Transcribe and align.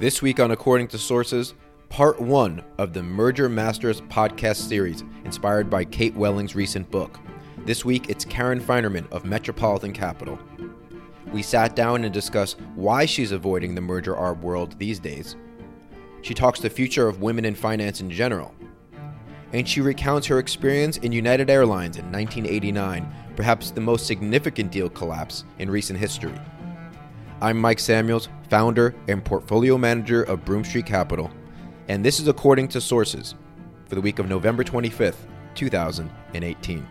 This 0.00 0.20
week 0.20 0.40
on 0.40 0.50
According 0.50 0.88
to 0.88 0.98
Sources, 0.98 1.54
part 1.88 2.20
one 2.20 2.64
of 2.78 2.92
the 2.92 3.02
Merger 3.02 3.48
Masters 3.48 4.00
podcast 4.00 4.56
series, 4.56 5.04
inspired 5.24 5.70
by 5.70 5.84
Kate 5.84 6.16
Welling's 6.16 6.56
recent 6.56 6.90
book. 6.90 7.20
This 7.58 7.84
week, 7.84 8.10
it's 8.10 8.24
Karen 8.24 8.60
Finerman 8.60 9.08
of 9.12 9.24
Metropolitan 9.24 9.92
Capital. 9.92 10.36
We 11.32 11.42
sat 11.42 11.76
down 11.76 12.02
and 12.02 12.12
discussed 12.12 12.58
why 12.74 13.06
she's 13.06 13.30
avoiding 13.30 13.76
the 13.76 13.80
merger 13.82 14.16
arb 14.16 14.40
world 14.40 14.76
these 14.80 14.98
days. 14.98 15.36
She 16.22 16.34
talks 16.34 16.58
the 16.58 16.68
future 16.68 17.06
of 17.06 17.22
women 17.22 17.44
in 17.44 17.54
finance 17.54 18.00
in 18.00 18.10
general. 18.10 18.52
And 19.52 19.66
she 19.68 19.80
recounts 19.80 20.26
her 20.26 20.40
experience 20.40 20.96
in 20.96 21.12
United 21.12 21.48
Airlines 21.48 21.98
in 21.98 22.10
1989, 22.10 23.14
perhaps 23.36 23.70
the 23.70 23.80
most 23.80 24.08
significant 24.08 24.72
deal 24.72 24.88
collapse 24.88 25.44
in 25.60 25.70
recent 25.70 26.00
history. 26.00 26.34
I'm 27.40 27.60
Mike 27.60 27.78
Samuels, 27.78 28.28
founder 28.54 28.94
and 29.08 29.24
portfolio 29.24 29.76
manager 29.76 30.22
of 30.22 30.44
Broom 30.44 30.62
Street 30.62 30.86
Capital, 30.86 31.28
and 31.88 32.04
this 32.04 32.20
is 32.20 32.28
according 32.28 32.68
to 32.68 32.80
sources 32.80 33.34
for 33.86 33.96
the 33.96 34.00
week 34.00 34.20
of 34.20 34.28
November 34.28 34.62
25th, 34.62 35.16
2018. 35.56 36.86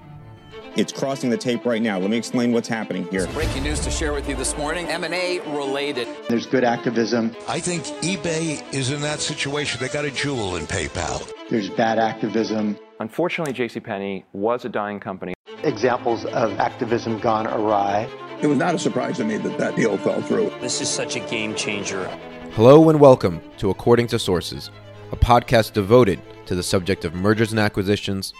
It's 0.75 0.91
crossing 0.91 1.29
the 1.29 1.37
tape 1.37 1.65
right 1.65 1.81
now. 1.81 1.97
Let 1.99 2.09
me 2.09 2.17
explain 2.17 2.51
what's 2.51 2.67
happening 2.67 3.07
here. 3.07 3.27
Breaking 3.27 3.63
news 3.63 3.79
to 3.79 3.89
share 3.89 4.11
with 4.11 4.27
you 4.27 4.35
this 4.35 4.57
morning, 4.57 4.89
M&A 4.89 5.39
related. 5.55 6.09
There's 6.27 6.45
good 6.45 6.65
activism. 6.65 7.33
I 7.47 7.61
think 7.61 7.85
eBay 8.01 8.61
is 8.73 8.91
in 8.91 8.99
that 8.99 9.21
situation. 9.21 9.79
They 9.79 9.87
got 9.87 10.03
a 10.03 10.11
jewel 10.11 10.57
in 10.57 10.65
PayPal. 10.67 11.31
There's 11.49 11.69
bad 11.69 11.97
activism. 11.97 12.77
Unfortunately, 12.99 13.53
JCPenney 13.53 14.25
was 14.33 14.65
a 14.65 14.69
dying 14.69 14.99
company. 14.99 15.33
Examples 15.63 16.25
of 16.25 16.59
activism 16.59 17.19
gone 17.19 17.47
awry. 17.47 18.09
It 18.43 18.47
was 18.47 18.57
not 18.57 18.75
a 18.75 18.79
surprise 18.79 19.15
to 19.19 19.23
me 19.23 19.37
that 19.37 19.57
that 19.57 19.77
deal 19.77 19.97
fell 19.99 20.21
through. 20.21 20.51
This 20.59 20.81
is 20.81 20.89
such 20.89 21.15
a 21.15 21.21
game 21.21 21.55
changer. 21.55 22.05
Hello 22.51 22.89
and 22.89 22.99
welcome 22.99 23.41
to 23.57 23.69
According 23.69 24.07
to 24.07 24.19
Sources, 24.19 24.69
a 25.13 25.15
podcast 25.15 25.71
devoted 25.71 26.19
to 26.47 26.53
the 26.53 26.61
subject 26.61 27.05
of 27.05 27.13
mergers 27.13 27.51
and 27.51 27.59
acquisitions, 27.61 28.33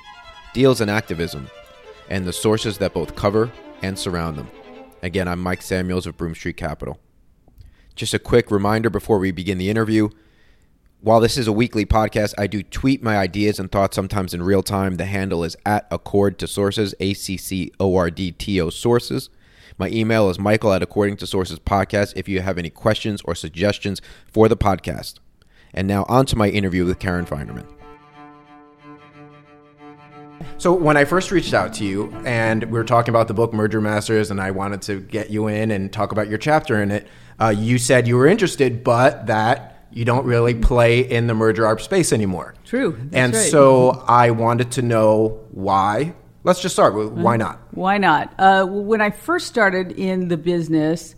deals 0.53 0.81
and 0.81 0.91
activism, 0.91 1.49
and 2.09 2.25
the 2.25 2.33
sources 2.33 2.77
that 2.79 2.93
both 2.93 3.15
cover 3.15 3.49
and 3.81 3.97
surround 3.97 4.37
them. 4.37 4.51
Again, 5.01 5.29
I'm 5.29 5.39
Mike 5.39 5.61
Samuels 5.61 6.05
of 6.05 6.17
Broom 6.17 6.35
Street 6.35 6.57
Capital. 6.57 6.99
Just 7.95 8.13
a 8.13 8.19
quick 8.19 8.51
reminder 8.51 8.89
before 8.89 9.19
we 9.19 9.31
begin 9.31 9.57
the 9.57 9.69
interview. 9.69 10.09
While 10.99 11.21
this 11.21 11.37
is 11.37 11.47
a 11.47 11.53
weekly 11.53 11.85
podcast, 11.85 12.33
I 12.37 12.47
do 12.47 12.61
tweet 12.61 13.01
my 13.01 13.17
ideas 13.17 13.57
and 13.57 13.71
thoughts 13.71 13.95
sometimes 13.95 14.33
in 14.33 14.43
real 14.43 14.63
time. 14.63 14.97
The 14.97 15.05
handle 15.05 15.45
is 15.45 15.55
at 15.65 15.87
Accord 15.89 16.39
to 16.39 16.47
Sources, 16.47 16.93
A 16.99 17.13
C 17.13 17.37
C 17.37 17.71
O 17.79 17.95
R 17.95 18.11
D 18.11 18.33
T 18.33 18.59
O 18.59 18.69
Sources. 18.69 19.29
My 19.77 19.89
email 19.89 20.29
is 20.29 20.39
michael 20.39 20.73
at 20.73 20.83
according 20.83 21.17
to 21.17 21.27
sources 21.27 21.59
podcast 21.59 22.13
if 22.15 22.27
you 22.27 22.41
have 22.41 22.57
any 22.57 22.69
questions 22.69 23.21
or 23.25 23.35
suggestions 23.35 24.01
for 24.27 24.47
the 24.47 24.57
podcast. 24.57 25.19
And 25.73 25.87
now 25.87 26.05
on 26.07 26.25
to 26.27 26.35
my 26.35 26.49
interview 26.49 26.85
with 26.85 26.99
Karen 26.99 27.25
Finerman. 27.25 27.65
So 30.57 30.73
when 30.73 30.97
I 30.97 31.05
first 31.05 31.31
reached 31.31 31.53
out 31.53 31.73
to 31.75 31.85
you 31.85 32.13
and 32.25 32.63
we 32.65 32.71
were 32.71 32.83
talking 32.83 33.09
about 33.09 33.27
the 33.27 33.33
book 33.33 33.53
Merger 33.53 33.81
Masters 33.81 34.29
and 34.29 34.39
I 34.39 34.51
wanted 34.51 34.81
to 34.83 34.99
get 35.01 35.29
you 35.29 35.47
in 35.47 35.71
and 35.71 35.91
talk 35.91 36.11
about 36.11 36.29
your 36.29 36.37
chapter 36.37 36.81
in 36.81 36.91
it, 36.91 37.07
uh, 37.39 37.49
you 37.49 37.77
said 37.77 38.07
you 38.07 38.17
were 38.17 38.27
interested, 38.27 38.83
but 38.83 39.25
that 39.27 39.87
you 39.91 40.05
don't 40.05 40.25
really 40.25 40.55
play 40.55 40.99
in 40.99 41.27
the 41.27 41.33
merger 41.33 41.63
arb 41.63 41.81
space 41.81 42.13
anymore. 42.13 42.55
True. 42.65 42.97
That's 42.97 43.15
and 43.15 43.33
right. 43.33 43.51
so 43.51 44.03
I 44.07 44.31
wanted 44.31 44.71
to 44.73 44.81
know 44.81 45.45
why. 45.51 46.13
Let's 46.45 46.61
just 46.61 46.75
start 46.75 46.93
with 46.93 47.09
why 47.09 47.37
not? 47.37 47.59
Why 47.71 47.97
not? 47.97 48.33
Uh, 48.37 48.65
when 48.65 48.99
I 48.99 49.11
first 49.11 49.47
started 49.47 49.93
in 49.93 50.27
the 50.27 50.35
business, 50.35 51.15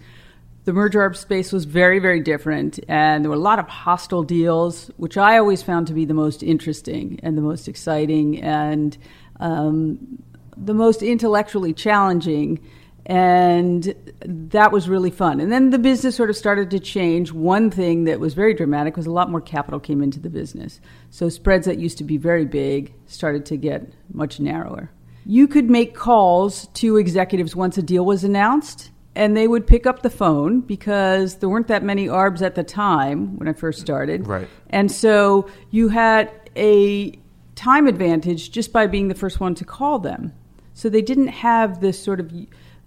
the 0.66 0.74
merger 0.74 1.00
arb 1.00 1.16
space 1.16 1.52
was 1.52 1.66
very, 1.66 1.98
very 1.98 2.20
different, 2.20 2.80
and 2.88 3.24
there 3.24 3.30
were 3.30 3.36
a 3.36 3.40
lot 3.40 3.58
of 3.58 3.68
hostile 3.68 4.22
deals, 4.22 4.92
which 4.98 5.18
I 5.18 5.40
always 5.40 5.64
found 5.64 5.88
to 5.88 5.94
be 5.94 6.06
the 6.06 6.14
most 6.14 6.44
interesting 6.44 7.20
and 7.24 7.36
the 7.36 7.42
most 7.42 7.68
exciting 7.68 8.40
and 8.44 8.96
um, 9.40 10.24
the 10.56 10.76
most 10.76 11.02
intellectually 11.02 11.74
challenging. 11.74 12.60
And 13.08 13.94
that 14.26 14.72
was 14.72 14.90
really 14.90 15.12
fun. 15.12 15.40
And 15.40 15.52
then 15.52 15.70
the 15.70 15.78
business 15.78 16.16
sort 16.16 16.32
of 16.32 16.36
started 16.36 16.72
to 16.72 16.80
change. 16.80 17.32
One 17.32 17.70
thing 17.70 18.06
that 18.06 18.20
was 18.20 18.34
very 18.34 18.56
dramatic 18.56 18.98
was 18.98 19.06
a 19.06 19.12
lot 19.12 19.30
more 19.30 19.42
capital 19.42 19.80
came 19.80 20.02
into 20.02 20.20
the 20.20 20.30
business. 20.30 20.80
So 21.12 21.30
spreads 21.30 21.68
that 21.68 21.78
used 21.78 22.00
to 22.00 22.04
be 22.04 22.18
very 22.18 22.46
big 22.46 22.94
started 23.06 23.46
to 23.48 23.58
get 23.58 23.92
much 24.12 24.40
narrower. 24.40 24.90
You 25.26 25.48
could 25.48 25.70
make 25.70 25.96
calls 25.96 26.68
to 26.76 26.98
executives 26.98 27.56
once 27.56 27.78
a 27.78 27.82
deal 27.82 28.06
was 28.06 28.24
announced, 28.24 28.92
and 29.16 29.36
they 29.36 29.48
would 29.48 29.66
pick 29.66 29.88
up 29.88 30.02
the 30.04 30.10
phone 30.10 30.62
because 30.62 31.36
there 31.36 31.50
weren't 31.50 31.68
that 31.68 31.84
many 31.84 32.08
ARBs 32.08 32.42
at 32.42 32.56
the 32.56 32.64
time 32.64 33.38
when 33.38 33.48
I 33.48 33.54
first 33.54 33.82
started. 33.82 34.28
Right. 34.28 34.48
And 34.70 34.92
so 34.92 35.50
you 35.72 35.90
had 35.90 36.32
a 36.56 37.18
time 37.56 37.88
advantage 37.88 38.52
just 38.52 38.72
by 38.72 38.88
being 38.88 39.08
the 39.08 39.16
first 39.16 39.40
one 39.40 39.56
to 39.56 39.66
call 39.66 40.00
them. 40.00 40.34
So 40.74 40.90
they 40.90 41.02
didn't 41.02 41.30
have 41.30 41.80
this 41.80 42.02
sort 42.02 42.20
of, 42.20 42.32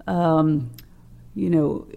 um, 0.07 0.71
you 1.35 1.51
know, 1.51 1.89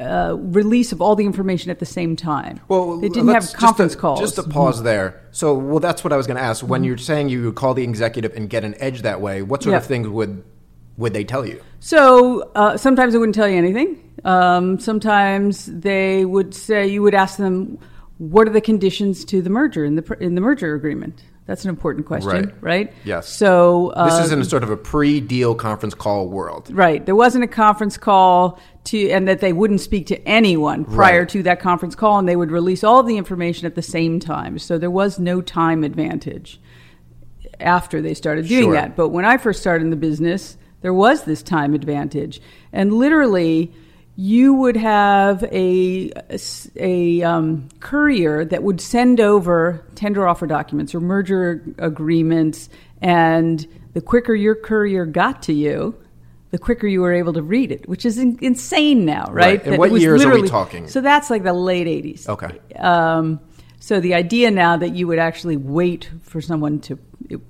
uh, 0.00 0.36
release 0.36 0.92
of 0.92 1.00
all 1.02 1.14
the 1.14 1.26
information 1.26 1.70
at 1.70 1.78
the 1.78 1.86
same 1.86 2.16
time. 2.16 2.60
Well, 2.68 2.98
they 2.98 3.08
didn't 3.08 3.28
have 3.28 3.52
conference 3.52 3.92
just 3.92 3.98
to, 3.98 4.00
calls. 4.00 4.20
Just 4.20 4.38
a 4.38 4.42
pause 4.42 4.82
there. 4.82 5.20
So, 5.30 5.54
well, 5.54 5.80
that's 5.80 6.02
what 6.02 6.12
I 6.12 6.16
was 6.16 6.26
going 6.26 6.36
to 6.36 6.42
ask. 6.42 6.64
When 6.66 6.84
you're 6.84 6.98
saying 6.98 7.28
you 7.28 7.44
would 7.44 7.54
call 7.54 7.74
the 7.74 7.84
executive 7.84 8.34
and 8.34 8.48
get 8.48 8.64
an 8.64 8.74
edge 8.78 9.02
that 9.02 9.20
way, 9.20 9.42
what 9.42 9.62
sort 9.62 9.76
of 9.76 9.86
things 9.86 10.08
would 10.08 10.42
would 10.96 11.12
they 11.14 11.24
tell 11.24 11.46
you? 11.46 11.62
So 11.80 12.50
uh, 12.54 12.76
sometimes 12.76 13.12
they 13.12 13.18
wouldn't 13.18 13.34
tell 13.34 13.48
you 13.48 13.56
anything. 13.56 13.98
Um, 14.24 14.78
sometimes 14.78 15.66
they 15.66 16.24
would 16.24 16.54
say 16.54 16.86
you 16.86 17.02
would 17.02 17.14
ask 17.14 17.38
them, 17.38 17.78
"What 18.18 18.46
are 18.48 18.52
the 18.52 18.60
conditions 18.60 19.24
to 19.26 19.42
the 19.42 19.50
merger 19.50 19.84
in 19.84 19.96
the 19.96 20.16
in 20.20 20.34
the 20.34 20.40
merger 20.40 20.74
agreement?" 20.74 21.22
That's 21.46 21.64
an 21.64 21.70
important 21.70 22.06
question, 22.06 22.30
Right. 22.30 22.54
right? 22.60 22.92
Yes. 23.04 23.28
So 23.28 23.88
uh, 23.90 24.04
This 24.08 24.26
is 24.26 24.32
in 24.32 24.40
a 24.40 24.44
sort 24.44 24.62
of 24.62 24.70
a 24.70 24.76
pre-deal 24.76 25.54
conference 25.56 25.94
call 25.94 26.28
world. 26.28 26.70
Right. 26.72 27.04
There 27.04 27.16
wasn't 27.16 27.42
a 27.42 27.48
conference 27.48 27.96
call 27.96 28.60
to, 28.84 29.10
and 29.10 29.26
that 29.26 29.40
they 29.40 29.52
wouldn't 29.52 29.80
speak 29.80 30.06
to 30.08 30.28
anyone 30.28 30.84
prior 30.84 31.20
Right. 31.20 31.28
to 31.30 31.42
that 31.42 31.58
conference 31.58 31.96
call, 31.96 32.18
and 32.20 32.28
they 32.28 32.36
would 32.36 32.52
release 32.52 32.84
all 32.84 33.02
the 33.02 33.16
information 33.16 33.66
at 33.66 33.74
the 33.74 33.82
same 33.82 34.20
time. 34.20 34.58
So 34.58 34.78
there 34.78 34.90
was 34.92 35.18
no 35.18 35.40
time 35.40 35.82
advantage 35.82 36.60
after 37.58 38.00
they 38.00 38.14
started 38.14 38.46
doing 38.46 38.64
Sure. 38.64 38.72
that. 38.74 38.94
But 38.96 39.08
when 39.08 39.24
I 39.24 39.36
first 39.36 39.60
started 39.60 39.84
in 39.84 39.90
the 39.90 39.96
business, 39.96 40.56
there 40.82 40.94
was 40.94 41.24
this 41.24 41.42
time 41.42 41.74
advantage, 41.74 42.40
and 42.72 42.92
literally. 42.92 43.72
You 44.22 44.52
would 44.52 44.76
have 44.76 45.42
a, 45.44 46.12
a 46.76 47.22
um, 47.22 47.70
courier 47.80 48.44
that 48.44 48.62
would 48.62 48.82
send 48.82 49.18
over 49.18 49.82
tender 49.94 50.28
offer 50.28 50.46
documents 50.46 50.94
or 50.94 51.00
merger 51.00 51.64
agreements, 51.78 52.68
and 53.00 53.66
the 53.94 54.02
quicker 54.02 54.34
your 54.34 54.54
courier 54.54 55.06
got 55.06 55.40
to 55.44 55.54
you, 55.54 55.98
the 56.50 56.58
quicker 56.58 56.86
you 56.86 57.00
were 57.00 57.14
able 57.14 57.32
to 57.32 57.42
read 57.42 57.72
it, 57.72 57.88
which 57.88 58.04
is 58.04 58.18
in, 58.18 58.38
insane 58.42 59.06
now, 59.06 59.24
right? 59.30 59.32
Right. 59.32 59.64
And 59.64 59.72
That 59.72 59.78
what 59.78 59.98
years 59.98 60.22
are 60.22 60.38
we 60.38 60.46
talking? 60.46 60.86
So 60.86 61.00
that's 61.00 61.30
like 61.30 61.42
the 61.42 61.54
late 61.54 61.86
80s. 61.86 62.28
Okay. 62.28 62.58
Um, 62.76 63.40
so 63.78 64.00
the 64.00 64.12
idea 64.12 64.50
now 64.50 64.76
that 64.76 64.90
you 64.90 65.06
would 65.06 65.18
actually 65.18 65.56
wait 65.56 66.10
for 66.24 66.42
someone 66.42 66.80
to 66.80 66.98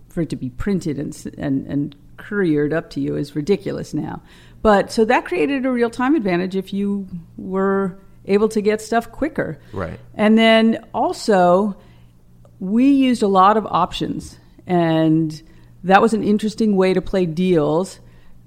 for 0.09 0.23
it 0.23 0.31
to 0.31 0.37
be 0.37 0.51
printed 0.51 1.01
and 1.01 1.35
and, 1.37 1.67
and 1.67 1.97
couriered 2.17 2.73
up 2.73 2.91
to 2.91 3.01
you 3.01 3.17
is 3.17 3.35
ridiculous 3.35 3.93
now. 3.93 4.23
But 4.63 4.93
so 4.93 5.05
that 5.07 5.25
created 5.25 5.65
a 5.65 5.71
real 5.71 5.91
time 5.91 6.15
advantage 6.15 6.57
if 6.57 6.73
you 6.73 7.09
were 7.37 7.99
able 8.27 8.49
to 8.51 8.61
get 8.61 8.81
stuff 8.81 9.11
quicker. 9.11 9.59
Right. 9.73 9.99
And 10.15 10.37
then 10.37 10.85
also, 10.93 11.77
we 12.59 12.91
used 12.91 13.23
a 13.23 13.29
lot 13.29 13.57
of 13.57 13.67
options, 13.67 14.39
and 14.67 15.43
that 15.85 16.03
was 16.03 16.13
an 16.13 16.23
interesting 16.23 16.77
way 16.77 16.93
to 16.93 17.01
play 17.01 17.27
deals. 17.27 18.01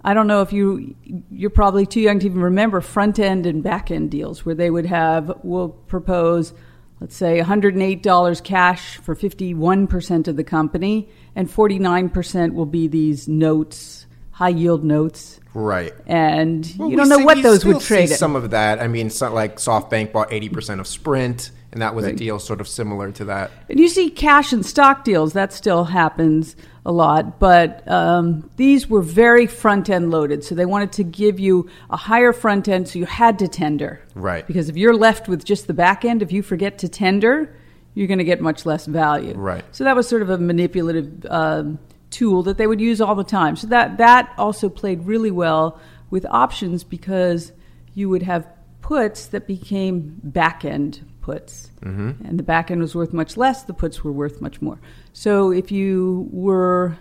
I 0.03 0.13
don't 0.13 0.27
know 0.27 0.41
if 0.41 0.53
you 0.53 0.95
you're 1.31 1.49
probably 1.49 1.85
too 1.85 2.01
young 2.01 2.19
to 2.19 2.25
even 2.25 2.41
remember 2.41 2.81
front 2.81 3.19
end 3.19 3.45
and 3.45 3.63
back 3.63 3.89
end 3.89 4.11
deals 4.11 4.45
where 4.45 4.55
they 4.55 4.69
would 4.69 4.85
have 4.85 5.39
we'll 5.43 5.69
propose 5.69 6.53
let's 6.99 7.15
say 7.15 7.39
$108 7.39 8.43
cash 8.43 8.97
for 8.97 9.15
51% 9.15 10.27
of 10.27 10.35
the 10.35 10.43
company 10.43 11.09
and 11.35 11.49
49% 11.49 12.53
will 12.53 12.65
be 12.65 12.87
these 12.87 13.29
notes 13.29 14.05
high 14.31 14.49
yield 14.49 14.83
notes 14.83 15.39
Right. 15.53 15.93
and 16.07 16.71
Well, 16.77 16.89
you 16.89 16.97
don't 16.97 17.09
know 17.09 17.17
see- 17.17 17.25
what 17.25 17.43
those 17.43 17.65
would 17.65 17.81
trade 17.81 18.09
see 18.09 18.15
some 18.15 18.35
of 18.35 18.51
that. 18.51 18.79
I 18.81 18.87
mean, 18.87 19.07
like 19.21 19.57
SoftBank 19.57 20.11
bought 20.11 20.31
80% 20.31 20.79
of 20.79 20.87
Sprint, 20.87 21.51
and 21.71 21.81
that 21.81 21.95
was 21.95 22.05
a 22.05 22.13
deal 22.13 22.39
sort 22.39 22.61
of 22.61 22.67
similar 22.67 23.11
to 23.13 23.25
that. 23.25 23.51
And 23.69 23.79
you 23.79 23.87
see 23.87 24.09
cash 24.09 24.53
and 24.53 24.65
stock 24.65 25.03
deals, 25.03 25.33
that 25.33 25.53
still 25.53 25.85
happens 25.85 26.55
a 26.85 26.91
lot, 26.91 27.39
but 27.39 27.87
um, 27.89 28.49
these 28.57 28.89
were 28.89 29.01
very 29.01 29.47
front 29.47 29.89
end 29.89 30.11
loaded. 30.11 30.43
So 30.43 30.53
they 30.53 30.65
wanted 30.65 30.91
to 30.93 31.03
give 31.03 31.39
you 31.39 31.69
a 31.89 31.97
higher 31.97 32.33
front 32.33 32.67
end, 32.67 32.87
so 32.89 32.99
you 32.99 33.05
had 33.05 33.39
to 33.39 33.47
tender. 33.47 34.01
Right. 34.15 34.45
Because 34.45 34.69
if 34.69 34.75
you're 34.77 34.95
left 34.95 35.27
with 35.27 35.45
just 35.45 35.67
the 35.67 35.73
back 35.73 36.03
end, 36.03 36.21
if 36.21 36.31
you 36.31 36.43
forget 36.43 36.77
to 36.79 36.89
tender, 36.89 37.55
you're 37.95 38.07
going 38.07 38.17
to 38.19 38.23
get 38.25 38.41
much 38.41 38.65
less 38.65 38.85
value. 38.85 39.33
Right. 39.33 39.63
So 39.71 39.83
that 39.83 39.95
was 39.95 40.07
sort 40.07 40.21
of 40.23 40.29
a 40.29 40.37
manipulative 40.37 41.25
um, 41.29 41.79
tool 42.13 42.43
that 42.43 42.57
they 42.57 42.67
would 42.67 42.79
use 42.79 43.01
all 43.01 43.15
the 43.15 43.23
time. 43.23 43.55
So 43.55 43.67
that, 43.67 43.97
that 43.97 44.33
also 44.37 44.69
played 44.69 45.05
really 45.05 45.31
well 45.31 45.79
with 46.09 46.25
options 46.29 46.83
because 46.83 47.51
you 47.93 48.09
would 48.09 48.23
have 48.23 48.47
puts 48.81 49.27
that 49.27 49.47
became 49.47 50.19
back 50.23 50.63
end 50.65 51.03
puts, 51.21 51.71
mm-hmm. 51.81 52.25
and 52.25 52.37
the 52.37 52.43
back 52.43 52.69
end 52.69 52.81
was 52.81 52.93
worth 52.93 53.13
much 53.13 53.37
less. 53.37 53.63
The 53.63 53.73
puts 53.73 54.03
were 54.03 54.11
worth 54.11 54.41
much 54.41 54.61
more. 54.61 54.79
So 55.13 55.51
if 55.51 55.71
you 55.71 56.27
were 56.31 56.97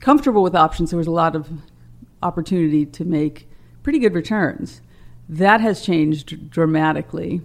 comfortable 0.00 0.42
with 0.42 0.54
options, 0.54 0.90
there 0.90 0.98
was 0.98 1.06
a 1.06 1.12
lot 1.12 1.36
of 1.36 1.48
opportunity 2.22 2.84
to 2.86 3.04
make 3.04 3.48
pretty 3.82 4.00
good 4.00 4.14
returns. 4.14 4.80
That 5.28 5.60
has 5.60 5.80
changed 5.80 6.50
dramatically. 6.50 7.40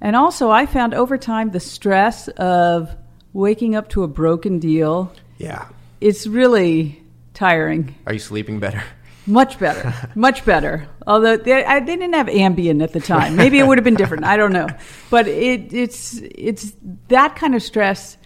And 0.00 0.16
also, 0.16 0.50
I 0.50 0.66
found 0.66 0.94
over 0.94 1.18
time 1.18 1.50
the 1.50 1.60
stress 1.60 2.28
of 2.28 2.96
waking 3.32 3.74
up 3.74 3.88
to 3.90 4.02
a 4.02 4.08
broken 4.08 4.58
deal. 4.58 5.12
Yeah. 5.38 5.66
It's 6.02 6.26
really 6.26 7.00
tiring. 7.32 7.94
Are 8.06 8.12
you 8.12 8.18
sleeping 8.18 8.58
better? 8.58 8.82
Much 9.24 9.58
better, 9.60 9.94
much 10.16 10.44
better. 10.44 10.88
Although 11.06 11.36
they, 11.36 11.64
I, 11.64 11.78
they, 11.78 11.96
didn't 11.96 12.14
have 12.14 12.26
Ambien 12.26 12.82
at 12.82 12.92
the 12.92 12.98
time, 13.00 13.36
maybe 13.36 13.60
it 13.60 13.66
would 13.66 13.78
have 13.78 13.84
been 13.84 13.94
different. 13.94 14.24
I 14.24 14.36
don't 14.36 14.52
know, 14.52 14.66
but 15.10 15.28
it, 15.28 15.72
it's 15.72 16.20
it's 16.34 16.72
that 17.06 17.36
kind 17.36 17.54
of 17.54 17.62
stress, 17.62 18.16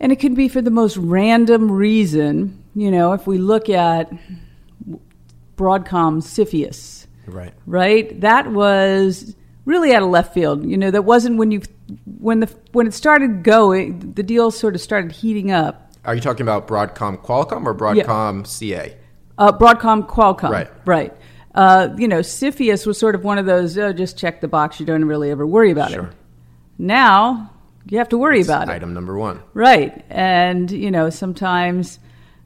and 0.00 0.10
it 0.10 0.18
can 0.18 0.34
be 0.34 0.48
for 0.48 0.62
the 0.62 0.70
most 0.70 0.96
random 0.96 1.70
reason. 1.70 2.64
You 2.74 2.90
know, 2.90 3.12
if 3.12 3.26
we 3.26 3.36
look 3.36 3.68
at 3.68 4.10
Broadcom 5.56 6.22
CFIUS, 6.22 7.06
right, 7.26 7.52
right, 7.66 8.18
that 8.22 8.50
was 8.50 9.34
really 9.66 9.92
out 9.92 10.02
of 10.02 10.08
left 10.08 10.32
field. 10.32 10.64
You 10.64 10.78
know, 10.78 10.90
that 10.90 11.02
wasn't 11.02 11.36
when 11.36 11.52
you 11.52 11.60
when 12.18 12.40
the 12.40 12.46
when 12.72 12.86
it 12.86 12.94
started 12.94 13.42
going, 13.42 14.14
the 14.14 14.22
deal 14.22 14.50
sort 14.50 14.74
of 14.74 14.80
started 14.80 15.12
heating 15.12 15.50
up. 15.50 15.87
Are 16.08 16.14
you 16.14 16.22
talking 16.22 16.40
about 16.40 16.66
Broadcom 16.66 17.22
Qualcomm 17.22 17.66
or 17.66 17.74
Broadcom 17.74 18.38
yeah. 18.38 18.86
CA? 18.86 18.96
Uh, 19.36 19.52
Broadcom 19.52 20.08
Qualcomm. 20.08 20.48
Right. 20.48 20.70
Right. 20.86 21.14
Uh, 21.54 21.94
you 21.98 22.08
know, 22.08 22.20
CFIUS 22.20 22.86
was 22.86 22.96
sort 22.96 23.14
of 23.14 23.24
one 23.24 23.36
of 23.36 23.44
those, 23.44 23.76
oh, 23.76 23.92
just 23.92 24.16
check 24.16 24.40
the 24.40 24.48
box. 24.48 24.80
You 24.80 24.86
don't 24.86 25.04
really 25.04 25.30
ever 25.30 25.46
worry 25.46 25.70
about 25.70 25.90
sure. 25.90 26.04
it. 26.04 26.14
Now, 26.78 27.50
you 27.90 27.98
have 27.98 28.08
to 28.08 28.16
worry 28.16 28.40
it's 28.40 28.48
about 28.48 28.62
item 28.62 28.70
it. 28.70 28.76
Item 28.76 28.94
number 28.94 29.18
one. 29.18 29.42
Right. 29.52 30.02
And, 30.08 30.70
you 30.70 30.90
know, 30.90 31.10
sometimes 31.10 31.98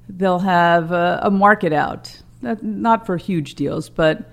they'll 0.08 0.40
have 0.40 0.90
a, 0.90 1.20
a 1.22 1.30
market 1.30 1.72
out, 1.72 2.20
not 2.40 3.06
for 3.06 3.16
huge 3.16 3.54
deals, 3.54 3.88
but. 3.88 4.28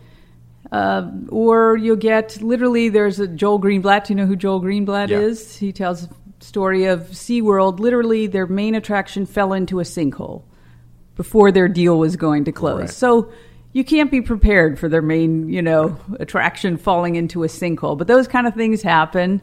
Uh, 0.72 1.10
or 1.30 1.78
you'll 1.78 1.96
get 1.96 2.40
literally 2.44 2.90
there's 2.90 3.20
a 3.20 3.28
Joel 3.28 3.60
Greenblatt. 3.60 4.06
Do 4.06 4.14
you 4.14 4.18
know 4.18 4.28
who 4.28 4.36
Joel 4.36 4.62
Greenblatt 4.62 5.10
yeah. 5.10 5.18
is? 5.18 5.58
He 5.58 5.72
tells 5.72 6.08
story 6.40 6.86
of 6.86 7.02
SeaWorld. 7.10 7.80
Literally, 7.80 8.28
their 8.28 8.48
main 8.48 8.76
attraction 8.76 9.26
fell 9.26 9.54
into 9.54 9.80
a 9.80 9.84
sinkhole 9.84 10.44
before 11.16 11.52
their 11.52 11.68
deal 11.68 12.00
was 12.00 12.16
going 12.16 12.46
to 12.46 12.52
close. 12.52 12.80
Right. 12.80 12.90
So 12.90 13.32
you 13.74 13.84
can't 13.84 14.10
be 14.10 14.22
prepared 14.22 14.80
for 14.80 14.90
their 14.90 15.02
main, 15.02 15.50
you 15.50 15.62
know, 15.62 15.98
attraction 16.20 16.78
falling 16.78 17.16
into 17.16 17.44
a 17.44 17.48
sinkhole. 17.48 17.98
But 17.98 18.08
those 18.08 18.28
kind 18.28 18.48
of 18.48 18.56
things 18.56 18.82
happen. 18.82 19.42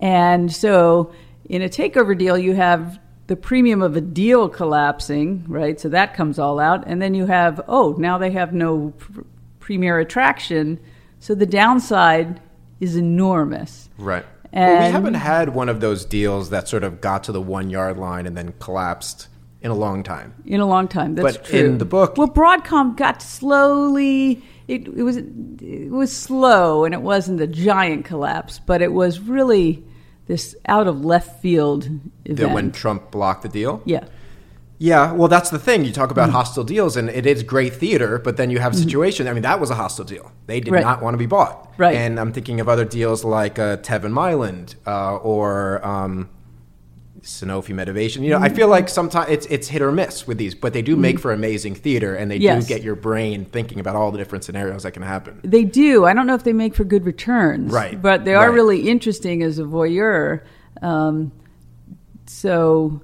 And 0.00 0.52
so 0.52 1.12
in 1.46 1.62
a 1.62 1.68
takeover 1.68 2.16
deal, 2.16 2.38
you 2.38 2.54
have 2.54 2.98
the 3.26 3.36
premium 3.36 3.82
of 3.82 3.96
a 3.96 4.00
deal 4.00 4.48
collapsing, 4.48 5.44
right? 5.48 5.80
So 5.80 5.88
that 5.88 6.14
comes 6.14 6.38
all 6.38 6.60
out. 6.60 6.84
And 6.86 7.02
then 7.02 7.14
you 7.14 7.26
have, 7.26 7.60
oh, 7.66 7.96
now 7.98 8.18
they 8.18 8.30
have 8.30 8.52
no 8.52 8.92
pr- 8.96 9.22
premier 9.58 9.98
attraction. 9.98 10.78
So 11.18 11.34
the 11.34 11.46
downside 11.46 12.40
is 12.78 12.94
enormous. 12.94 13.90
Right. 13.98 14.24
Well, 14.52 14.78
we 14.78 14.92
haven't 14.92 15.14
had 15.14 15.50
one 15.54 15.68
of 15.68 15.80
those 15.80 16.04
deals 16.04 16.50
that 16.50 16.68
sort 16.68 16.84
of 16.84 17.00
got 17.00 17.24
to 17.24 17.32
the 17.32 17.40
one 17.40 17.70
yard 17.70 17.96
line 17.96 18.26
and 18.26 18.36
then 18.36 18.54
collapsed 18.58 19.28
in 19.62 19.70
a 19.70 19.74
long 19.74 20.02
time. 20.02 20.34
In 20.44 20.60
a 20.60 20.66
long 20.66 20.88
time, 20.88 21.14
that's 21.14 21.36
but 21.36 21.46
true. 21.46 21.58
in 21.58 21.78
the 21.78 21.84
book, 21.84 22.16
well, 22.16 22.28
Broadcom 22.28 22.96
got 22.96 23.22
slowly. 23.22 24.42
It, 24.68 24.88
it 24.88 25.02
was 25.02 25.16
it 25.16 25.90
was 25.90 26.16
slow, 26.16 26.84
and 26.84 26.94
it 26.94 27.02
wasn't 27.02 27.40
a 27.40 27.46
giant 27.46 28.04
collapse, 28.04 28.58
but 28.58 28.82
it 28.82 28.92
was 28.92 29.20
really 29.20 29.84
this 30.26 30.56
out 30.66 30.88
of 30.88 31.04
left 31.04 31.40
field 31.40 31.84
event. 32.24 32.38
That 32.38 32.50
when 32.50 32.72
Trump 32.72 33.10
blocked 33.10 33.42
the 33.42 33.48
deal. 33.48 33.82
Yeah. 33.84 34.04
Yeah, 34.78 35.12
well, 35.12 35.28
that's 35.28 35.50
the 35.50 35.58
thing. 35.58 35.84
You 35.84 35.92
talk 35.92 36.10
about 36.10 36.28
mm 36.28 36.32
hostile 36.32 36.64
deals, 36.64 36.96
and 36.96 37.08
it 37.08 37.24
is 37.24 37.42
great 37.42 37.72
theater, 37.74 38.18
but 38.18 38.36
then 38.36 38.50
you 38.50 38.58
have 38.58 38.74
a 38.74 38.76
situation. 38.76 39.26
mm 39.26 39.30
I 39.30 39.32
mean, 39.32 39.42
that 39.42 39.58
was 39.58 39.70
a 39.70 39.74
hostile 39.74 40.04
deal. 40.04 40.32
They 40.46 40.60
did 40.60 40.72
right. 40.72 40.82
not 40.82 41.02
want 41.02 41.14
to 41.14 41.18
be 41.18 41.26
bought. 41.26 41.72
Right. 41.78 41.96
And 41.96 42.20
I'm 42.20 42.32
thinking 42.32 42.60
of 42.60 42.68
other 42.68 42.84
deals 42.84 43.24
like 43.24 43.58
uh, 43.58 43.78
Teva 43.78 44.10
Mylan 44.10 44.74
uh, 44.86 45.16
or 45.16 45.86
um, 45.86 46.28
Sanofi 47.22 47.74
Medivation. 47.74 48.22
You 48.22 48.30
know, 48.30 48.38
I 48.38 48.48
feel 48.50 48.68
like 48.68 48.88
sometimes 48.88 49.30
it's 49.30 49.46
it's 49.46 49.68
hit 49.68 49.82
or 49.82 49.92
miss 49.92 50.26
with 50.26 50.38
these, 50.38 50.54
but 50.54 50.72
they 50.72 50.82
do 50.82 50.94
make 50.96 51.18
for 51.18 51.32
amazing 51.32 51.74
theater, 51.74 52.14
and 52.14 52.30
they 52.30 52.36
yes. 52.36 52.64
do 52.64 52.68
get 52.74 52.82
your 52.82 52.94
brain 52.94 53.44
thinking 53.44 53.80
about 53.80 53.96
all 53.96 54.10
the 54.10 54.18
different 54.18 54.44
scenarios 54.44 54.82
that 54.82 54.92
can 54.92 55.02
happen. 55.02 55.40
They 55.42 55.64
do. 55.64 56.04
I 56.04 56.14
don't 56.14 56.26
know 56.26 56.34
if 56.34 56.44
they 56.44 56.52
make 56.52 56.74
for 56.74 56.84
good 56.84 57.04
returns, 57.04 57.72
right? 57.72 58.00
But 58.00 58.24
they 58.24 58.34
are 58.34 58.48
right. 58.48 58.54
really 58.54 58.88
interesting 58.88 59.42
as 59.42 59.58
a 59.58 59.64
voyeur. 59.64 60.42
Um, 60.82 61.32
so 62.26 63.00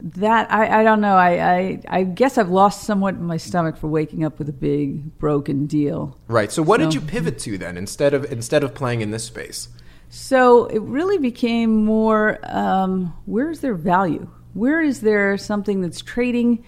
that 0.00 0.50
I, 0.52 0.80
I 0.80 0.82
don't 0.84 1.00
know. 1.00 1.16
I, 1.16 1.30
I 1.30 1.82
I 1.88 2.02
guess 2.04 2.38
I've 2.38 2.50
lost 2.50 2.84
somewhat 2.84 3.18
my 3.18 3.36
stomach 3.36 3.76
for 3.76 3.88
waking 3.88 4.24
up 4.24 4.38
with 4.38 4.48
a 4.48 4.52
big 4.52 5.18
broken 5.18 5.66
deal. 5.66 6.16
Right. 6.28 6.52
So 6.52 6.62
what 6.62 6.80
so, 6.80 6.86
did 6.86 6.94
you 6.94 7.00
pivot 7.00 7.38
to 7.40 7.58
then 7.58 7.76
instead 7.76 8.14
of 8.14 8.30
instead 8.30 8.62
of 8.62 8.74
playing 8.74 9.00
in 9.00 9.10
this 9.10 9.24
space? 9.24 9.68
So 10.10 10.66
it 10.66 10.80
really 10.82 11.18
became 11.18 11.84
more 11.84 12.38
um, 12.44 13.14
where's 13.26 13.60
their 13.60 13.74
value? 13.74 14.30
Where 14.54 14.80
is 14.80 15.00
there 15.00 15.36
something 15.36 15.80
that's 15.80 16.00
trading 16.00 16.64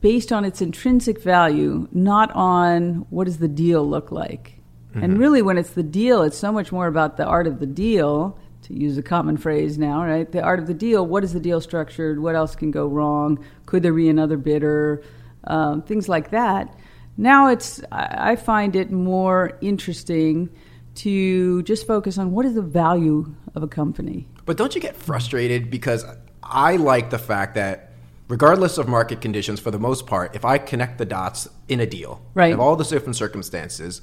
based 0.00 0.32
on 0.32 0.44
its 0.44 0.60
intrinsic 0.60 1.22
value, 1.22 1.88
not 1.92 2.30
on 2.32 3.06
what 3.08 3.24
does 3.24 3.38
the 3.38 3.48
deal 3.48 3.88
look 3.88 4.12
like? 4.12 4.58
Mm-hmm. 4.90 5.04
And 5.04 5.18
really, 5.18 5.40
when 5.40 5.56
it's 5.56 5.70
the 5.70 5.82
deal, 5.82 6.22
it's 6.22 6.36
so 6.36 6.52
much 6.52 6.70
more 6.70 6.86
about 6.86 7.16
the 7.16 7.24
art 7.24 7.46
of 7.46 7.60
the 7.60 7.66
deal, 7.66 8.38
to 8.62 8.74
use 8.74 8.96
a 8.96 9.02
common 9.02 9.36
phrase 9.36 9.78
now, 9.78 10.04
right? 10.04 10.30
The 10.30 10.40
art 10.40 10.58
of 10.58 10.66
the 10.66 10.74
deal. 10.74 11.06
What 11.06 11.24
is 11.24 11.32
the 11.32 11.40
deal 11.40 11.60
structured? 11.60 12.20
What 12.20 12.34
else 12.34 12.54
can 12.54 12.70
go 12.70 12.86
wrong? 12.86 13.44
Could 13.66 13.82
there 13.82 13.92
be 13.92 14.08
another 14.08 14.36
bidder? 14.36 15.02
Um, 15.44 15.82
things 15.82 16.08
like 16.08 16.30
that. 16.30 16.74
Now 17.16 17.48
it's, 17.48 17.82
I 17.90 18.36
find 18.36 18.74
it 18.76 18.90
more 18.90 19.58
interesting 19.60 20.50
to 20.96 21.62
just 21.64 21.86
focus 21.86 22.18
on 22.18 22.32
what 22.32 22.46
is 22.46 22.54
the 22.54 22.62
value 22.62 23.34
of 23.54 23.62
a 23.62 23.68
company. 23.68 24.28
But 24.44 24.56
don't 24.56 24.74
you 24.74 24.80
get 24.80 24.96
frustrated 24.96 25.70
because 25.70 26.04
I 26.42 26.76
like 26.76 27.10
the 27.10 27.18
fact 27.18 27.54
that 27.54 27.92
regardless 28.28 28.78
of 28.78 28.88
market 28.88 29.20
conditions 29.20 29.60
for 29.60 29.70
the 29.70 29.78
most 29.78 30.06
part, 30.06 30.34
if 30.34 30.44
I 30.44 30.58
connect 30.58 30.98
the 30.98 31.04
dots 31.04 31.48
in 31.68 31.80
a 31.80 31.86
deal, 31.86 32.22
right. 32.34 32.52
of 32.52 32.60
all 32.60 32.76
the 32.76 32.84
different 32.84 33.16
circumstances, 33.16 34.02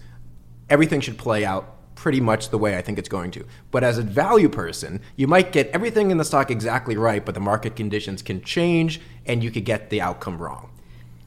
everything 0.69 1.01
should 1.01 1.17
play 1.17 1.45
out 1.45 1.78
pretty 1.99 2.21
much 2.21 2.47
the 2.47 2.57
way 2.57 2.77
I 2.77 2.81
think 2.81 2.97
it's 2.97 3.09
going 3.09 3.29
to. 3.31 3.45
But 3.71 3.83
as 3.83 3.97
a 3.97 4.03
value 4.03 4.47
person, 4.47 5.01
you 5.17 5.27
might 5.27 5.51
get 5.51 5.67
everything 5.71 6.11
in 6.11 6.17
the 6.17 6.23
stock 6.23 6.49
exactly 6.49 6.95
right, 6.95 7.25
but 7.25 7.33
the 7.33 7.41
market 7.41 7.75
conditions 7.75 8.21
can 8.21 8.41
change 8.41 9.01
and 9.25 9.43
you 9.43 9.51
could 9.51 9.65
get 9.65 9.89
the 9.89 9.99
outcome 9.99 10.37
wrong. 10.37 10.71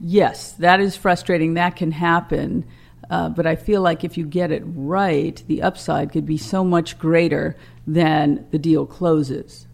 Yes, 0.00 0.52
that 0.52 0.80
is 0.80 0.96
frustrating. 0.96 1.54
That 1.54 1.76
can 1.76 1.92
happen. 1.92 2.64
Uh, 3.10 3.28
but 3.28 3.46
I 3.46 3.54
feel 3.54 3.82
like 3.82 4.02
if 4.02 4.16
you 4.16 4.24
get 4.24 4.50
it 4.50 4.62
right, 4.64 5.42
the 5.46 5.60
upside 5.60 6.10
could 6.10 6.24
be 6.24 6.38
so 6.38 6.64
much 6.64 6.98
greater 6.98 7.54
than 7.86 8.46
the 8.50 8.58
deal 8.58 8.86
closes. 8.86 9.66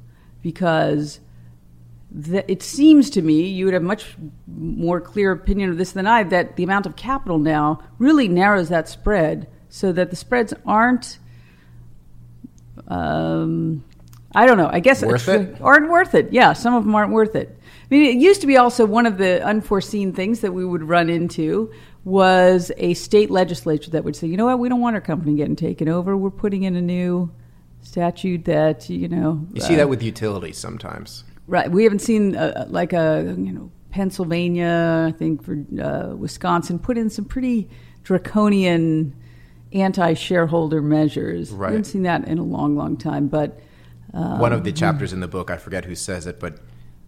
Because 0.42 1.20
the, 2.10 2.50
it 2.50 2.60
seems 2.60 3.08
to 3.10 3.22
me, 3.22 3.46
you 3.46 3.66
would 3.66 3.74
have 3.74 3.84
much 3.84 4.16
more 4.48 5.00
clear 5.00 5.30
opinion 5.30 5.70
of 5.70 5.78
this 5.78 5.92
than 5.92 6.08
I, 6.08 6.24
that 6.24 6.56
the 6.56 6.64
amount 6.64 6.86
of 6.86 6.96
capital 6.96 7.38
now 7.38 7.84
really 7.98 8.26
narrows 8.26 8.68
that 8.70 8.88
spread 8.88 9.46
so 9.68 9.92
that 9.92 10.10
the 10.10 10.16
spreads 10.16 10.54
aren't. 10.66 11.18
Um, 12.86 13.84
I 14.34 14.46
don't 14.46 14.56
know. 14.56 14.68
I 14.70 14.80
guess 14.80 15.02
worth 15.02 15.28
it 15.28 15.60
aren't 15.60 15.90
worth 15.90 16.14
it. 16.14 16.32
Yeah, 16.32 16.52
some 16.52 16.74
of 16.74 16.84
them 16.84 16.94
aren't 16.94 17.12
worth 17.12 17.34
it. 17.34 17.58
I 17.60 17.86
mean, 17.94 18.16
it 18.16 18.20
used 18.20 18.42
to 18.42 18.46
be 18.46 18.56
also 18.56 18.84
one 18.84 19.06
of 19.06 19.16
the 19.16 19.42
unforeseen 19.44 20.12
things 20.12 20.40
that 20.40 20.52
we 20.52 20.64
would 20.64 20.82
run 20.82 21.08
into 21.08 21.72
was 22.04 22.70
a 22.76 22.94
state 22.94 23.30
legislature 23.30 23.90
that 23.90 24.04
would 24.04 24.14
say, 24.14 24.26
you 24.26 24.36
know 24.36 24.46
what, 24.46 24.58
we 24.58 24.68
don't 24.68 24.80
want 24.80 24.94
our 24.94 25.00
company 25.00 25.34
getting 25.34 25.56
taken 25.56 25.88
over. 25.88 26.16
We're 26.16 26.30
putting 26.30 26.64
in 26.64 26.76
a 26.76 26.82
new 26.82 27.32
statute 27.80 28.44
that, 28.44 28.88
you 28.90 29.08
know. 29.08 29.46
You 29.54 29.60
see 29.60 29.74
uh, 29.74 29.78
that 29.78 29.88
with 29.88 30.02
utilities 30.02 30.58
sometimes. 30.58 31.24
Right. 31.46 31.70
We 31.70 31.84
haven't 31.84 32.00
seen 32.00 32.36
uh, 32.36 32.66
like 32.68 32.92
a, 32.92 33.34
you 33.38 33.52
know, 33.52 33.70
Pennsylvania, 33.90 35.06
I 35.08 35.12
think 35.12 35.42
for 35.42 35.64
uh, 35.82 36.14
Wisconsin, 36.14 36.78
put 36.78 36.98
in 36.98 37.08
some 37.08 37.24
pretty 37.24 37.70
draconian 38.02 39.14
anti 39.72 40.14
shareholder 40.14 40.82
measures. 40.82 41.50
Right. 41.50 41.68
We 41.70 41.74
haven't 41.74 41.84
seen 41.84 42.02
that 42.02 42.26
in 42.26 42.38
a 42.38 42.44
long, 42.44 42.76
long 42.76 42.96
time. 42.96 43.28
But. 43.28 43.60
Um, 44.14 44.38
one 44.38 44.52
of 44.52 44.64
the 44.64 44.72
chapters 44.72 45.12
in 45.12 45.20
the 45.20 45.28
book, 45.28 45.50
I 45.50 45.58
forget 45.58 45.84
who 45.84 45.94
says 45.94 46.26
it, 46.26 46.40
but 46.40 46.58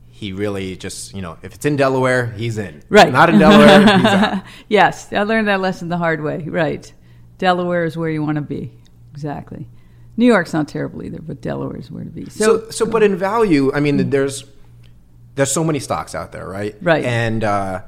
he 0.08 0.34
really 0.34 0.76
just, 0.76 1.14
you 1.14 1.22
know, 1.22 1.38
if 1.42 1.54
it's 1.54 1.64
in 1.64 1.76
Delaware, 1.76 2.26
he's 2.26 2.58
in. 2.58 2.82
Right. 2.90 3.10
Not 3.10 3.30
in 3.30 3.38
Delaware, 3.38 3.80
he's 3.80 4.06
out. 4.06 4.44
yes, 4.68 5.10
I 5.12 5.22
learned 5.22 5.48
that 5.48 5.60
lesson 5.60 5.88
the 5.88 5.96
hard 5.96 6.22
way. 6.22 6.44
Right. 6.46 6.92
Delaware 7.38 7.86
is 7.86 7.96
where 7.96 8.10
you 8.10 8.22
want 8.22 8.36
to 8.36 8.42
be. 8.42 8.70
Exactly. 9.12 9.66
New 10.18 10.26
York's 10.26 10.52
not 10.52 10.68
terrible 10.68 11.02
either, 11.02 11.22
but 11.22 11.40
Delaware 11.40 11.78
is 11.78 11.90
where 11.90 12.04
to 12.04 12.10
be. 12.10 12.28
So, 12.28 12.58
so, 12.64 12.70
so 12.70 12.86
but 12.86 13.02
in 13.02 13.16
value, 13.16 13.72
I 13.72 13.80
mean, 13.80 13.98
mm-hmm. 13.98 14.10
there's 14.10 14.44
there's 15.36 15.50
so 15.50 15.64
many 15.64 15.78
stocks 15.78 16.14
out 16.14 16.32
there, 16.32 16.46
right? 16.46 16.76
Right. 16.82 17.02
And 17.02 17.42
uh, 17.42 17.82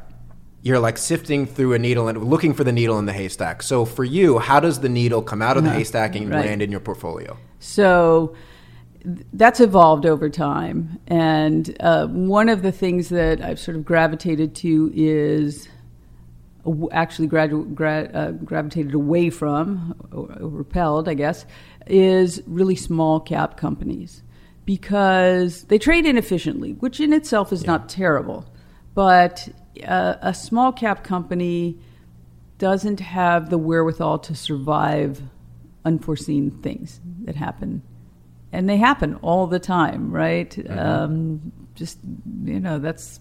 you're 0.62 0.78
like 0.78 0.96
sifting 0.96 1.44
through 1.44 1.74
a 1.74 1.78
needle 1.78 2.08
and 2.08 2.24
looking 2.24 2.54
for 2.54 2.64
the 2.64 2.72
needle 2.72 2.98
in 2.98 3.06
the 3.06 3.12
haystack. 3.12 3.62
So 3.62 3.84
for 3.84 4.04
you, 4.04 4.38
how 4.38 4.60
does 4.60 4.80
the 4.80 4.88
needle 4.88 5.20
come 5.20 5.42
out 5.42 5.56
of 5.56 5.64
the 5.64 5.70
uh-huh. 5.70 5.78
haystack 5.78 6.14
and 6.14 6.30
right. 6.30 6.46
land 6.46 6.62
in 6.62 6.70
your 6.70 6.80
portfolio? 6.80 7.36
So 7.58 8.34
that's 9.32 9.58
evolved 9.60 10.06
over 10.06 10.30
time. 10.30 11.00
And 11.08 11.76
uh, 11.80 12.06
one 12.06 12.48
of 12.48 12.62
the 12.62 12.70
things 12.70 13.08
that 13.08 13.40
I've 13.40 13.58
sort 13.58 13.76
of 13.76 13.84
gravitated 13.84 14.54
to 14.56 14.92
is 14.94 15.68
actually 16.92 17.26
gradu- 17.26 17.74
gra- 17.74 18.10
uh, 18.14 18.30
gravitated 18.30 18.94
away 18.94 19.30
from, 19.30 19.96
repelled, 20.10 21.08
I 21.08 21.14
guess, 21.14 21.44
is 21.88 22.40
really 22.46 22.76
small 22.76 23.18
cap 23.18 23.56
companies 23.56 24.22
because 24.64 25.64
they 25.64 25.78
trade 25.78 26.06
inefficiently, 26.06 26.74
which 26.74 27.00
in 27.00 27.12
itself 27.12 27.52
is 27.52 27.66
not 27.66 27.88
terrible. 27.88 28.46
But 28.94 29.48
uh, 29.86 30.16
a 30.20 30.34
small 30.34 30.72
cap 30.72 31.04
company 31.04 31.78
doesn't 32.58 33.00
have 33.00 33.50
the 33.50 33.58
wherewithal 33.58 34.18
to 34.20 34.34
survive 34.34 35.22
unforeseen 35.84 36.50
things 36.62 37.00
that 37.24 37.36
happen. 37.36 37.82
And 38.52 38.68
they 38.68 38.76
happen 38.76 39.16
all 39.16 39.46
the 39.46 39.58
time, 39.58 40.12
right? 40.12 40.56
Um, 40.70 41.52
just, 41.74 41.98
you 42.44 42.60
know, 42.60 42.78
that's 42.78 43.18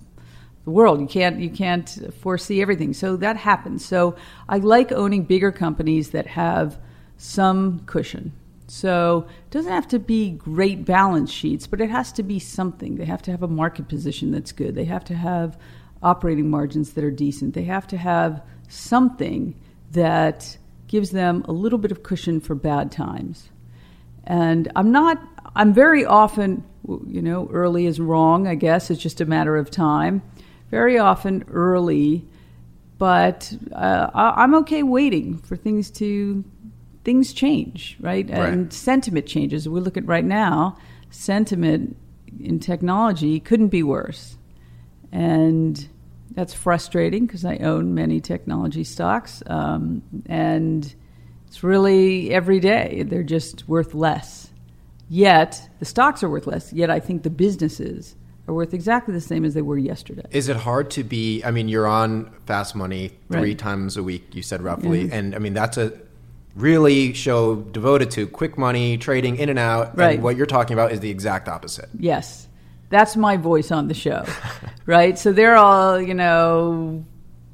the 0.65 0.71
world. 0.71 0.99
You 0.99 1.07
can't 1.07 1.39
you 1.39 1.49
can't 1.49 1.89
foresee 2.21 2.61
everything. 2.61 2.93
So 2.93 3.15
that 3.17 3.37
happens. 3.37 3.85
So 3.85 4.15
I 4.47 4.57
like 4.57 4.91
owning 4.91 5.23
bigger 5.23 5.51
companies 5.51 6.11
that 6.11 6.27
have 6.27 6.77
some 7.17 7.81
cushion. 7.85 8.33
So 8.67 9.27
it 9.27 9.51
doesn't 9.51 9.71
have 9.71 9.87
to 9.89 9.99
be 9.99 10.31
great 10.31 10.85
balance 10.85 11.29
sheets, 11.29 11.67
but 11.67 11.81
it 11.81 11.89
has 11.89 12.11
to 12.13 12.23
be 12.23 12.39
something. 12.39 12.95
They 12.95 13.05
have 13.05 13.21
to 13.23 13.31
have 13.31 13.43
a 13.43 13.47
market 13.47 13.87
position 13.87 14.31
that's 14.31 14.51
good. 14.51 14.75
They 14.75 14.85
have 14.85 15.03
to 15.05 15.15
have 15.15 15.57
operating 16.03 16.49
margins 16.49 16.93
that 16.93 17.03
are 17.03 17.11
decent. 17.11 17.53
They 17.53 17.63
have 17.63 17.87
to 17.87 17.97
have 17.97 18.41
something 18.69 19.55
that 19.91 20.57
gives 20.87 21.11
them 21.11 21.43
a 21.47 21.51
little 21.51 21.79
bit 21.79 21.91
of 21.91 22.03
cushion 22.03 22.39
for 22.39 22.55
bad 22.55 22.91
times. 22.91 23.49
And 24.23 24.71
I'm 24.75 24.91
not, 24.91 25.21
I'm 25.55 25.73
very 25.73 26.05
often, 26.05 26.63
you 27.07 27.21
know, 27.21 27.49
early 27.51 27.85
is 27.85 27.99
wrong, 27.99 28.47
I 28.47 28.55
guess. 28.55 28.89
It's 28.91 29.01
just 29.01 29.21
a 29.21 29.25
matter 29.25 29.57
of 29.57 29.69
time. 29.71 30.21
Very 30.69 30.97
often 30.97 31.43
early, 31.51 32.25
but 32.97 33.53
uh, 33.73 34.09
I- 34.13 34.43
I'm 34.43 34.55
okay 34.55 34.83
waiting 34.83 35.37
for 35.39 35.55
things 35.55 35.89
to, 35.91 36.43
things 37.03 37.33
change, 37.33 37.97
right? 37.99 38.29
And 38.51 38.71
sentiment 38.73 39.25
changes. 39.25 39.67
We 39.67 39.79
look 39.79 39.97
at 39.97 40.05
right 40.05 40.23
now, 40.25 40.77
sentiment 41.09 41.97
in 42.39 42.59
technology 42.59 43.39
couldn't 43.39 43.69
be 43.69 43.83
worse. 43.83 44.37
And 45.11 45.87
that's 46.31 46.53
frustrating 46.53 47.25
because 47.25 47.43
I 47.45 47.57
own 47.57 47.93
many 47.93 48.21
technology 48.21 48.83
stocks. 48.83 49.43
Um, 49.47 50.01
and 50.27 50.93
it's 51.47 51.63
really 51.63 52.33
every 52.33 52.59
day, 52.59 53.03
they're 53.07 53.23
just 53.23 53.67
worth 53.67 53.93
less. 53.93 54.49
Yet, 55.09 55.69
the 55.79 55.85
stocks 55.85 56.23
are 56.23 56.29
worth 56.29 56.47
less. 56.47 56.71
Yet, 56.71 56.89
I 56.89 57.01
think 57.01 57.23
the 57.23 57.29
businesses 57.29 58.15
are 58.47 58.53
worth 58.53 58.73
exactly 58.73 59.13
the 59.13 59.19
same 59.21 59.43
as 59.43 59.53
they 59.53 59.61
were 59.61 59.77
yesterday. 59.77 60.23
Is 60.31 60.47
it 60.47 60.55
hard 60.55 60.89
to 60.91 61.03
be? 61.03 61.43
I 61.43 61.51
mean, 61.51 61.67
you're 61.67 61.85
on 61.87 62.31
Fast 62.45 62.75
Money 62.75 63.11
three 63.29 63.49
Right. 63.49 63.57
times 63.57 63.97
a 63.97 64.03
week. 64.03 64.33
You 64.33 64.41
said 64.41 64.61
roughly, 64.61 65.07
Yeah. 65.07 65.15
and 65.15 65.35
I 65.35 65.39
mean 65.39 65.53
that's 65.53 65.77
a 65.77 65.91
really 66.55 67.13
show 67.13 67.55
devoted 67.55 68.11
to 68.11 68.27
quick 68.27 68.57
money 68.57 68.97
trading 68.97 69.37
in 69.37 69.49
and 69.49 69.59
out. 69.59 69.97
Right. 69.97 70.15
And 70.15 70.23
what 70.23 70.35
you're 70.37 70.45
talking 70.45 70.73
about 70.73 70.91
is 70.93 71.01
the 71.01 71.09
exact 71.09 71.47
opposite. 71.49 71.89
Yes. 71.97 72.47
That's 72.91 73.15
my 73.15 73.37
voice 73.37 73.71
on 73.71 73.87
the 73.87 73.93
show, 73.93 74.25
right? 74.85 75.17
So 75.17 75.31
they're 75.31 75.55
all, 75.55 75.99
you 75.99 76.13
know, 76.13 77.03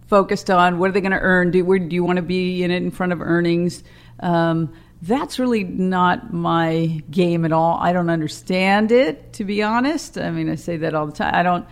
focused 0.08 0.50
on 0.50 0.80
what 0.80 0.90
are 0.90 0.94
they 0.94 1.02
going 1.02 1.12
to 1.12 1.20
earn? 1.20 1.52
Do, 1.52 1.64
where, 1.64 1.80
do 1.80 1.96
you 1.96 2.04
want 2.04 2.18
to 2.18 2.24
be 2.24 2.64
in 2.64 2.72
it 2.72 2.78
in 2.84 2.92
front 2.92 3.14
of 3.14 3.22
earnings? 3.22 3.84
Um, 4.20 4.74
that's 5.02 5.38
really 5.38 5.64
not 5.64 6.34
my 6.34 7.04
game 7.12 7.46
at 7.46 7.52
all. 7.52 7.78
I 7.80 7.94
don't 7.94 8.10
understand 8.10 8.92
it, 8.92 9.34
to 9.34 9.44
be 9.46 9.62
honest. 9.62 10.18
I 10.18 10.32
mean, 10.32 10.50
I 10.50 10.56
say 10.56 10.78
that 10.78 10.96
all 10.96 11.06
the 11.06 11.12
time. 11.12 11.36
I 11.36 11.44
don't. 11.44 11.68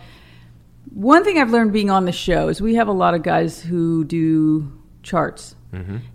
One 0.94 1.24
thing 1.24 1.38
I've 1.38 1.50
learned 1.50 1.72
being 1.72 1.90
on 1.90 2.04
the 2.04 2.12
show 2.12 2.48
is 2.48 2.60
we 2.62 2.76
have 2.76 2.86
a 2.88 2.92
lot 2.92 3.14
of 3.14 3.22
guys 3.22 3.60
who 3.60 4.04
do 4.04 4.72
charts. 5.02 5.54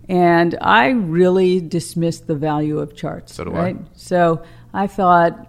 And 0.08 0.58
I 0.60 0.88
really 0.88 1.60
dismissed 1.60 2.26
the 2.26 2.34
value 2.34 2.80
of 2.80 2.96
charts. 2.96 3.34
So 3.34 3.44
do 3.44 3.52
I. 3.52 3.58
right? 3.58 3.76
So 3.94 4.42
I 4.74 4.88
thought, 4.88 5.46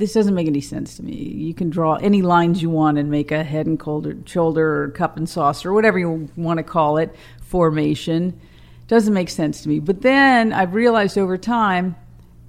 this 0.00 0.14
doesn't 0.14 0.34
make 0.34 0.48
any 0.48 0.60
sense 0.60 0.96
to 0.96 1.04
me. 1.04 1.12
You 1.14 1.54
can 1.54 1.70
draw 1.70 1.94
any 1.94 2.22
lines 2.22 2.60
you 2.60 2.70
want 2.70 2.98
and 2.98 3.10
make 3.10 3.30
a 3.30 3.44
head 3.44 3.66
and 3.66 3.80
shoulder, 3.80 4.16
shoulder 4.24 4.84
or 4.84 4.88
cup 4.90 5.16
and 5.16 5.28
saucer, 5.28 5.70
or 5.70 5.74
whatever 5.74 5.98
you 5.98 6.28
want 6.36 6.58
to 6.58 6.64
call 6.64 6.96
it, 6.96 7.14
formation. 7.40 8.40
Doesn't 8.88 9.14
make 9.14 9.30
sense 9.30 9.62
to 9.62 9.68
me. 9.68 9.78
But 9.78 10.02
then 10.02 10.52
I've 10.52 10.74
realized 10.74 11.16
over 11.16 11.38
time, 11.38 11.94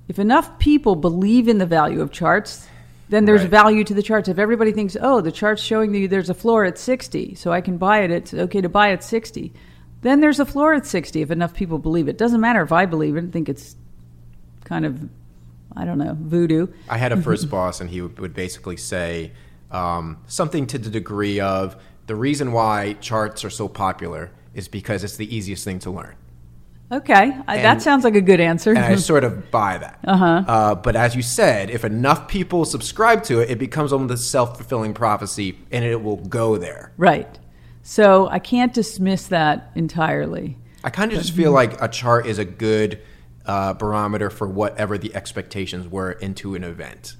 if 0.07 0.17
enough 0.17 0.57
people 0.57 0.95
believe 0.95 1.47
in 1.47 1.59
the 1.59 1.65
value 1.67 2.01
of 2.01 2.11
charts, 2.11 2.67
then 3.09 3.25
there's 3.25 3.41
Right. 3.41 3.51
value 3.51 3.83
to 3.83 3.93
the 3.93 4.01
charts. 4.01 4.29
If 4.29 4.39
everybody 4.39 4.71
thinks, 4.71 4.97
oh, 4.99 5.21
the 5.21 5.31
chart's 5.31 5.61
showing 5.61 5.93
you 5.93 6.07
there's 6.07 6.29
a 6.29 6.33
floor 6.33 6.65
at 6.65 6.77
60, 6.77 7.35
so 7.35 7.51
I 7.51 7.61
can 7.61 7.77
buy 7.77 7.99
it, 7.99 8.09
it's 8.11 8.33
okay 8.33 8.61
to 8.61 8.69
buy 8.69 8.91
at 8.91 9.03
60, 9.03 9.53
then 10.01 10.21
there's 10.21 10.39
a 10.39 10.45
floor 10.45 10.73
at 10.73 10.85
60 10.85 11.21
if 11.21 11.29
enough 11.29 11.53
people 11.53 11.77
believe 11.77 12.07
it. 12.07 12.17
Doesn't 12.17 12.41
matter 12.41 12.61
if 12.61 12.71
I 12.71 12.85
believe 12.85 13.15
it, 13.17 13.19
and 13.19 13.33
think 13.33 13.49
it's 13.49 13.75
kind 14.63 14.85
of, 14.85 15.09
I 15.75 15.85
don't 15.85 15.97
know, 15.97 16.17
voodoo. 16.19 16.67
I 16.89 16.97
had 16.97 17.11
a 17.11 17.21
first 17.21 17.49
boss, 17.49 17.81
and 17.81 17.89
he 17.89 18.01
would, 18.01 18.33
basically 18.33 18.77
say 18.77 19.31
um, 19.71 20.17
something 20.27 20.67
to 20.67 20.77
the 20.77 20.89
degree 20.89 21.39
of 21.39 21.81
the 22.07 22.15
reason 22.15 22.51
why 22.51 22.93
charts 22.93 23.43
are 23.43 23.49
so 23.49 23.67
popular 23.67 24.31
is 24.53 24.67
because 24.67 25.03
it's 25.03 25.17
the 25.17 25.33
easiest 25.33 25.63
thing 25.63 25.79
to 25.79 25.91
learn. 25.91 26.15
Okay, 26.91 27.37
I, 27.47 27.57
that 27.57 27.81
sounds 27.81 28.03
like 28.03 28.15
a 28.15 28.21
good 28.21 28.41
answer. 28.41 28.71
And 28.71 28.79
I 28.79 28.95
sort 28.97 29.23
of 29.23 29.49
buy 29.49 29.77
that. 29.77 29.99
Uh-huh. 30.03 30.75
but 30.75 30.97
as 30.97 31.15
you 31.15 31.21
said, 31.21 31.69
if 31.69 31.85
enough 31.85 32.27
people 32.27 32.65
subscribe 32.65 33.23
to 33.23 33.39
it, 33.39 33.49
it 33.49 33.59
becomes 33.59 33.93
almost 33.93 34.13
a 34.13 34.17
self 34.17 34.57
fulfilling 34.57 34.93
prophecy, 34.93 35.57
and 35.71 35.85
it 35.85 36.01
will 36.03 36.17
go 36.17 36.57
there. 36.57 36.91
right. 36.97 37.39
So 37.83 38.27
I 38.27 38.37
can't 38.39 38.73
dismiss 38.73 39.25
that 39.27 39.71
entirely. 39.73 40.57
I 40.83 40.89
kind 40.89 41.11
of 41.11 41.17
just 41.17 41.33
feel 41.33 41.51
like 41.51 41.81
a 41.81 41.87
chart 41.87 42.25
is 42.25 42.39
a 42.39 42.45
good 42.45 43.01
uh, 43.45 43.73
barometer 43.73 44.29
for 44.29 44.47
whatever 44.47 44.97
the 44.97 45.13
expectations 45.15 45.87
were 45.87 46.11
into 46.11 46.55
an 46.55 46.63
event. 46.63 47.15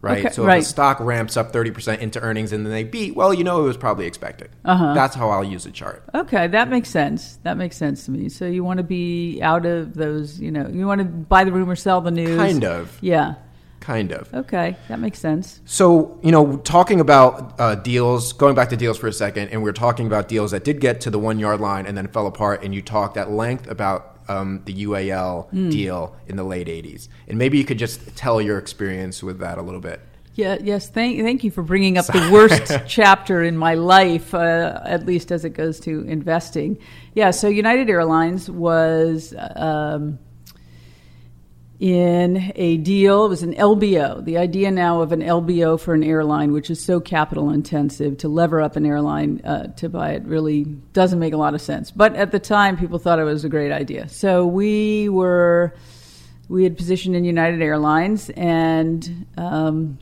Right? 0.00 0.18
Okay, 0.18 0.34
so 0.34 0.42
if 0.42 0.48
right. 0.48 0.62
a 0.62 0.64
stock 0.66 1.00
ramps 1.00 1.38
up 1.38 1.50
30% 1.50 2.00
into 2.00 2.20
earnings 2.20 2.52
and 2.52 2.66
then 2.66 2.72
they 2.74 2.84
beat, 2.84 3.16
well, 3.16 3.32
you 3.32 3.42
know 3.42 3.62
it 3.62 3.66
was 3.66 3.78
probably 3.78 4.06
expected. 4.06 4.50
Uh-huh. 4.62 4.92
That's 4.92 5.16
how 5.16 5.30
I'll 5.30 5.42
use 5.42 5.64
a 5.64 5.70
chart. 5.70 6.04
Okay, 6.14 6.46
that 6.46 6.68
makes 6.68 6.90
sense. 6.90 7.38
That 7.42 7.56
makes 7.56 7.78
sense 7.78 8.04
to 8.04 8.10
me. 8.10 8.28
So 8.28 8.44
you 8.44 8.62
want 8.62 8.78
to 8.78 8.84
be 8.84 9.40
out 9.40 9.64
of 9.64 9.94
those, 9.94 10.38
you 10.38 10.50
know, 10.50 10.68
you 10.68 10.86
want 10.86 10.98
to 10.98 11.06
buy 11.06 11.44
the 11.44 11.52
rumor, 11.52 11.74
sell 11.74 12.02
the 12.02 12.10
news. 12.10 12.36
Kind 12.36 12.64
of. 12.64 12.98
Yeah. 13.00 13.36
Kind 13.80 14.12
of. 14.12 14.32
Okay, 14.32 14.76
that 14.88 14.98
makes 14.98 15.18
sense. 15.18 15.60
So, 15.66 16.18
you 16.22 16.32
know, 16.32 16.56
talking 16.58 17.00
about 17.00 17.58
uh, 17.58 17.74
deals, 17.74 18.32
going 18.32 18.54
back 18.54 18.70
to 18.70 18.76
deals 18.76 18.96
for 18.96 19.08
a 19.08 19.12
second, 19.12 19.48
and 19.48 19.62
we 19.62 19.68
are 19.68 19.74
talking 19.74 20.06
about 20.06 20.26
deals 20.26 20.52
that 20.52 20.64
did 20.64 20.80
get 20.80 21.02
to 21.02 21.10
the 21.10 21.18
one 21.18 21.38
yard 21.38 21.60
line 21.60 21.86
and 21.86 21.96
then 21.96 22.08
fell 22.08 22.26
apart, 22.26 22.62
and 22.64 22.74
you 22.74 22.80
talked 22.80 23.18
at 23.18 23.30
length 23.30 23.70
about 23.70 24.13
um, 24.28 24.62
the 24.64 24.84
UAL 24.84 25.48
Hmm. 25.50 25.68
deal 25.70 26.16
in 26.26 26.36
the 26.36 26.44
late 26.44 26.66
80s. 26.68 27.08
And 27.28 27.38
maybe 27.38 27.58
you 27.58 27.64
could 27.64 27.78
just 27.78 28.16
tell 28.16 28.40
your 28.40 28.58
experience 28.58 29.22
with 29.22 29.38
that 29.40 29.58
a 29.58 29.62
little 29.62 29.80
bit. 29.80 30.00
Yeah, 30.36 30.56
yes. 30.60 30.88
Thank, 30.88 31.20
thank 31.20 31.44
you 31.44 31.52
for 31.52 31.62
bringing 31.62 31.96
up 31.96 32.06
the 32.06 32.28
worst 32.32 32.72
chapter 32.88 33.44
in 33.44 33.56
my 33.56 33.74
life, 33.74 34.34
uh, 34.34 34.80
at 34.84 35.06
least 35.06 35.30
as 35.30 35.44
it 35.44 35.50
goes 35.50 35.78
to 35.80 36.00
investing. 36.08 36.76
Yeah, 37.14 37.30
so 37.30 37.46
United 37.46 37.88
Airlines 37.88 38.50
was 38.50 39.32
um, 39.54 40.18
in 41.80 42.52
a 42.54 42.76
deal. 42.78 43.26
It 43.26 43.28
was 43.28 43.42
an 43.42 43.54
LBO. 43.54 44.24
The 44.24 44.38
idea 44.38 44.70
now 44.70 45.00
of 45.00 45.12
an 45.12 45.20
LBO 45.20 45.78
for 45.78 45.94
an 45.94 46.04
airline, 46.04 46.52
which 46.52 46.70
is 46.70 46.82
so 46.82 47.00
capital 47.00 47.50
intensive, 47.50 48.18
to 48.18 48.28
lever 48.28 48.60
up 48.60 48.76
an 48.76 48.86
airline 48.86 49.40
uh, 49.44 49.68
to 49.74 49.88
buy 49.88 50.12
it 50.12 50.24
really 50.24 50.64
doesn't 50.64 51.18
make 51.18 51.32
a 51.32 51.36
lot 51.36 51.54
of 51.54 51.60
sense. 51.60 51.90
But 51.90 52.14
at 52.14 52.30
the 52.30 52.38
time, 52.38 52.76
people 52.76 52.98
thought 52.98 53.18
it 53.18 53.24
was 53.24 53.44
a 53.44 53.48
great 53.48 53.72
idea. 53.72 54.08
So 54.08 54.46
we 54.46 55.08
were. 55.08 55.74
We 56.46 56.62
had 56.64 56.76
positioned 56.76 57.16
in 57.16 57.24
United 57.24 57.62
Airlines, 57.62 58.28
and 58.28 59.26
um, 59.38 59.98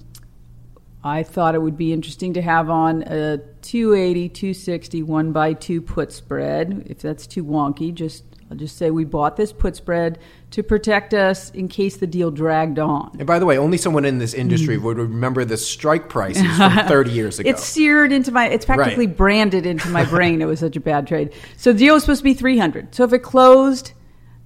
I 1.05 1.23
thought 1.23 1.55
it 1.55 1.63
would 1.63 1.77
be 1.77 1.93
interesting 1.93 2.35
to 2.35 2.43
have 2.43 2.69
on 2.69 3.03
a 3.03 3.39
280, 3.63 4.29
260, 4.29 5.03
one 5.05 5.31
by 5.31 5.53
two 5.53 5.81
put 5.81 6.13
spread. 6.13 6.87
If 6.91 6.99
that's 6.99 7.29
too 7.29 7.45
wonky, 7.45 7.95
just 7.95 8.25
I'll 8.51 8.57
just 8.57 8.77
say 8.77 8.91
we 8.91 9.05
bought 9.05 9.37
this 9.37 9.53
put 9.53 9.77
spread 9.77 10.19
to 10.53 10.63
protect 10.63 11.15
us 11.15 11.51
in 11.51 11.67
case 11.67 11.97
the 11.97 12.07
deal 12.07 12.31
dragged 12.31 12.79
on. 12.79 13.11
And 13.19 13.27
by 13.27 13.39
the 13.39 13.47
way, 13.47 13.57
only 13.57 13.79
someone 13.79 14.05
in 14.05 14.19
this 14.19 14.35
industry 14.35 14.77
mm. 14.77 14.83
would 14.83 14.99
remember 14.99 15.45
the 15.45 15.57
strike 15.57 16.11
prices 16.11 16.47
from 16.57 16.77
30 16.89 17.11
years 17.11 17.39
ago. 17.39 17.49
It's 17.49 17.65
seared 17.65 18.13
into 18.13 18.31
my. 18.31 18.49
It's 18.49 18.67
practically 18.67 19.07
Right. 19.07 19.17
branded 19.17 19.67
into 19.67 19.89
my 19.89 20.05
brain. 20.05 20.43
it 20.43 20.45
was 20.45 20.61
such 20.61 20.77
a 20.77 20.81
bad 20.81 21.07
trade. 21.07 21.33
So 21.57 21.73
the 21.73 21.79
deal 21.79 21.95
was 21.95 22.03
supposed 22.05 22.21
to 22.21 22.25
be 22.25 22.35
300. 22.35 22.95
So 22.95 23.05
if 23.05 23.15
it 23.15 23.21
closed, 23.21 23.93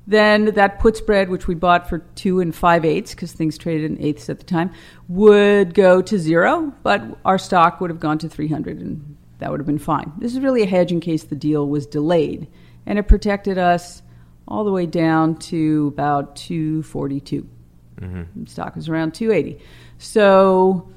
then 0.07 0.47
that 0.55 0.79
put 0.79 0.97
spread, 0.97 1.29
which 1.29 1.49
we 1.49 1.57
bought 1.57 1.89
for 1.89 1.99
two 2.15 2.39
and 2.39 2.55
five 2.55 2.85
eighths, 2.85 3.13
because 3.13 3.33
things 3.33 3.59
traded 3.59 3.91
in 3.91 4.01
eighths 4.01 4.31
at 4.31 4.39
the 4.39 4.45
time, 4.45 4.71
would 5.09 5.75
go 5.75 6.01
to 6.03 6.19
zero. 6.19 6.73
But 6.85 7.03
our 7.25 7.39
stock 7.39 7.81
would 7.81 7.91
have 7.91 7.99
gone 8.01 8.19
to 8.19 8.29
300, 8.29 8.79
and 8.79 9.17
that 9.39 9.51
would 9.51 9.59
have 9.59 9.67
been 9.67 9.79
fine. 9.79 10.13
This 10.19 10.35
is 10.35 10.41
really 10.41 10.63
a 10.63 10.67
hedge 10.67 10.93
in 10.93 11.01
case 11.01 11.25
the 11.25 11.35
deal 11.35 11.69
was 11.69 11.85
delayed, 11.85 12.47
and 12.87 12.97
it 12.97 13.09
protected 13.09 13.59
us 13.59 14.03
all 14.49 14.65
the 14.65 14.73
way 14.73 14.87
down 14.87 15.37
to 15.37 15.89
about 15.93 16.37
242. 16.37 17.49
Mm-hmm. 18.01 18.47
Stock 18.47 18.77
is 18.77 18.89
around 18.89 19.15
280. 19.15 19.63
So 19.99 20.91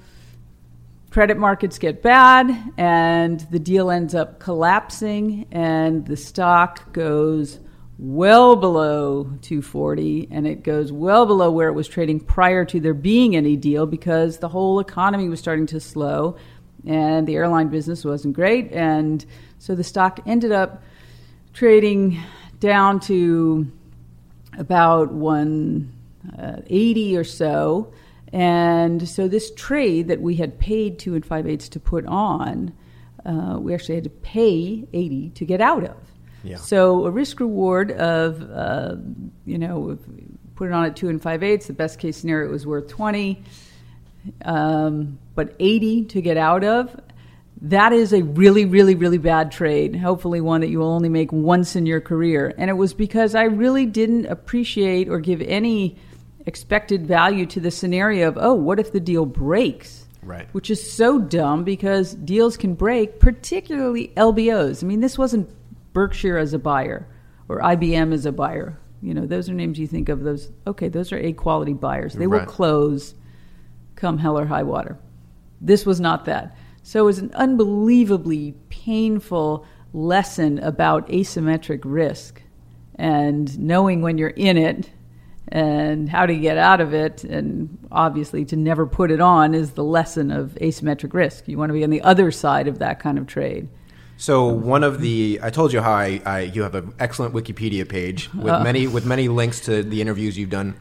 credit 1.10 1.38
markets 1.38 1.80
get 1.80 2.02
bad 2.02 2.52
and 2.78 3.40
the 3.52 3.60
deal 3.60 3.90
ends 3.90 4.14
up 4.14 4.40
collapsing 4.40 5.48
and 5.52 6.06
the 6.06 6.18
stock 6.18 6.94
goes 6.94 7.60
well 7.98 8.56
below 8.56 9.24
240 9.42 10.28
and 10.32 10.48
it 10.48 10.64
goes 10.64 10.92
well 10.92 11.26
below 11.26 11.52
where 11.52 11.68
it 11.68 11.74
was 11.74 11.88
trading 11.88 12.20
prior 12.20 12.64
to 12.64 12.80
there 12.80 12.94
being 12.94 13.36
any 13.36 13.58
deal 13.58 13.86
because 13.86 14.38
the 14.38 14.48
whole 14.48 14.80
economy 14.80 15.28
was 15.28 15.40
starting 15.40 15.66
to 15.66 15.80
slow 15.80 16.38
and 16.86 17.28
the 17.28 17.36
airline 17.36 17.68
business 17.68 18.06
wasn't 18.06 18.34
great 18.34 18.72
and 18.72 19.26
so 19.58 19.76
the 19.76 19.84
stock 19.84 20.20
ended 20.26 20.52
up 20.52 20.84
trading 21.54 22.18
down 22.60 23.00
to 23.02 23.72
about 24.58 25.14
180 25.14 27.18
or 27.18 27.24
so 27.24 27.94
and 28.32 29.08
so 29.08 29.28
this 29.28 29.52
trade 29.52 30.10
that 30.10 30.22
we 30.22 30.36
had 30.36 30.60
paid 30.60 31.00
two 31.00 31.16
and 31.16 31.26
five 31.26 31.48
eighths 31.48 31.70
to 31.70 31.80
put 31.80 32.06
on, 32.06 32.74
uh, 33.26 33.58
we 33.60 33.74
actually 33.74 33.96
had 33.96 34.04
to 34.04 34.10
pay 34.10 34.88
80 34.94 35.32
to 35.32 35.46
get 35.46 35.62
out 35.62 35.84
of. 35.84 35.98
Yeah. 36.44 36.58
So 36.58 37.06
a 37.06 37.12
risk 37.12 37.40
reward 37.40 37.92
of, 37.92 38.50
uh, 38.50 38.96
you 39.46 39.58
know, 39.58 39.98
put 40.56 40.70
it 40.70 40.74
on 40.74 40.86
at 40.86 40.96
two 40.96 41.10
and 41.10 41.22
five 41.22 41.44
eighths. 41.44 41.68
The 41.68 41.74
best 41.74 42.00
case 42.00 42.18
scenario 42.18 42.48
it 42.48 42.52
was 42.52 42.68
worth 42.68 42.88
20, 42.88 43.44
um, 44.46 45.18
but 45.36 45.56
80 45.60 46.06
to 46.06 46.22
get 46.22 46.38
out 46.38 46.64
of. 46.64 46.96
That 47.62 47.92
is 47.92 48.14
a 48.14 48.22
really, 48.22 48.66
really, 48.66 48.96
really 48.96 49.18
bad 49.18 49.52
trade. 49.52 49.96
Hopefully, 49.96 50.40
one 50.40 50.62
that 50.62 50.70
you 50.70 50.80
will 50.80 50.92
only 50.92 51.10
make 51.10 51.32
once 51.32 51.76
in 51.76 51.86
your 51.86 52.00
career. 52.00 52.54
And 52.58 52.70
it 52.70 52.74
was 52.74 52.94
because 52.94 53.36
I 53.36 53.44
really 53.44 53.86
didn't 53.86 54.28
appreciate 54.28 55.10
or 55.10 55.20
give 55.20 55.42
any 55.42 55.98
expected 56.46 57.06
value 57.06 57.46
to 57.48 57.60
the 57.60 57.70
scenario 57.70 58.30
of, 58.30 58.38
oh, 58.40 58.54
what 58.54 58.80
if 58.80 58.94
the 58.94 59.00
deal 59.02 59.26
breaks? 59.26 60.06
Right. 60.24 60.48
Which 60.54 60.70
is 60.70 60.92
so 60.92 61.20
dumb 61.20 61.64
because 61.64 62.14
deals 62.14 62.56
can 62.56 62.76
break, 62.76 63.20
particularly 63.20 64.14
LBOs. 64.16 64.84
I 64.84 64.88
mean, 64.88 65.02
this 65.02 65.18
wasn't 65.18 65.50
Berkshire 65.94 66.38
as 66.38 66.54
a 66.54 66.60
buyer 66.60 67.08
or 67.50 67.60
IBM 67.60 68.14
as 68.14 68.26
a 68.26 68.32
buyer. 68.32 68.78
You 69.02 69.14
know, 69.14 69.26
those 69.26 69.50
are 69.50 69.54
names 69.54 69.80
you 69.80 69.88
think 69.88 70.10
of. 70.10 70.24
Those 70.24 70.50
okay, 70.68 70.90
those 70.90 71.12
are 71.12 71.18
A 71.18 71.34
quality 71.34 71.74
buyers. 71.74 72.14
They 72.14 72.28
Right. 72.28 72.42
will 72.42 72.48
close 72.48 73.16
come 73.96 74.18
hell 74.18 74.38
or 74.38 74.46
high 74.46 74.64
water. 74.64 74.98
This 75.62 75.86
was 75.86 76.00
not 76.00 76.26
that. 76.26 76.56
So 76.90 77.02
it 77.02 77.06
was 77.06 77.20
an 77.20 77.32
unbelievably 77.36 78.56
painful 78.70 79.64
lesson 79.94 80.58
about 80.58 81.08
asymmetric 81.10 81.82
risk 81.84 82.42
and 82.96 83.60
knowing 83.60 84.02
when 84.02 84.18
you're 84.18 84.30
in 84.30 84.58
it 84.58 84.90
and 85.50 86.10
how 86.10 86.26
to 86.26 86.36
get 86.36 86.58
out 86.58 86.82
of 86.82 86.96
it 86.96 87.24
and 87.24 87.78
obviously 87.92 88.44
to 88.46 88.56
never 88.56 88.88
put 88.88 89.12
it 89.12 89.22
on 89.22 89.54
is 89.54 89.74
the 89.74 89.84
lesson 89.84 90.32
of 90.32 90.58
asymmetric 90.62 91.14
risk. 91.14 91.48
You 91.48 91.60
want 91.60 91.70
to 91.70 91.76
be 91.76 91.84
on 91.84 91.92
the 91.92 92.02
other 92.02 92.32
side 92.32 92.68
of 92.68 92.80
that 92.80 93.00
kind 93.00 93.20
of 93.20 93.28
trade. 93.28 93.70
So 94.18 94.48
one 94.48 94.84
of 94.84 95.00
the 95.00 95.40
I 95.44 95.52
told 95.52 95.72
you 95.72 95.82
how 95.82 95.92
I, 95.92 96.24
I 96.26 96.40
you 96.40 96.64
have 96.64 96.74
an 96.74 96.96
excellent 97.00 97.36
Wikipedia 97.36 97.88
page 97.88 98.34
with 98.34 98.64
many 98.64 98.88
with 98.88 99.06
many 99.06 99.28
links 99.28 99.60
to 99.66 99.84
the 99.84 100.02
interviews 100.02 100.40
you've 100.40 100.50
done. 100.50 100.74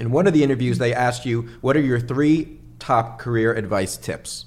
In 0.00 0.10
one 0.10 0.26
of 0.26 0.32
the 0.32 0.42
interviews, 0.42 0.78
they 0.78 0.92
asked 0.92 1.24
you 1.24 1.42
what 1.60 1.76
are 1.76 1.80
your 1.80 2.00
three 2.00 2.58
top 2.80 3.20
career 3.20 3.54
advice 3.54 3.96
tips, 3.96 4.46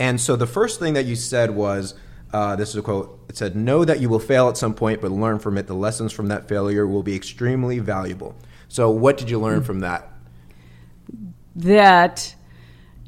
and 0.00 0.20
so 0.20 0.34
the 0.34 0.46
first 0.46 0.80
thing 0.80 0.94
that 0.94 1.06
you 1.06 1.16
said 1.16 1.50
was. 1.50 1.94
Uh, 2.32 2.54
this 2.54 2.68
is 2.68 2.76
a 2.76 2.82
quote. 2.82 3.18
It 3.28 3.36
said, 3.36 3.56
"Know 3.56 3.84
that 3.84 3.98
you 3.98 4.08
will 4.08 4.20
fail 4.20 4.48
at 4.48 4.56
some 4.56 4.72
point, 4.72 5.00
but 5.00 5.10
learn 5.10 5.40
from 5.40 5.58
it. 5.58 5.66
The 5.66 5.74
lessons 5.74 6.12
from 6.12 6.28
that 6.28 6.46
failure 6.46 6.86
will 6.86 7.02
be 7.02 7.16
extremely 7.16 7.80
valuable." 7.80 8.36
So, 8.68 8.88
what 8.88 9.18
did 9.18 9.28
you 9.28 9.40
learn 9.40 9.64
from 9.64 9.80
that? 9.80 10.10
that 11.56 12.34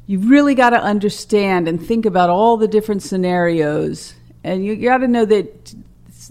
you 0.05 0.19
really 0.19 0.55
got 0.55 0.71
to 0.71 0.81
understand 0.81 1.67
and 1.67 1.85
think 1.85 2.05
about 2.05 2.29
all 2.29 2.57
the 2.57 2.67
different 2.67 3.01
scenarios 3.01 4.13
and 4.43 4.65
you 4.65 4.75
got 4.75 4.97
to 4.97 5.07
know 5.07 5.25
that 5.25 5.73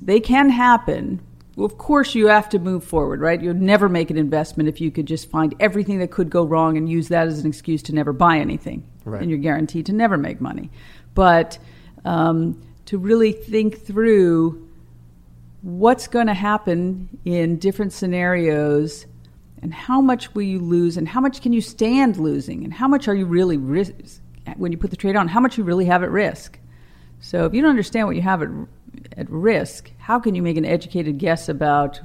they 0.00 0.20
can 0.20 0.50
happen 0.50 1.20
of 1.58 1.76
course 1.78 2.14
you 2.14 2.28
have 2.28 2.48
to 2.48 2.58
move 2.58 2.84
forward 2.84 3.20
right? 3.20 3.40
You'll 3.40 3.54
never 3.54 3.88
make 3.88 4.10
an 4.10 4.18
investment 4.18 4.68
if 4.68 4.80
you 4.80 4.90
could 4.90 5.06
just 5.06 5.30
find 5.30 5.54
everything 5.60 5.98
that 5.98 6.10
could 6.10 6.30
go 6.30 6.44
wrong 6.44 6.76
and 6.76 6.88
use 6.88 7.08
that 7.08 7.26
as 7.26 7.40
an 7.40 7.46
excuse 7.46 7.82
to 7.84 7.94
never 7.94 8.12
buy 8.12 8.38
anything. 8.38 8.84
Right. 9.04 9.20
and 9.20 9.30
you're 9.30 9.40
guaranteed 9.40 9.86
to 9.86 9.92
never 9.92 10.16
make 10.16 10.40
money. 10.40 10.70
But 11.14 11.58
um, 12.04 12.62
to 12.86 12.98
really 12.98 13.32
think 13.32 13.84
through 13.84 14.68
what's 15.62 16.08
going 16.08 16.26
to 16.26 16.34
happen 16.34 17.08
in 17.24 17.58
different 17.58 17.92
scenarios 17.92 19.06
and 19.62 19.72
how 19.72 20.00
much 20.00 20.34
will 20.34 20.42
you 20.42 20.58
lose 20.58 20.96
and 20.96 21.08
how 21.08 21.20
much 21.20 21.40
can 21.40 21.52
you 21.52 21.60
stand 21.60 22.16
losing 22.16 22.64
and 22.64 22.72
how 22.72 22.88
much 22.88 23.06
are 23.08 23.14
you 23.14 23.26
really 23.26 23.56
risk 23.56 23.94
when 24.56 24.72
you 24.72 24.78
put 24.78 24.90
the 24.90 24.96
trade 24.96 25.14
on 25.14 25.28
how 25.28 25.38
much 25.38 25.56
you 25.56 25.64
really 25.64 25.84
have 25.84 26.02
at 26.02 26.10
risk? 26.10 26.58
So 27.20 27.46
if 27.46 27.54
you 27.54 27.62
don't 27.62 27.70
understand 27.70 28.08
what 28.08 28.16
you 28.16 28.22
have 28.22 28.42
at, 28.42 28.48
at 29.16 29.28
risk 29.30 29.90
how 29.98 30.18
can 30.18 30.34
you 30.34 30.42
make 30.42 30.56
an 30.56 30.64
educated 30.64 31.18
guess 31.18 31.48
about 31.48 32.00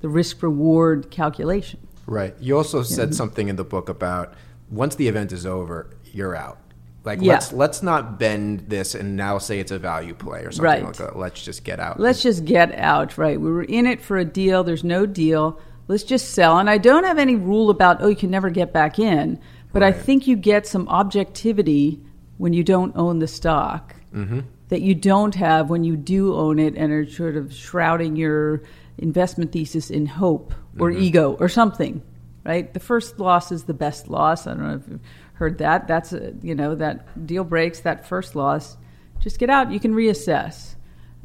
the 0.00 0.08
risk 0.08 0.42
reward 0.42 1.10
calculation 1.10 1.78
Right. 2.06 2.34
You 2.40 2.56
also 2.56 2.82
said 2.82 3.14
something 3.14 3.48
in 3.48 3.54
the 3.54 3.62
book 3.62 3.88
about 3.88 4.34
once 4.68 4.96
the 4.96 5.06
event 5.06 5.30
is 5.30 5.46
over, 5.46 5.90
you're 6.12 6.34
out. 6.34 6.58
Like 7.04 7.20
Yeah. 7.22 7.34
let's 7.34 7.52
let's 7.52 7.82
not 7.84 8.18
bend 8.18 8.64
this 8.66 8.96
and 8.96 9.16
now 9.16 9.38
say 9.38 9.60
it's 9.60 9.70
a 9.70 9.78
value 9.78 10.14
play 10.14 10.40
or 10.40 10.50
something 10.50 10.64
Right. 10.64 10.84
like 10.84 10.96
that. 10.96 11.16
Let's 11.16 11.40
just 11.40 11.62
get 11.62 11.78
out. 11.78 12.00
Let's 12.00 12.20
just 12.20 12.44
get 12.44 12.74
out, 12.74 13.16
right? 13.16 13.40
We 13.40 13.48
were 13.52 13.62
in 13.62 13.86
it 13.86 14.00
for 14.02 14.18
a 14.18 14.24
deal. 14.24 14.64
There's 14.64 14.82
no 14.82 15.06
deal. 15.06 15.60
Let's 15.86 16.02
just 16.02 16.30
sell. 16.30 16.58
And 16.58 16.68
I 16.68 16.78
don't 16.78 17.04
have 17.04 17.18
any 17.18 17.36
rule 17.36 17.70
about, 17.70 18.02
oh, 18.02 18.08
you 18.08 18.16
can 18.16 18.30
never 18.30 18.50
get 18.50 18.72
back 18.72 18.98
in. 18.98 19.38
But 19.72 19.84
I 19.84 19.92
think 19.92 20.26
you 20.26 20.34
get 20.36 20.66
some 20.66 20.88
objectivity 20.88 22.00
when 22.38 22.52
you 22.54 22.64
don't 22.64 22.96
own 22.96 23.20
the 23.20 23.28
stock 23.28 23.94
Mm-hmm. 24.12 24.40
That 24.70 24.80
you 24.80 24.94
don't 24.94 25.34
have 25.34 25.68
when 25.68 25.84
you 25.84 25.96
do 25.96 26.34
own 26.34 26.58
it 26.58 26.76
and 26.76 26.92
are 26.92 27.08
sort 27.08 27.36
of 27.36 27.52
shrouding 27.52 28.16
your 28.16 28.62
investment 28.98 29.52
thesis 29.52 29.90
in 29.90 30.06
hope 30.06 30.54
or 30.78 30.90
Mm-hmm. 30.90 31.02
ego 31.02 31.36
or 31.40 31.48
something, 31.48 32.02
right? 32.44 32.72
The 32.72 32.80
first 32.80 33.18
loss 33.18 33.52
is 33.52 33.64
the 33.64 33.74
best 33.74 34.08
loss. 34.08 34.46
I 34.46 34.54
don't 34.54 34.62
know 34.62 34.74
if 34.76 34.88
you've 34.88 35.00
heard 35.34 35.58
that. 35.58 35.88
That's, 35.88 36.12
a, 36.12 36.32
you 36.42 36.54
know, 36.54 36.76
that 36.76 37.26
deal 37.26 37.44
breaks, 37.44 37.80
that 37.80 38.06
first 38.06 38.36
loss. 38.36 38.76
Just 39.18 39.38
get 39.38 39.50
out. 39.50 39.72
You 39.72 39.80
can 39.80 39.92
reassess. 39.92 40.76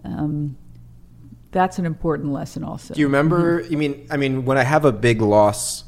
Um, 0.03 0.57
that's 1.51 1.77
an 1.79 1.85
important 1.85 2.33
lesson 2.33 2.63
also. 2.63 2.93
Do 2.95 2.99
you 2.99 3.07
remember? 3.07 3.61
Mm-hmm. 3.61 3.73
I 3.73 3.77
mean, 3.77 4.07
I 4.11 4.17
mean, 4.17 4.45
when 4.45 4.57
I 4.57 4.63
have 4.63 4.85
a 4.85 4.91
big 4.91 5.21
loss, 5.21 5.83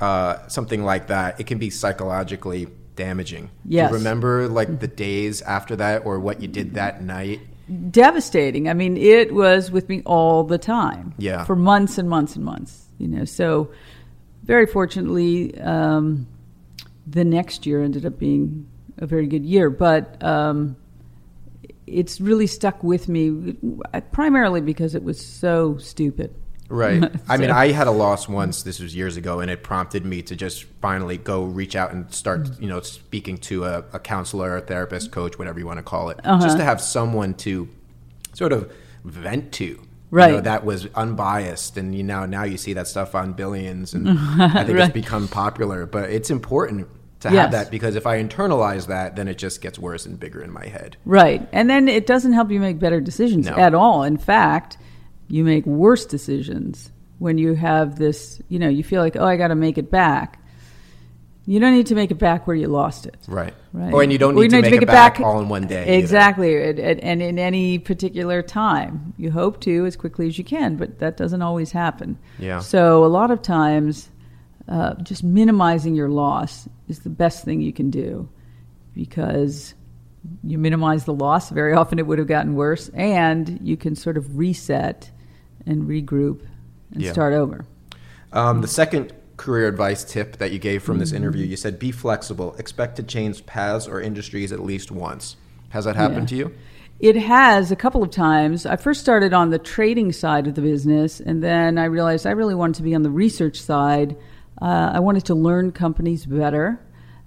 uh, 0.00 0.46
something 0.48 0.84
like 0.84 1.08
that, 1.08 1.40
it 1.40 1.46
can 1.46 1.58
be 1.58 1.70
psychologically 1.70 2.68
damaging. 2.96 3.50
Yes. 3.64 3.90
Do 3.90 3.94
you 3.94 3.98
remember 3.98 4.48
like 4.48 4.80
the 4.80 4.88
days 4.88 5.42
after 5.42 5.76
that, 5.76 6.04
or 6.04 6.20
what 6.20 6.40
you 6.40 6.48
did 6.48 6.74
that 6.74 7.02
night? 7.02 7.40
devastating. 7.90 8.68
I 8.68 8.74
mean, 8.74 8.96
it 8.96 9.32
was 9.32 9.70
with 9.70 9.88
me 9.88 10.02
all 10.04 10.44
the 10.44 10.58
time. 10.58 11.14
Yeah. 11.18 11.44
For 11.44 11.56
months 11.56 11.98
and 11.98 12.08
months 12.08 12.36
and 12.36 12.44
months. 12.44 12.86
You 12.98 13.08
know, 13.08 13.24
so 13.24 13.72
very 14.44 14.66
fortunately, 14.66 15.58
um, 15.60 16.26
the 17.06 17.24
next 17.24 17.66
year 17.66 17.82
ended 17.82 18.06
up 18.06 18.18
being 18.18 18.68
a 18.98 19.06
very 19.06 19.26
good 19.26 19.44
year, 19.44 19.70
but 19.70 20.22
um, 20.22 20.76
it's 21.86 22.20
really 22.20 22.46
stuck 22.46 22.82
with 22.84 23.08
me 23.08 23.56
primarily 24.12 24.60
because 24.60 24.94
it 24.94 25.02
was 25.02 25.24
so 25.24 25.78
stupid. 25.78 26.34
Right. 26.72 27.04
I 27.28 27.36
mean, 27.36 27.50
I 27.50 27.70
had 27.72 27.86
a 27.86 27.90
loss 27.90 28.28
once. 28.28 28.62
This 28.62 28.80
was 28.80 28.96
years 28.96 29.16
ago, 29.16 29.40
and 29.40 29.50
it 29.50 29.62
prompted 29.62 30.04
me 30.06 30.22
to 30.22 30.34
just 30.34 30.64
finally 30.80 31.18
go 31.18 31.44
reach 31.44 31.76
out 31.76 31.92
and 31.92 32.12
start, 32.12 32.44
Mm. 32.44 32.62
you 32.62 32.68
know, 32.68 32.80
speaking 32.80 33.36
to 33.38 33.64
a, 33.64 33.84
a 33.92 33.98
counselor, 33.98 34.56
a 34.56 34.60
therapist, 34.62 35.10
coach, 35.12 35.38
whatever 35.38 35.58
you 35.58 35.66
want 35.66 35.78
to 35.78 35.82
call 35.82 36.08
it, 36.10 36.18
Uh-huh. 36.24 36.42
just 36.42 36.56
to 36.56 36.64
have 36.64 36.80
someone 36.80 37.34
to 37.34 37.68
sort 38.32 38.52
of 38.52 38.72
vent 39.04 39.52
to. 39.52 39.80
Right. 40.10 40.28
You 40.30 40.36
know, 40.36 40.40
that 40.42 40.64
was 40.64 40.86
unbiased, 40.94 41.76
and 41.76 41.94
you 41.94 42.02
know 42.02 42.26
now 42.26 42.44
you 42.44 42.56
see 42.56 42.72
that 42.74 42.86
stuff 42.88 43.14
on 43.14 43.32
billions, 43.34 43.94
and 43.94 44.08
I 44.40 44.64
think 44.64 44.78
Right. 44.78 44.84
it's 44.86 44.92
become 44.92 45.28
popular. 45.28 45.86
But 45.86 46.10
it's 46.10 46.30
important 46.30 46.88
to 47.20 47.28
Yes. 47.30 47.36
have 47.42 47.50
that 47.52 47.70
because 47.70 47.96
if 47.96 48.06
I 48.06 48.22
internalize 48.22 48.86
that, 48.88 49.14
then 49.16 49.28
it 49.28 49.38
just 49.38 49.60
gets 49.62 49.78
worse 49.78 50.04
and 50.06 50.18
bigger 50.18 50.42
in 50.42 50.50
my 50.52 50.66
head. 50.66 50.96
Right. 51.04 51.46
And 51.52 51.70
then 51.70 51.86
it 51.88 52.06
doesn't 52.06 52.32
help 52.32 52.50
you 52.50 52.58
make 52.60 52.78
better 52.80 53.00
decisions 53.00 53.46
No. 53.46 53.54
at 53.56 53.74
all. 53.74 54.02
In 54.02 54.16
fact, 54.16 54.76
you 55.32 55.44
make 55.44 55.64
worse 55.64 56.04
decisions 56.04 56.92
when 57.18 57.38
you 57.38 57.54
have 57.54 57.98
this, 57.98 58.42
you 58.50 58.58
know, 58.58 58.68
you 58.68 58.84
feel 58.84 59.00
like, 59.00 59.16
oh, 59.16 59.24
I 59.24 59.38
got 59.38 59.48
to 59.48 59.54
make 59.54 59.78
it 59.78 59.90
back. 59.90 60.38
You 61.46 61.58
don't 61.58 61.74
need 61.74 61.86
to 61.86 61.94
make 61.94 62.10
it 62.10 62.18
back 62.18 62.46
where 62.46 62.54
you 62.54 62.68
lost 62.68 63.06
it. 63.06 63.16
Right. 63.26 63.54
Right. 63.72 63.94
Oh, 63.94 64.00
and 64.00 64.12
you 64.12 64.18
don't 64.18 64.36
Or 64.36 64.42
need 64.42 64.50
to 64.50 64.60
make, 64.60 64.82
it 64.82 64.86
back, 64.86 65.20
all 65.20 65.40
in 65.40 65.48
one 65.48 65.66
day. 65.66 65.96
Exactly. 65.96 66.78
And 66.78 67.22
in 67.22 67.38
any 67.38 67.78
particular 67.78 68.42
time. 68.42 69.14
You 69.16 69.30
hope 69.30 69.62
to 69.62 69.86
as 69.86 69.96
quickly 69.96 70.28
as 70.28 70.36
you 70.36 70.44
can, 70.44 70.76
but 70.76 70.98
that 70.98 71.16
doesn't 71.16 71.40
always 71.40 71.72
happen. 71.72 72.18
Yeah. 72.38 72.60
So 72.60 73.02
a 73.02 73.06
lot 73.06 73.30
of 73.30 73.40
times, 73.40 74.10
uh, 74.68 74.96
just 74.96 75.24
minimizing 75.24 75.94
your 75.94 76.10
loss 76.10 76.68
is 76.88 76.98
the 76.98 77.10
best 77.10 77.42
thing 77.42 77.62
you 77.62 77.72
can 77.72 77.88
do 77.88 78.28
because 78.94 79.72
you 80.44 80.58
minimize 80.58 81.06
the 81.06 81.14
loss. 81.14 81.48
Very 81.48 81.72
often 81.72 81.98
it 81.98 82.06
would 82.06 82.18
have 82.18 82.28
gotten 82.28 82.54
worse, 82.54 82.90
and 82.90 83.58
you 83.62 83.78
can 83.78 83.96
sort 83.96 84.18
of 84.18 84.36
reset 84.36 85.10
and 85.66 85.84
regroup 85.88 86.40
and 86.92 87.02
Yeah. 87.02 87.12
start 87.12 87.32
over. 87.34 87.64
Um, 88.32 88.60
the 88.60 88.68
second 88.68 89.12
career 89.36 89.66
advice 89.68 90.04
tip 90.04 90.36
that 90.38 90.52
you 90.52 90.58
gave 90.58 90.82
from 90.82 90.94
Mm-hmm. 90.94 91.00
this 91.00 91.12
interview, 91.12 91.44
you 91.46 91.56
said, 91.56 91.78
be 91.78 91.90
flexible. 91.90 92.54
Expect 92.58 92.96
to 92.96 93.02
change 93.02 93.44
paths 93.46 93.88
or 93.88 94.00
industries 94.00 94.52
at 94.52 94.60
least 94.60 94.90
once. 94.90 95.36
Has 95.70 95.84
that 95.86 95.96
happened 95.96 96.28
to 96.28 96.36
you? 96.36 96.52
It 97.00 97.16
has 97.16 97.72
a 97.72 97.76
couple 97.76 98.02
of 98.02 98.10
times. 98.10 98.64
I 98.66 98.76
first 98.76 99.00
started 99.00 99.32
on 99.32 99.50
the 99.50 99.58
trading 99.58 100.12
side 100.12 100.46
of 100.46 100.54
the 100.54 100.62
business, 100.62 101.18
and 101.18 101.42
then 101.42 101.76
I 101.78 101.86
realized 101.86 102.26
I 102.26 102.30
really 102.30 102.54
wanted 102.54 102.76
to 102.76 102.82
be 102.82 102.94
on 102.94 103.02
the 103.02 103.10
research 103.10 103.60
side. 103.60 104.16
Uh, 104.60 104.92
I 104.94 105.00
wanted 105.00 105.24
to 105.24 105.34
learn 105.34 105.72
companies 105.72 106.24
better, 106.26 106.78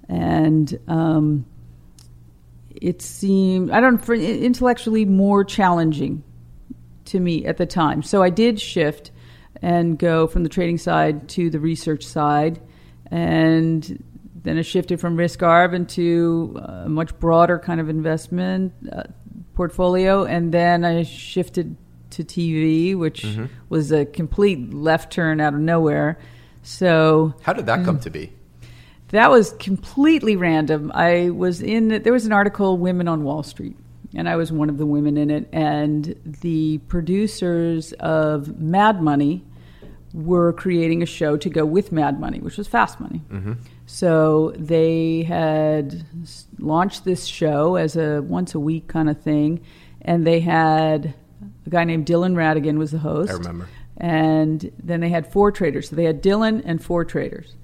and 0.08 0.80
um, 0.88 1.46
it 2.70 3.02
seemed 3.02 3.72
I 3.72 3.82
don't 3.82 3.98
for 3.98 4.14
intellectually 4.16 5.04
more 5.06 5.44
challenging 5.44 6.24
to 7.06 7.20
me 7.20 7.46
at 7.46 7.58
the 7.58 7.66
time. 7.66 8.02
So 8.04 8.22
I 8.24 8.30
did 8.30 8.60
shift 8.60 9.12
and 9.62 9.98
go 9.98 10.28
from 10.28 10.44
the 10.44 10.50
trading 10.50 10.78
side 10.78 11.30
to 11.30 11.50
the 11.50 11.60
research 11.60 12.06
side, 12.06 12.62
and 13.10 14.04
then 14.44 14.58
I 14.58 14.62
shifted 14.62 15.00
from 15.00 15.16
risk 15.16 15.40
arb 15.40 15.74
into 15.74 16.60
a 16.62 16.90
much 16.90 17.18
broader 17.20 17.58
kind 17.60 17.80
of 17.80 17.90
investment 17.90 18.74
uh, 18.92 19.04
portfolio, 19.54 20.26
and 20.26 20.54
then 20.54 20.84
I 20.86 21.04
shifted 21.04 21.78
to 22.12 22.24
TV, 22.24 22.96
which 22.96 23.26
was 23.70 23.92
a 23.92 24.06
complete 24.06 24.74
left 24.74 25.12
turn 25.12 25.40
out 25.42 25.54
of 25.54 25.60
nowhere. 25.60 26.18
So 26.64 27.34
How 27.42 27.54
did 27.54 27.66
that 27.68 27.86
come 27.86 28.00
to 28.02 28.10
be? 28.10 28.32
that 29.10 29.30
was 29.30 29.52
completely 29.54 30.36
random. 30.36 30.92
I 30.94 31.30
was 31.30 31.62
in 31.62 31.88
there 31.88 32.12
was 32.14 32.26
an 32.26 32.32
article 32.34 32.78
Women 32.78 33.08
on 33.08 33.24
Wall 33.24 33.44
Street 33.44 33.78
and 34.16 34.30
I 34.30 34.36
was 34.36 34.52
one 34.52 34.70
of 34.70 34.78
the 34.78 34.86
women 34.86 35.18
in 35.18 35.30
it 35.30 35.50
and 35.52 36.16
the 36.42 36.80
producers 36.88 37.94
of 37.94 38.60
Mad 38.60 39.02
Money 39.02 39.44
were 40.14 40.54
creating 40.54 41.04
a 41.04 41.06
show 41.06 41.36
to 41.36 41.50
go 41.50 41.66
with 41.66 41.92
Mad 41.92 42.20
Money, 42.20 42.40
which 42.40 42.58
was 42.58 42.68
Fast 42.68 43.00
Money. 43.00 43.22
Mm-hmm. 43.30 43.54
So 43.86 44.54
they 44.58 45.24
had 45.24 46.06
launched 46.58 47.04
this 47.04 47.26
show 47.26 47.76
as 47.76 47.98
a 47.98 48.22
once 48.22 48.56
a 48.56 48.60
week 48.60 48.88
kind 48.88 49.10
of 49.10 49.22
thing 49.22 49.62
and 50.02 50.26
they 50.26 50.40
had 50.40 51.14
a 51.66 51.70
guy 51.70 51.84
named 51.84 52.06
Dylan 52.06 52.34
Ratigan 52.36 52.78
was 52.78 52.92
the 52.92 53.00
host. 53.00 53.32
I 53.32 53.36
remember. 53.36 53.68
And 53.98 54.72
then 54.82 55.00
they 55.00 55.10
had 55.10 55.32
four 55.32 55.52
traders. 55.52 55.90
So 55.90 55.96
they 55.96 56.04
had 56.04 56.22
Dylan 56.22 56.62
and 56.66 56.84
four 56.84 57.06
traders. 57.06 57.56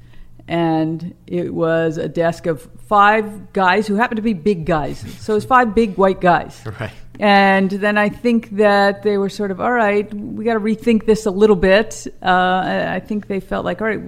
And 0.52 1.16
it 1.28 1.54
was 1.54 1.96
a 1.96 2.10
desk 2.10 2.46
of 2.46 2.68
five 2.86 3.54
guys 3.54 3.88
who 3.88 3.96
happened 3.96 4.18
to 4.18 4.22
be 4.22 4.34
big 4.34 4.66
guys. 4.66 5.00
So 5.20 5.32
it 5.32 5.36
was 5.36 5.46
five 5.46 5.74
big 5.74 5.98
white 5.98 6.20
guys. 6.20 6.62
Right. 6.80 6.92
And 7.20 7.70
then 7.70 7.98
I 7.98 8.10
think 8.10 8.58
that 8.58 9.04
they 9.04 9.18
were 9.18 9.30
sort 9.30 9.52
of, 9.52 9.62
all 9.62 9.72
right, 9.72 10.12
we 10.14 10.44
got 10.44 10.56
to 10.56 10.60
rethink 10.60 11.06
this 11.06 11.26
a 11.26 11.32
little 11.32 11.56
bit. 11.56 12.08
Uh, 12.22 12.26
I 12.26 12.96
I 12.96 13.00
think 13.00 13.28
they 13.28 13.40
felt 13.40 13.64
like, 13.64 13.80
all 13.80 13.88
right, 13.88 14.00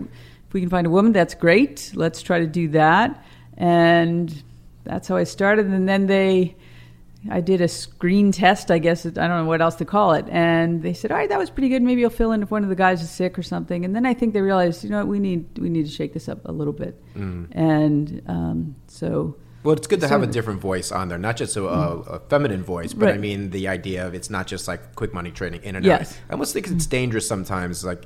if 0.48 0.54
we 0.54 0.62
can 0.62 0.70
find 0.70 0.88
a 0.88 0.90
woman, 0.90 1.12
that's 1.14 1.36
great. 1.36 1.92
Let's 1.94 2.22
try 2.24 2.40
to 2.40 2.48
do 2.48 2.70
that. 2.70 3.24
And 3.56 4.44
that's 4.84 5.08
how 5.08 5.16
I 5.16 5.26
started. 5.26 5.68
And 5.68 5.88
then 5.88 6.08
they, 6.08 6.56
I 7.30 7.40
did 7.42 7.62
a 7.62 7.68
screen 7.68 8.32
test, 8.32 8.70
I 8.70 8.80
guess. 8.80 9.06
I 9.06 9.10
don't 9.12 9.30
know 9.30 9.46
what 9.46 9.62
else 9.62 9.76
to 9.76 9.86
call 9.86 10.14
it. 10.14 10.26
And 10.30 10.82
they 10.84 10.94
said, 10.94 11.12
all 11.12 11.18
right, 11.18 11.30
that 11.30 11.40
was 11.40 11.50
pretty 11.50 11.70
good. 11.70 11.82
Maybe 11.82 12.02
you'll 12.02 12.10
fill 12.10 12.32
in 12.34 12.44
if 12.44 12.52
one 12.52 12.64
of 12.64 12.70
the 12.70 12.76
guys 12.76 13.02
is 13.02 13.10
sick 13.10 13.40
or 13.40 13.44
something. 13.44 13.86
And 13.86 13.96
then 13.96 14.06
I 14.06 14.14
think 14.14 14.34
they 14.34 14.42
realized, 14.42 14.84
you 14.84 14.90
know 14.90 14.98
what, 14.98 15.08
we 15.08 15.20
need, 15.20 15.58
we 15.58 15.70
need 15.70 15.86
to 15.86 15.92
shake 15.92 16.14
this 16.14 16.28
up 16.28 16.40
a 16.46 16.52
little 16.52 16.74
bit. 16.74 17.02
And 17.16 18.22
um, 18.28 18.76
so. 18.88 19.36
Well, 19.64 19.76
it's 19.76 19.88
good 19.88 20.02
to 20.02 20.08
have 20.10 20.22
a 20.24 20.28
different 20.28 20.60
voice 20.60 20.92
on 20.92 21.08
there, 21.08 21.18
not 21.18 21.38
just 21.38 21.56
a, 21.56 21.66
a, 21.66 21.98
a 22.02 22.20
feminine 22.28 22.64
voice, 22.64 22.92
but 22.94 23.08
I 23.10 23.18
mean 23.18 23.50
the 23.52 23.70
idea 23.70 24.06
of 24.06 24.14
it's 24.14 24.30
not 24.30 24.46
just 24.46 24.68
like 24.68 24.96
quick 24.96 25.14
money 25.14 25.32
trading 25.32 25.64
in 25.64 25.78
and 25.78 25.86
Yes. 25.86 26.12
out. 26.12 26.18
I 26.30 26.34
almost 26.34 26.52
think 26.54 26.68
it's 26.68 26.86
dangerous 26.86 27.26
sometimes. 27.26 27.86
Like 27.86 28.04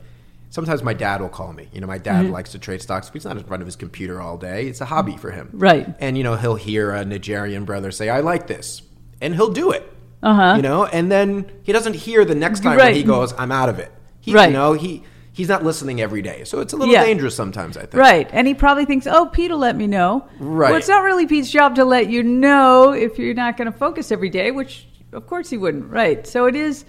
sometimes 0.51 0.83
my 0.83 0.93
dad 0.93 1.19
will 1.19 1.29
call 1.29 1.53
me. 1.53 1.67
You 1.73 1.81
know, 1.81 1.87
my 1.87 1.97
dad 1.97 2.25
Mm-hmm. 2.25 2.33
likes 2.33 2.51
to 2.51 2.59
trade 2.59 2.83
stocks. 2.83 3.07
But 3.07 3.15
he's 3.15 3.25
not 3.25 3.37
in 3.37 3.43
front 3.43 3.63
of 3.63 3.67
his 3.67 3.75
computer 3.75 4.21
all 4.21 4.37
day. 4.37 4.67
It's 4.67 4.81
a 4.81 4.85
hobby 4.85 5.17
for 5.17 5.31
him, 5.31 5.49
Right. 5.51 5.87
And 5.99 6.15
you 6.15 6.23
know, 6.23 6.35
he'll 6.35 6.55
hear 6.55 6.93
a 6.93 7.03
Najarian 7.03 7.65
brother 7.65 7.89
say, 7.89 8.09
"I 8.09 8.19
like 8.19 8.45
this," 8.45 8.83
and 9.21 9.35
he'll 9.35 9.51
do 9.51 9.71
it. 9.71 9.91
Uh-huh. 10.23 10.53
You 10.55 10.61
know, 10.61 10.85
and 10.85 11.11
then 11.11 11.51
he 11.63 11.71
doesn't 11.71 11.95
hear 11.95 12.25
the 12.25 12.35
next 12.35 12.63
time 12.63 12.77
when 12.77 12.95
he 12.95 13.03
goes, 13.03 13.33
"I'm 13.37 13.51
out 13.51 13.69
of 13.69 13.79
it." 13.79 13.91
He, 14.19 14.33
Right. 14.33 14.47
You 14.49 14.53
know, 14.53 14.73
he 14.73 15.03
he's 15.31 15.47
not 15.47 15.63
listening 15.63 16.01
every 16.01 16.23
day, 16.23 16.43
so 16.43 16.59
it's 16.59 16.73
a 16.73 16.75
little 16.75 16.91
Yeah. 16.93 17.05
dangerous 17.05 17.35
sometimes. 17.35 17.77
I 17.77 17.81
think. 17.81 17.93
Right. 17.93 18.27
And 18.33 18.47
he 18.47 18.55
probably 18.55 18.85
thinks, 18.85 19.05
oh, 19.05 19.27
Pete 19.27 19.51
will 19.51 19.59
let 19.59 19.75
me 19.75 19.85
know. 19.85 20.25
Right. 20.39 20.69
Well, 20.71 20.79
it's 20.79 20.87
not 20.87 21.03
really 21.03 21.27
Pete's 21.27 21.51
job 21.51 21.75
to 21.75 21.85
let 21.85 22.09
you 22.09 22.23
know 22.23 22.91
if 22.91 23.19
you're 23.19 23.35
not 23.35 23.55
going 23.55 23.71
to 23.71 23.77
focus 23.77 24.11
every 24.11 24.29
day, 24.29 24.49
which 24.49 24.87
of 25.13 25.27
course 25.27 25.47
he 25.51 25.57
wouldn't. 25.57 25.91
Right. 25.91 26.25
So 26.25 26.47
it 26.47 26.55
is, 26.55 26.85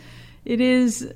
it 0.47 0.63
is, 0.63 1.13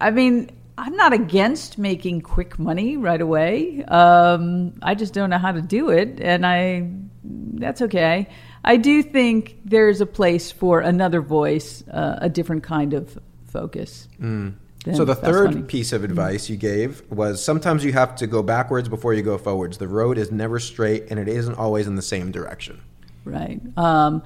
I 0.00 0.10
mean, 0.10 0.50
I'm 0.78 0.96
not 0.96 1.12
against 1.12 1.76
making 1.76 2.22
quick 2.22 2.58
money 2.58 2.96
right 2.96 3.20
away. 3.20 3.84
Um, 3.84 4.72
I 4.82 4.94
just 4.94 5.12
don't 5.12 5.28
know 5.28 5.38
how 5.38 5.52
to 5.52 5.60
do 5.60 5.90
it. 5.90 6.20
And 6.22 6.46
I, 6.46 6.88
that's 7.22 7.82
okay. 7.82 8.28
I 8.66 8.76
do 8.76 9.02
think 9.02 9.58
there's 9.64 10.00
a 10.00 10.06
place 10.06 10.50
for 10.50 10.80
another 10.80 11.20
voice, 11.20 11.84
uh, 11.88 12.18
a 12.20 12.28
different 12.28 12.64
kind 12.64 12.92
of 12.94 13.16
focus. 13.46 14.08
than 14.18 14.58
So 14.94 15.04
the 15.04 15.14
third 15.14 15.54
money. 15.54 15.62
piece 15.62 15.92
of 15.92 16.04
advice 16.04 16.50
you 16.50 16.56
gave 16.56 17.02
was 17.10 17.42
sometimes 17.42 17.84
you 17.84 17.92
have 17.92 18.16
to 18.16 18.26
go 18.26 18.42
backwards 18.42 18.88
before 18.88 19.14
you 19.14 19.22
go 19.22 19.38
forwards. 19.38 19.78
The 19.78 19.88
road 19.88 20.18
is 20.18 20.30
never 20.30 20.58
straight 20.58 21.04
and 21.10 21.18
it 21.18 21.28
isn't 21.28 21.54
always 21.54 21.86
in 21.86 21.94
the 21.94 22.02
same 22.02 22.30
direction. 22.32 22.80
Right. 23.24 23.60
Um, 23.76 24.22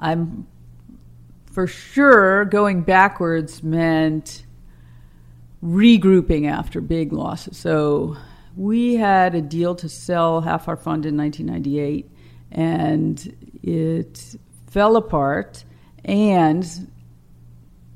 I'm 0.00 0.46
for 1.50 1.66
sure 1.66 2.44
going 2.46 2.82
backwards 2.82 3.62
meant 3.62 4.44
regrouping 5.64 6.50
after 6.50 6.80
big 6.80 7.12
losses. 7.12 7.56
So 7.56 8.16
we 8.56 8.96
had 8.96 9.34
a 9.34 9.40
deal 9.40 9.74
to 9.76 9.88
sell 9.88 10.40
half 10.42 10.68
our 10.68 10.76
fund 10.76 11.06
in 11.06 11.16
1998, 11.16 12.10
and 12.54 13.36
it 13.62 14.36
fell 14.68 14.96
apart. 14.96 15.64
And 16.04 16.64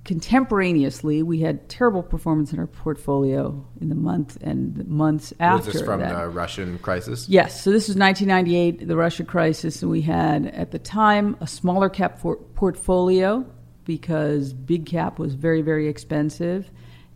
contemporaneously, 0.05 1.23
we 1.23 1.41
had 1.41 1.69
terrible 1.69 2.03
performance 2.03 2.53
in 2.53 2.59
our 2.59 2.67
portfolio 2.67 3.65
in 3.81 3.91
the 3.91 3.95
month 3.95 4.39
and 4.41 4.75
the 4.75 4.85
months 4.85 5.35
after 5.39 5.67
was 5.67 5.75
this 5.75 5.83
from 5.83 6.01
that. 6.01 6.19
the 6.19 6.29
Russian 6.29 6.79
crisis? 6.79 7.29
Yes, 7.29 7.63
so 7.63 7.71
this 7.71 7.89
was 7.89 7.97
1998, 7.97 8.89
the 8.89 8.97
Russia 8.97 9.25
crisis, 9.25 9.83
and 9.83 9.91
we 9.91 10.01
had 10.01 10.47
at 10.47 10.71
the 10.71 10.79
time 10.79 11.37
a 11.41 11.47
smaller 11.47 11.91
cap 11.91 12.19
for- 12.19 12.37
portfolio 12.37 13.45
because 13.85 14.53
big 14.53 14.87
cap 14.87 15.19
was 15.19 15.35
very, 15.35 15.63
very 15.63 15.89
expensive. 15.89 16.71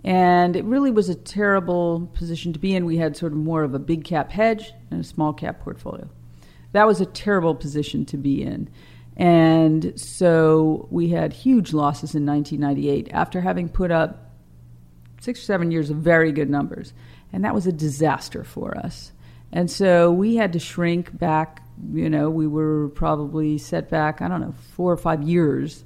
And 0.05 0.57
it 0.57 0.65
really 0.65 0.91
was 0.91 1.09
a 1.09 1.15
terrible 1.15 2.11
position 2.15 2.53
to 2.55 2.59
be 2.59 2.75
in. 2.75 2.85
We 2.85 2.97
had 2.97 3.17
sort 3.17 3.33
of 3.33 3.39
more 3.39 3.63
of 3.63 3.73
a 3.75 3.79
big 3.79 4.05
cap 4.05 4.31
hedge 4.31 4.73
and 4.91 5.01
a 5.01 5.05
small 5.05 5.33
cap 5.33 5.61
portfolio. 5.61 6.09
That 6.73 6.87
was 6.87 7.01
a 7.01 7.07
terrible 7.07 7.55
position 7.55 8.05
to 8.07 8.17
be 8.17 8.43
in. 8.43 8.69
And 9.17 9.99
so 10.01 10.89
we 10.91 11.09
had 11.09 11.33
huge 11.33 11.73
losses 11.73 12.15
in 12.15 12.25
1998 12.25 13.13
after 13.13 13.41
having 13.41 13.69
put 13.69 13.91
up 13.91 14.31
six 15.21 15.41
or 15.41 15.45
seven 15.45 15.71
years 15.71 15.91
of 15.91 15.99
very 15.99 16.33
good 16.33 16.51
numbers. 16.51 16.93
And 17.33 17.45
that 17.45 17.55
was 17.55 17.67
a 17.67 17.73
disaster 17.73 18.45
for 18.45 18.77
us. 18.77 19.13
And 19.53 19.71
so 19.71 20.11
we 20.11 20.37
had 20.37 20.55
to 20.55 20.59
shrink 20.59 21.17
back. 21.17 21.63
You 21.93 22.09
know, 22.09 22.31
we 22.31 22.47
were 22.47 22.89
probably 22.91 23.59
set 23.59 23.91
back, 23.91 24.23
I 24.23 24.29
don't 24.29 24.41
know, 24.41 24.55
four 24.75 24.93
or 24.93 24.97
five 24.97 25.23
years. 25.23 25.85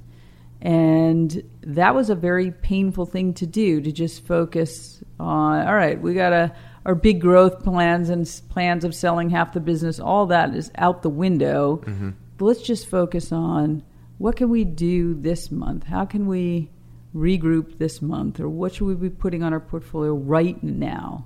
And 0.61 1.43
that 1.61 1.93
was 1.93 2.09
a 2.09 2.15
very 2.15 2.51
painful 2.51 3.05
thing 3.05 3.33
to 3.35 3.45
do 3.45 3.81
to 3.81 3.91
just 3.91 4.25
focus 4.25 5.03
on, 5.19 5.67
all 5.67 5.75
right, 5.75 6.01
we 6.01 6.13
got 6.13 6.29
to, 6.29 6.55
our 6.87 6.95
big 6.95 7.19
growth 7.19 7.63
plans 7.63 8.09
and 8.09 8.25
plans 8.49 8.85
of 8.85 8.95
selling 8.95 9.29
half 9.29 9.51
the 9.51 9.59
business, 9.59 9.99
all 9.99 10.25
that 10.27 10.55
is 10.55 10.71
out 10.75 11.03
the 11.03 11.09
window. 11.09 11.83
Mm-hmm. 11.85 12.11
But 12.37 12.45
let's 12.45 12.61
just 12.61 12.87
focus 12.89 13.31
on 13.33 13.83
what 14.17 14.37
can 14.37 14.49
we 14.49 14.63
do 14.63 15.13
this 15.13 15.51
month? 15.51 15.83
How 15.83 16.05
can 16.05 16.27
we 16.27 16.69
regroup 17.13 17.77
this 17.77 18.01
month? 18.01 18.39
Or 18.39 18.47
what 18.47 18.73
should 18.75 18.87
we 18.87 18.95
be 18.95 19.09
putting 19.09 19.43
on 19.43 19.51
our 19.51 19.59
portfolio 19.59 20.13
right 20.13 20.61
now? 20.63 21.25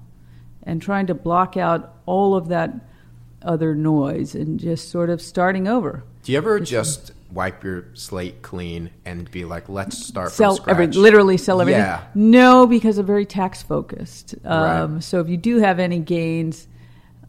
And 0.63 0.81
trying 0.81 1.07
to 1.07 1.13
block 1.13 1.57
out 1.57 1.95
all 2.07 2.35
of 2.35 2.47
that 2.49 2.73
other 3.43 3.75
noise 3.75 4.33
and 4.33 4.59
just 4.59 4.89
sort 4.89 5.09
of 5.11 5.21
starting 5.21 5.67
over. 5.67 6.03
Do 6.23 6.31
you 6.31 6.37
ever 6.39 6.59
just 6.59 7.11
wipe 7.31 7.63
your 7.63 7.85
slate 7.93 8.41
clean 8.41 8.89
and 9.05 9.29
be 9.31 9.45
like, 9.45 9.69
let's 9.69 10.05
start 10.05 10.31
sell 10.31 10.57
from 10.57 10.69
every, 10.69 10.85
scratch? 10.85 10.95
literally 10.97 11.37
sell 11.37 11.61
everything. 11.61 11.81
Yeah. 11.81 12.03
No, 12.15 12.67
because 12.67 12.97
I'm 12.97 13.05
very 13.05 13.25
tax 13.25 13.61
focused. 13.61 14.35
Um, 14.45 14.93
Right. 14.95 15.03
So 15.03 15.19
if 15.19 15.29
you 15.29 15.37
do 15.37 15.57
have 15.59 15.79
any 15.79 15.99
gains, 15.99 16.67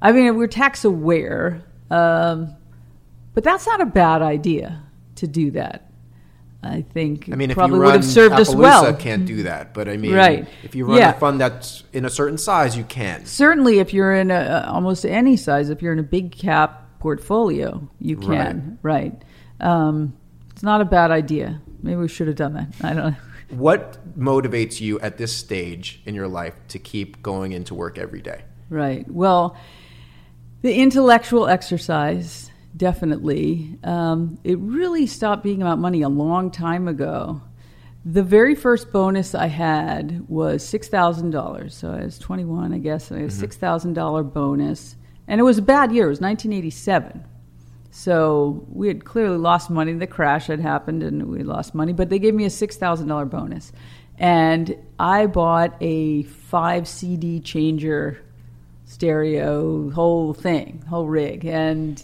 I 0.00 0.12
mean, 0.12 0.36
we're 0.36 0.46
tax 0.48 0.84
aware, 0.84 1.62
um, 1.90 2.54
but 3.34 3.44
that's 3.44 3.66
not 3.66 3.80
a 3.80 3.86
bad 3.86 4.22
idea 4.22 4.82
to 5.16 5.26
do 5.26 5.52
that. 5.52 5.88
I 6.64 6.82
think 6.82 7.28
I 7.32 7.34
mean, 7.34 7.50
if 7.50 7.56
probably 7.56 7.74
you 7.76 7.80
would 7.80 7.86
run 7.88 7.94
have 7.94 8.04
served 8.04 8.34
us 8.36 8.50
Appaloosa, 8.54 8.58
well. 8.58 8.94
can't 8.94 9.26
do 9.26 9.42
that. 9.44 9.74
But 9.74 9.88
I 9.88 9.96
mean, 9.96 10.14
Right. 10.14 10.46
if 10.62 10.76
you 10.76 10.84
run 10.86 10.98
Yeah. 10.98 11.10
a 11.10 11.18
fund 11.18 11.40
that's 11.40 11.82
in 11.92 12.04
a 12.04 12.10
certain 12.10 12.38
size, 12.38 12.76
you 12.76 12.84
can. 12.84 13.26
Certainly, 13.26 13.80
if 13.80 13.92
you're 13.92 14.14
in 14.14 14.30
a, 14.30 14.64
almost 14.68 15.04
any 15.04 15.36
size, 15.36 15.70
if 15.70 15.82
you're 15.82 15.92
in 15.92 15.98
a 15.98 16.04
big 16.04 16.30
cap 16.30 17.00
portfolio, 17.00 17.88
you 17.98 18.16
can. 18.16 18.78
Right. 18.82 19.12
Um, 19.62 20.16
it's 20.50 20.62
not 20.62 20.80
a 20.80 20.84
bad 20.84 21.10
idea. 21.10 21.60
Maybe 21.82 21.96
we 21.96 22.08
should 22.08 22.28
have 22.28 22.36
done 22.36 22.54
that. 22.54 22.68
I 22.82 22.94
don't 22.94 23.10
know. 23.10 23.16
What 23.52 23.98
motivates 24.18 24.80
you 24.80 24.98
at 25.00 25.18
this 25.18 25.30
stage 25.36 26.00
in 26.06 26.14
your 26.14 26.26
life 26.26 26.54
to 26.68 26.78
keep 26.78 27.22
going 27.22 27.52
into 27.52 27.74
work 27.74 27.98
every 27.98 28.22
day? 28.22 28.44
Right. 28.70 29.06
Well, 29.06 29.58
the 30.62 30.72
intellectual 30.72 31.46
exercise, 31.46 32.50
definitely. 32.74 33.76
Um, 33.84 34.38
it 34.42 34.58
really 34.58 35.06
stopped 35.06 35.42
being 35.42 35.60
about 35.60 35.78
money 35.78 36.00
a 36.00 36.08
long 36.08 36.50
time 36.50 36.88
ago. 36.88 37.42
The 38.06 38.22
very 38.22 38.54
first 38.54 38.90
bonus 38.90 39.34
I 39.34 39.48
had 39.48 40.26
was 40.30 40.64
$6,000. 40.64 41.70
So 41.72 41.90
I 41.90 42.04
was 42.04 42.18
21, 42.18 42.72
I 42.72 42.78
guess, 42.78 43.10
and 43.10 43.18
I 43.18 43.22
had 43.22 43.30
a 43.30 43.34
$6,000 43.34 44.32
bonus. 44.32 44.96
And 45.28 45.40
it 45.40 45.44
was 45.44 45.58
a 45.58 45.62
bad 45.62 45.92
year. 45.92 46.06
It 46.06 46.10
was 46.10 46.20
1987. 46.20 47.24
So 47.94 48.64
we 48.70 48.88
had 48.88 49.04
clearly 49.04 49.36
lost 49.36 49.68
money. 49.68 49.92
The 49.92 50.06
crash 50.06 50.46
had 50.46 50.60
happened 50.60 51.02
and 51.02 51.28
we 51.28 51.42
lost 51.42 51.74
money, 51.74 51.92
but 51.92 52.08
they 52.08 52.18
gave 52.18 52.32
me 52.32 52.46
a 52.46 52.48
$6,000 52.48 53.30
bonus. 53.30 53.70
And 54.18 54.74
I 54.98 55.26
bought 55.26 55.76
a 55.82 56.22
five 56.22 56.88
CD 56.88 57.38
changer 57.38 58.22
stereo, 58.86 59.90
whole 59.90 60.32
thing, 60.32 60.82
whole 60.88 61.06
rig. 61.06 61.44
And 61.44 62.02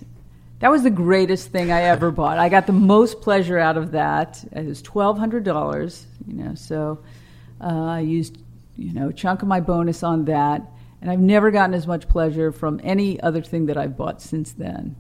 that 0.59 0.70
was 0.70 0.83
the 0.83 0.90
greatest 0.90 1.53
thing 1.53 1.72
I 1.72 1.85
ever 1.85 2.11
bought. 2.11 2.37
I 2.37 2.51
got 2.51 2.66
the 2.66 2.72
most 2.74 3.22
pleasure 3.22 3.59
out 3.59 3.79
of 3.79 3.92
that. 3.92 4.44
It 4.53 4.66
was 4.66 4.83
$1,200, 4.83 6.05
you 6.27 6.35
know, 6.35 6.55
so 6.55 6.98
uh, 7.62 7.85
I 7.85 8.01
used, 8.01 8.37
you 8.77 8.92
know, 8.92 9.09
a 9.09 9.12
chunk 9.14 9.40
of 9.40 9.48
my 9.48 9.61
bonus 9.61 10.03
on 10.03 10.27
that. 10.27 10.61
And 11.01 11.11
I've 11.11 11.18
never 11.18 11.51
gotten 11.51 11.72
as 11.72 11.87
much 11.87 12.09
pleasure 12.09 12.53
from 12.53 12.79
any 12.85 13.18
other 13.22 13.40
thing 13.40 13.66
that 13.66 13.79
I've 13.79 13.96
bought 13.96 14.20
since 14.20 14.53
then. 14.53 14.96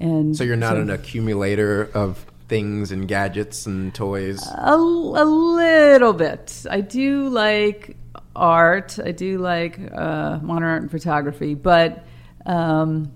And 0.00 0.36
So 0.36 0.44
you're 0.44 0.56
not 0.56 0.76
an 0.76 0.90
accumulator 0.90 1.90
of 1.94 2.24
things 2.48 2.92
and 2.92 3.06
gadgets 3.06 3.66
and 3.66 3.94
toys. 3.94 4.46
A, 4.46 4.74
a 4.74 5.24
little 5.24 6.12
bit. 6.12 6.64
I 6.70 6.80
do 6.80 7.28
like 7.28 7.96
art. 8.34 8.98
I 9.04 9.12
do 9.12 9.38
like 9.38 9.78
uh, 9.92 10.38
modern 10.42 10.68
art 10.68 10.82
and 10.82 10.90
photography, 10.90 11.54
but 11.54 12.04
um, 12.46 13.12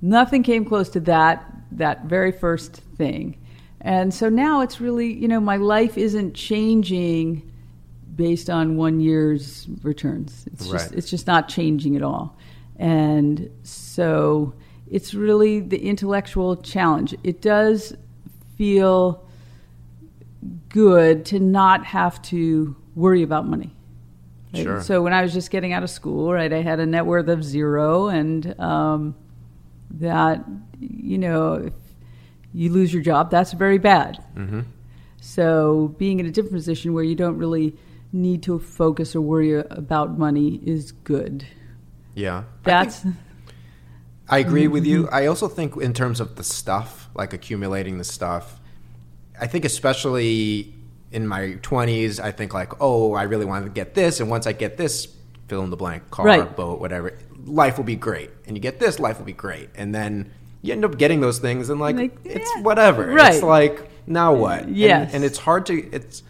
nothing 0.00 0.42
came 0.42 0.64
close 0.64 0.88
to 0.90 1.00
that. 1.00 1.46
That 1.72 2.06
very 2.06 2.32
first 2.32 2.76
thing, 2.96 3.38
and 3.80 4.12
so 4.12 4.28
now 4.28 4.62
it's 4.62 4.80
really 4.80 5.12
you 5.12 5.28
know 5.28 5.38
my 5.38 5.56
life 5.56 5.96
isn't 5.96 6.34
changing 6.34 7.48
based 8.16 8.50
on 8.50 8.76
one 8.76 9.00
year's 9.00 9.68
returns. 9.82 10.46
It's 10.52 10.68
just 10.68 10.92
it's 10.92 11.08
just 11.08 11.28
not 11.28 11.48
changing 11.48 11.94
at 11.94 12.02
all, 12.02 12.36
and 12.76 13.50
so 13.62 14.54
it's 14.90 15.14
really 15.14 15.60
the 15.60 15.78
intellectual 15.78 16.56
challenge. 16.56 17.14
It 17.22 17.40
does 17.40 17.94
feel 18.58 19.24
good 20.68 21.24
to 21.26 21.38
not 21.38 21.84
have 21.84 22.20
to 22.22 22.76
worry 22.94 23.22
about 23.22 23.46
money. 23.46 23.74
right? 24.52 24.62
Sure. 24.62 24.82
So 24.82 25.02
when 25.02 25.12
I 25.12 25.22
was 25.22 25.32
just 25.32 25.50
getting 25.50 25.72
out 25.72 25.82
of 25.82 25.90
school, 25.90 26.32
right, 26.32 26.52
I 26.52 26.62
had 26.62 26.80
a 26.80 26.86
net 26.86 27.06
worth 27.06 27.28
of 27.28 27.44
zero, 27.44 28.08
and 28.08 28.58
um, 28.60 29.14
that 29.92 30.44
you 30.80 31.18
know, 31.18 31.54
if 31.54 31.72
you 32.52 32.70
lose 32.70 32.92
your 32.92 33.02
job, 33.02 33.30
that's 33.30 33.52
very 33.52 33.78
bad. 33.78 34.22
Mm-hmm. 34.36 34.60
So 35.20 35.94
being 35.98 36.20
in 36.20 36.26
a 36.26 36.30
different 36.30 36.54
position 36.54 36.94
where 36.94 37.04
you 37.04 37.14
don't 37.14 37.36
really 37.36 37.76
need 38.12 38.42
to 38.44 38.58
focus 38.58 39.14
or 39.14 39.20
worry 39.20 39.54
about 39.54 40.18
money 40.18 40.60
is 40.64 40.92
good. 40.92 41.46
Yeah. 42.14 42.44
That's 42.64 43.04
I 43.06 43.10
agree 44.38 44.68
with 44.68 44.86
you. 44.86 45.04
Mm-hmm. 45.04 45.14
I 45.14 45.26
also 45.26 45.48
think 45.48 45.76
in 45.76 45.92
terms 45.92 46.20
of 46.20 46.36
the 46.36 46.44
stuff, 46.44 47.08
like 47.14 47.32
accumulating 47.32 47.98
the 47.98 48.04
stuff, 48.04 48.60
I 49.40 49.46
think 49.46 49.64
especially 49.64 50.74
in 51.10 51.26
my 51.26 51.58
20s, 51.62 52.20
I 52.20 52.30
think 52.30 52.54
like, 52.54 52.80
oh, 52.80 53.14
I 53.14 53.24
really 53.24 53.44
want 53.44 53.64
to 53.64 53.70
get 53.70 53.94
this, 53.94 54.20
and 54.20 54.30
once 54.30 54.46
I 54.46 54.52
get 54.52 54.76
this, 54.76 55.08
fill 55.48 55.62
in 55.64 55.70
the 55.70 55.76
blank, 55.76 56.08
car, 56.10 56.24
Right. 56.26 56.56
boat, 56.56 56.80
whatever, 56.80 57.18
life 57.44 57.76
will 57.76 57.84
be 57.84 57.96
great. 57.96 58.30
And 58.46 58.56
you 58.56 58.60
get 58.60 58.78
this, 58.78 59.00
life 59.00 59.18
will 59.18 59.24
be 59.26 59.32
great. 59.32 59.70
And 59.74 59.92
then 59.92 60.30
you 60.62 60.72
end 60.72 60.84
up 60.84 60.96
getting 60.98 61.20
those 61.20 61.38
things, 61.40 61.68
and 61.70 61.80
like, 61.80 61.96
Like, 61.96 62.16
it's 62.24 62.48
yeah. 62.56 62.62
whatever. 62.62 63.06
Right. 63.08 63.34
It's 63.34 63.42
like, 63.42 63.90
now 64.06 64.32
what? 64.34 64.62
And- 64.62 64.76
Yes. 64.76 65.12
And, 65.12 65.24
it's 65.24 65.38
hard 65.38 65.66
to, 65.66 65.74
it's, 65.92 66.22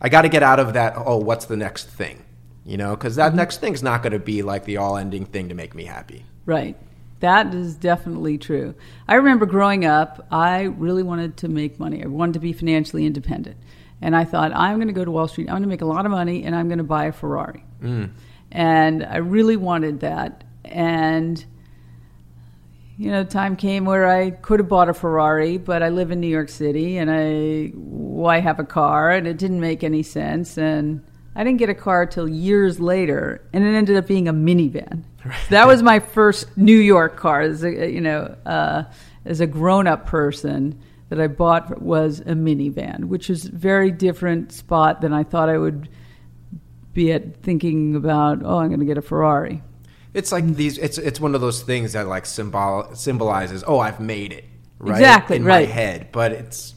I 0.00 0.08
got 0.08 0.22
to 0.22 0.28
get 0.28 0.44
out 0.44 0.60
of 0.60 0.74
that, 0.74 0.94
oh, 0.96 1.16
what's 1.16 1.46
the 1.46 1.56
next 1.56 1.88
thing? 1.88 2.22
You 2.64 2.76
know, 2.76 2.90
because 2.94 3.16
that 3.16 3.28
Mm-hmm. 3.30 3.36
next 3.38 3.60
thing's 3.60 3.82
not 3.82 4.02
going 4.02 4.12
to 4.12 4.18
be 4.20 4.42
like 4.42 4.64
the 4.64 4.76
all 4.76 4.96
ending 4.96 5.24
thing 5.24 5.48
to 5.48 5.54
make 5.56 5.74
me 5.74 5.84
happy. 5.84 6.24
Right. 6.46 6.76
That 7.20 7.52
is 7.54 7.74
definitely 7.74 8.38
true. 8.38 8.74
I 9.08 9.16
remember 9.16 9.46
growing 9.46 9.84
up, 9.84 10.26
I 10.30 10.62
really 10.62 11.02
wanted 11.02 11.38
to 11.38 11.48
make 11.48 11.80
money. 11.80 12.02
I 12.02 12.06
wanted 12.06 12.34
to 12.34 12.40
be 12.40 12.52
financially 12.52 13.06
independent. 13.06 13.56
And 14.00 14.14
I 14.14 14.24
thought, 14.24 14.52
I'm 14.54 14.76
going 14.76 14.86
to 14.88 14.94
go 14.94 15.04
to 15.04 15.10
Wall 15.10 15.26
Street, 15.26 15.48
I'm 15.48 15.54
going 15.54 15.62
to 15.62 15.68
make 15.68 15.82
a 15.82 15.86
lot 15.86 16.06
of 16.06 16.12
money, 16.12 16.44
and 16.44 16.54
I'm 16.54 16.68
going 16.68 16.78
to 16.78 16.84
buy 16.84 17.06
a 17.06 17.12
Ferrari. 17.12 17.64
Mm. 17.82 18.10
And 18.52 19.04
I 19.04 19.16
really 19.16 19.56
wanted 19.56 20.00
that. 20.00 20.44
And, 20.64 21.44
you 22.96 23.10
know, 23.10 23.24
time 23.24 23.56
came 23.56 23.84
where 23.84 24.06
I 24.06 24.30
could 24.30 24.60
have 24.60 24.68
bought 24.68 24.88
a 24.88 24.94
Ferrari, 24.94 25.58
but 25.58 25.82
I 25.82 25.88
live 25.88 26.12
in 26.12 26.20
New 26.20 26.28
York 26.28 26.48
City 26.48 26.98
and 26.98 27.10
I, 27.10 27.72
why 27.74 28.38
have 28.38 28.60
a 28.60 28.64
car? 28.64 29.10
And 29.10 29.26
it 29.26 29.38
didn't 29.38 29.60
make 29.60 29.82
any 29.82 30.02
sense. 30.02 30.56
And 30.56 31.04
I 31.38 31.44
didn't 31.44 31.58
get 31.58 31.70
a 31.70 31.74
car 31.74 32.04
till 32.04 32.28
years 32.28 32.80
later, 32.80 33.40
and 33.52 33.64
it 33.64 33.68
ended 33.68 33.96
up 33.96 34.08
being 34.08 34.26
a 34.26 34.32
minivan. 34.32 35.04
That 35.50 35.68
was 35.68 35.84
my 35.84 36.00
first 36.00 36.58
New 36.58 36.76
York 36.76 37.16
car. 37.16 37.42
As 37.42 37.62
a, 37.62 37.88
you 37.88 38.00
know, 38.00 38.36
uh, 38.44 38.82
as 39.24 39.40
a 39.40 39.46
grown-up 39.46 40.04
person, 40.04 40.82
that 41.10 41.20
I 41.20 41.28
bought 41.28 41.80
was 41.80 42.18
a 42.20 42.34
minivan, 42.34 43.04
which 43.04 43.30
is 43.30 43.44
very 43.44 43.92
different 43.92 44.50
spot 44.50 45.00
than 45.00 45.12
I 45.12 45.22
thought 45.22 45.48
I 45.48 45.58
would 45.58 45.88
be 46.92 47.12
at 47.12 47.40
thinking 47.42 47.94
about. 47.94 48.42
Oh, 48.44 48.58
I'm 48.58 48.68
going 48.68 48.80
to 48.80 48.86
get 48.86 48.98
a 48.98 49.02
Ferrari. 49.02 49.62
It's 50.14 50.32
like 50.32 50.44
these. 50.44 50.76
It's 50.76 50.98
it's 50.98 51.20
one 51.20 51.36
of 51.36 51.40
those 51.40 51.62
things 51.62 51.92
that 51.92 52.08
like 52.08 52.26
symbol 52.26 52.90
symbolizes. 52.94 53.62
Oh, 53.64 53.78
I've 53.78 54.00
made 54.00 54.32
it. 54.32 54.44
Right? 54.80 54.96
Exactly, 54.96 55.36
in 55.36 55.44
right. 55.44 55.68
my 55.68 55.72
head, 55.72 56.08
but 56.10 56.32
it's 56.32 56.74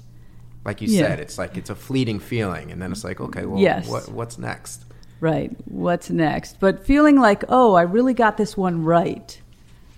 like 0.65 0.82
you 0.82 0.88
Yeah. 0.89 1.08
said. 1.08 1.19
It's 1.19 1.38
like 1.38 1.58
it's 1.58 1.69
a 1.69 1.76
fleeting 1.76 2.19
feeling, 2.19 2.71
and 2.71 2.82
then 2.82 2.91
it's 2.91 3.04
like, 3.04 3.19
okay, 3.21 3.45
well, 3.45 3.60
Yes. 3.60 3.88
what 3.88 4.10
what's 4.10 4.38
next? 4.38 4.86
Right. 5.19 5.56
What's 5.65 6.10
next? 6.10 6.60
But 6.60 6.86
feeling 6.86 7.19
like, 7.19 7.43
oh, 7.50 7.74
I 7.76 7.84
really 7.84 8.13
got 8.15 8.38
this 8.38 8.58
one 8.58 8.84
right. 8.84 9.39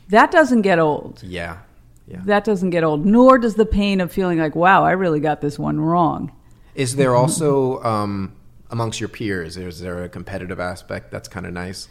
That 0.10 0.32
doesn't 0.32 0.64
get 0.64 0.80
old. 0.80 1.22
Yeah, 1.24 1.60
yeah. 2.08 2.20
That 2.26 2.44
doesn't 2.44 2.72
get 2.72 2.84
old. 2.84 3.06
Nor 3.06 3.38
does 3.38 3.56
the 3.56 3.66
pain 3.66 4.02
of 4.02 4.12
feeling 4.12 4.38
like, 4.40 4.54
wow, 4.56 4.84
I 4.84 4.92
really 4.92 5.22
got 5.22 5.40
this 5.40 5.58
one 5.58 5.80
wrong. 5.80 6.32
Is 6.76 6.96
there 6.98 7.16
also 7.16 7.82
um, 7.84 8.34
amongst 8.70 9.00
your 9.00 9.08
peers? 9.10 9.56
Is 9.58 9.80
there 9.80 10.04
a 10.04 10.10
competitive 10.10 10.60
aspect 10.60 11.10
that's 11.12 11.30
kind 11.30 11.46
of 11.46 11.54
nice? 11.54 11.88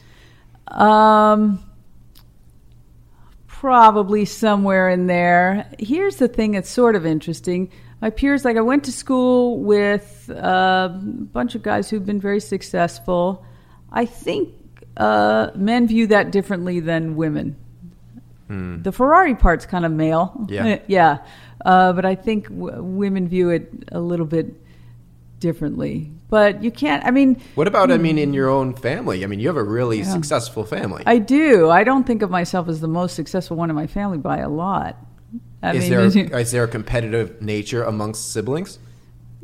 Um, 0.69 1.63
probably 3.47 4.25
somewhere 4.25 4.89
in 4.89 5.07
there. 5.07 5.69
Here's 5.79 6.17
the 6.17 6.29
thing 6.29 6.53
that's 6.53 6.71
sort 6.71 6.97
of 6.97 7.07
interesting. 7.07 7.71
My 8.03 8.11
peers, 8.11 8.45
like 8.45 8.57
I 8.57 8.61
went 8.63 8.85
to 8.85 8.93
school 8.93 9.61
with 9.61 10.29
uh, 10.29 10.35
a 10.37 10.89
bunch 10.89 11.55
of 11.55 11.63
guys 11.63 11.89
who've 11.89 12.05
been 12.05 12.21
very 12.21 12.41
successful. 12.41 13.47
I 13.93 14.07
think 14.07 14.51
uh, 14.97 15.53
men 15.55 15.87
view 15.87 16.09
that 16.09 16.33
differently 16.33 16.81
than 16.81 17.15
women. 17.15 17.57
The 18.49 18.93
Ferrari 18.93 19.35
part's 19.35 19.65
kind 19.65 19.87
of 19.87 19.93
male. 19.93 20.47
Yeah. 20.47 20.81
yeah. 20.87 21.19
Uh, 21.65 21.95
but 21.95 22.05
I 22.05 22.15
think 22.17 22.49
w- 22.51 22.83
women 22.83 23.27
view 23.27 23.49
it 23.49 23.73
a 23.91 23.99
little 24.01 24.27
bit 24.27 24.61
differently. 25.39 26.11
But 26.29 26.63
you 26.63 26.71
can't, 26.71 27.03
I 27.05 27.13
mean, 27.13 27.41
What 27.55 27.67
about? 27.67 27.91
I 27.91 27.97
mean, 27.97 28.19
in 28.19 28.35
your 28.35 28.51
own 28.51 28.75
family? 28.75 29.25
I 29.25 29.27
mean, 29.27 29.41
you 29.41 29.49
have 29.49 29.57
a 29.57 29.63
really 29.63 30.05
successful 30.05 30.65
family. 30.65 31.03
I 31.07 31.17
do. 31.19 31.71
I 31.71 31.83
don't 31.85 32.07
think 32.07 32.21
of 32.21 32.31
myself 32.31 32.69
as 32.69 32.81
the 32.81 32.89
most 32.89 33.15
successful 33.15 33.57
one 33.57 33.71
in 33.71 33.77
my 33.77 33.87
family 33.87 34.19
by 34.19 34.39
a 34.39 34.49
lot. 34.51 34.99
I 35.63 35.75
is 35.75 35.83
mean, 35.83 35.91
there 35.91 36.41
is 36.41 36.51
there 36.51 36.65
a 36.65 36.69
competitive 36.69 37.41
nature 37.41 37.85
amongst 37.85 38.33
siblings? 38.33 38.79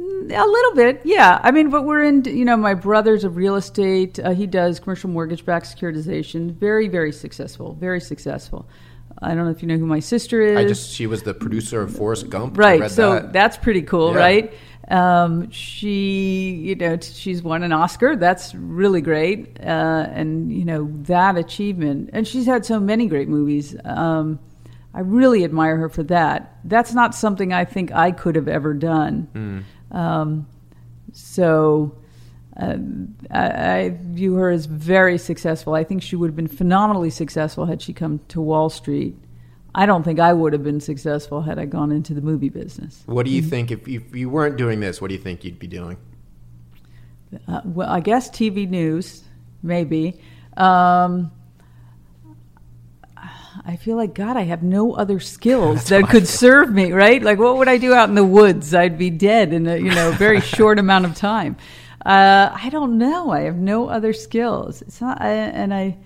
a 0.01 0.47
little 0.47 0.75
bit, 0.75 1.01
yeah. 1.05 1.41
I 1.43 1.51
mean, 1.51 1.71
but 1.71 1.83
we're 1.83 2.03
in. 2.03 2.25
You 2.25 2.45
know, 2.45 2.57
my 2.57 2.75
brother's 2.75 3.25
a 3.25 3.31
real 3.31 3.57
estate. 3.57 4.19
Uh, 4.19 4.31
he 4.31 4.47
does 4.47 4.81
commercial 4.81 5.11
mortgage-backed 5.11 5.67
securitization. 5.67 6.55
Very, 6.55 6.89
very 6.89 7.13
successful. 7.13 7.75
Very 7.75 8.01
successful. 8.01 8.69
I 9.21 9.35
don't 9.35 9.45
know 9.45 9.51
if 9.51 9.63
you 9.63 9.69
know 9.69 9.79
who 9.79 9.87
my 9.87 10.01
sister 10.01 10.41
is. 10.43 10.57
I 10.57 10.65
just 10.65 10.93
she 10.93 11.07
was 11.07 11.23
the 11.23 11.35
producer 11.35 11.83
of 11.83 11.95
Forrest 11.97 12.29
Gump. 12.31 12.57
Right. 12.59 12.91
So 12.91 13.15
that. 13.15 13.33
that's 13.33 13.57
pretty 13.57 13.83
cool, 13.83 14.13
Yeah. 14.13 14.19
right? 14.19 14.55
Um, 14.91 15.51
she, 15.51 16.51
you 16.63 16.75
know, 16.75 16.97
t- 16.97 17.13
she's 17.13 17.43
won 17.43 17.63
an 17.63 17.73
Oscar. 17.73 18.17
That's 18.17 18.55
really 18.55 19.03
great, 19.03 19.59
uh, 19.61 20.07
and 20.11 20.51
you 20.53 20.65
know 20.65 20.91
that 21.03 21.37
achievement. 21.37 22.11
And 22.13 22.27
she's 22.27 22.47
had 22.47 22.65
so 22.65 22.81
many 22.81 23.07
great 23.07 23.29
movies. 23.29 23.77
Um, 23.85 24.39
I 24.95 25.01
really 25.01 25.45
admire 25.45 25.77
her 25.77 25.89
for 25.89 26.03
that. 26.05 26.59
That's 26.65 26.95
not 26.95 27.15
something 27.15 27.53
I 27.53 27.65
think 27.65 27.93
I 27.93 28.11
could 28.11 28.37
have 28.37 28.49
ever 28.49 28.75
done. 28.75 29.65
Um, 29.91 30.47
so. 31.13 31.97
Uh, 32.61 32.77
I, 33.31 33.75
I 33.83 33.99
view 34.03 34.35
her 34.35 34.51
as 34.51 34.67
very 34.67 35.17
successful. 35.17 35.75
I 35.75 35.85
think 35.85 36.03
she 36.03 36.17
would 36.17 36.27
have 36.27 36.35
been 36.35 36.49
phenomenally 36.49 37.11
successful 37.11 37.67
had 37.67 37.81
she 37.81 37.93
come 37.93 38.19
to 38.31 38.41
Wall 38.41 38.69
Street. 38.69 39.17
I 39.75 39.87
don't 39.87 40.03
think 40.03 40.19
I 40.19 40.33
would 40.33 40.53
have 40.55 40.65
been 40.65 40.81
successful 40.81 41.43
had 41.43 41.59
I 41.59 41.67
gone 41.67 41.93
into 41.93 42.15
the 42.15 42.21
movie 42.21 42.49
business. 42.49 43.03
What 43.07 43.27
do 43.27 43.33
you 43.33 43.43
think 43.43 43.71
if, 43.71 43.87
if 43.87 44.13
you 44.13 44.29
weren't 44.29 44.57
doing 44.57 44.81
this? 44.81 45.01
What 45.01 45.07
do 45.07 45.15
you 45.15 45.21
think 45.21 45.45
you'd 45.45 45.61
be 45.61 45.69
doing? 45.69 45.99
Uh, 47.47 47.61
well, 47.65 47.89
I 47.89 48.01
guess 48.01 48.29
TV 48.29 48.69
news, 48.69 49.23
maybe. 49.63 50.21
Um, 50.57 51.31
I 53.69 53.77
feel 53.77 53.97
like 53.97 54.15
God, 54.15 54.37
I 54.39 54.43
have 54.45 54.63
no 54.63 54.95
other 54.95 55.21
skills 55.21 55.85
that 55.91 56.09
could 56.09 56.27
serve 56.27 56.73
me, 56.73 56.91
right? 56.93 57.23
Like, 57.23 57.39
what 57.39 57.59
would 57.59 57.69
I 57.69 57.77
do 57.77 57.93
out 57.93 58.09
in 58.09 58.15
the 58.15 58.25
woods? 58.25 58.75
I'd 58.75 58.97
be 58.97 59.11
dead 59.11 59.53
in 59.53 59.67
a 59.67 59.77
you 59.77 59.91
know 59.95 60.11
very 60.13 60.41
short 60.57 60.79
amount 60.79 61.05
of 61.05 61.15
time. 61.15 61.57
Uh, 62.05 62.49
I 62.55 62.71
don't 62.71 62.97
know. 62.97 63.31
I 63.31 63.41
have 63.43 63.57
no 63.57 63.89
other 63.89 64.15
skills. 64.15 64.81
It's 64.83 65.01
not, 65.03 65.21
I, 65.21 65.33
and 65.33 65.75
I. 65.75 65.99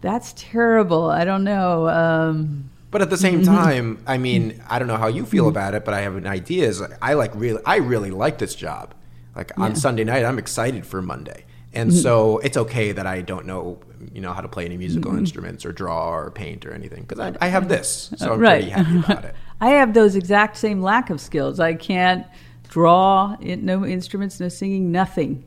That's 0.00 0.34
terrible. 0.36 1.10
I 1.10 1.24
don't 1.24 1.44
know. 1.44 1.88
Um, 1.88 2.70
But 2.90 3.02
at 3.02 3.10
the 3.10 3.16
same 3.16 3.40
Mm-hmm. 3.42 3.54
time, 3.54 3.98
I 4.06 4.18
mean, 4.18 4.62
I 4.68 4.78
don't 4.78 4.86
know 4.86 4.96
how 4.98 5.08
you 5.08 5.24
feel 5.24 5.48
about 5.48 5.74
it, 5.74 5.84
but 5.84 5.94
I 5.94 6.02
have 6.02 6.14
an 6.16 6.26
idea. 6.26 6.68
Is 6.68 6.82
I 7.02 7.14
like 7.14 7.32
really, 7.34 7.60
I 7.66 7.76
really 7.76 8.10
like 8.10 8.38
this 8.38 8.54
job. 8.54 8.94
Like 9.34 9.50
on 9.58 9.74
Sunday 9.74 10.04
night, 10.04 10.24
I'm 10.24 10.38
excited 10.38 10.86
for 10.86 11.02
Monday, 11.02 11.44
and 11.72 11.90
Mm-hmm. 11.90 11.98
so 11.98 12.38
it's 12.38 12.56
okay 12.56 12.92
that 12.92 13.04
I 13.06 13.20
don't 13.22 13.46
know, 13.46 13.78
you 14.12 14.20
know, 14.20 14.32
how 14.32 14.40
to 14.40 14.48
play 14.48 14.64
any 14.64 14.76
musical 14.76 15.16
instruments 15.16 15.64
or 15.64 15.72
draw 15.72 16.12
or 16.12 16.30
paint 16.30 16.66
or 16.66 16.72
anything 16.72 17.02
because 17.02 17.18
I, 17.18 17.36
I 17.40 17.48
have 17.48 17.68
this, 17.68 18.12
so 18.16 18.32
I'm 18.32 18.40
right. 18.40 18.62
pretty 18.62 18.70
happy 18.70 18.98
about 18.98 19.24
it. 19.24 19.34
I 19.60 19.70
have 19.70 19.94
those 19.94 20.16
exact 20.16 20.56
same 20.56 20.82
lack 20.82 21.10
of 21.10 21.20
skills. 21.20 21.60
I 21.60 21.74
can't 21.74 22.26
draw, 22.68 23.36
no 23.40 23.84
instruments, 23.84 24.40
no 24.40 24.48
singing, 24.48 24.90
nothing. 24.92 25.44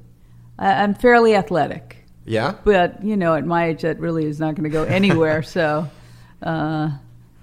I, 0.57 0.83
I'm 0.83 0.93
fairly 0.93 1.35
athletic, 1.35 2.05
Yeah, 2.25 2.55
but 2.63 3.03
you 3.03 3.17
know, 3.17 3.35
at 3.35 3.45
my 3.45 3.67
age, 3.67 3.81
that 3.81 3.99
really 3.99 4.25
is 4.25 4.39
not 4.39 4.55
going 4.55 4.63
to 4.63 4.69
go 4.69 4.83
anywhere. 4.83 5.43
so, 5.43 5.89
uh, 6.41 6.91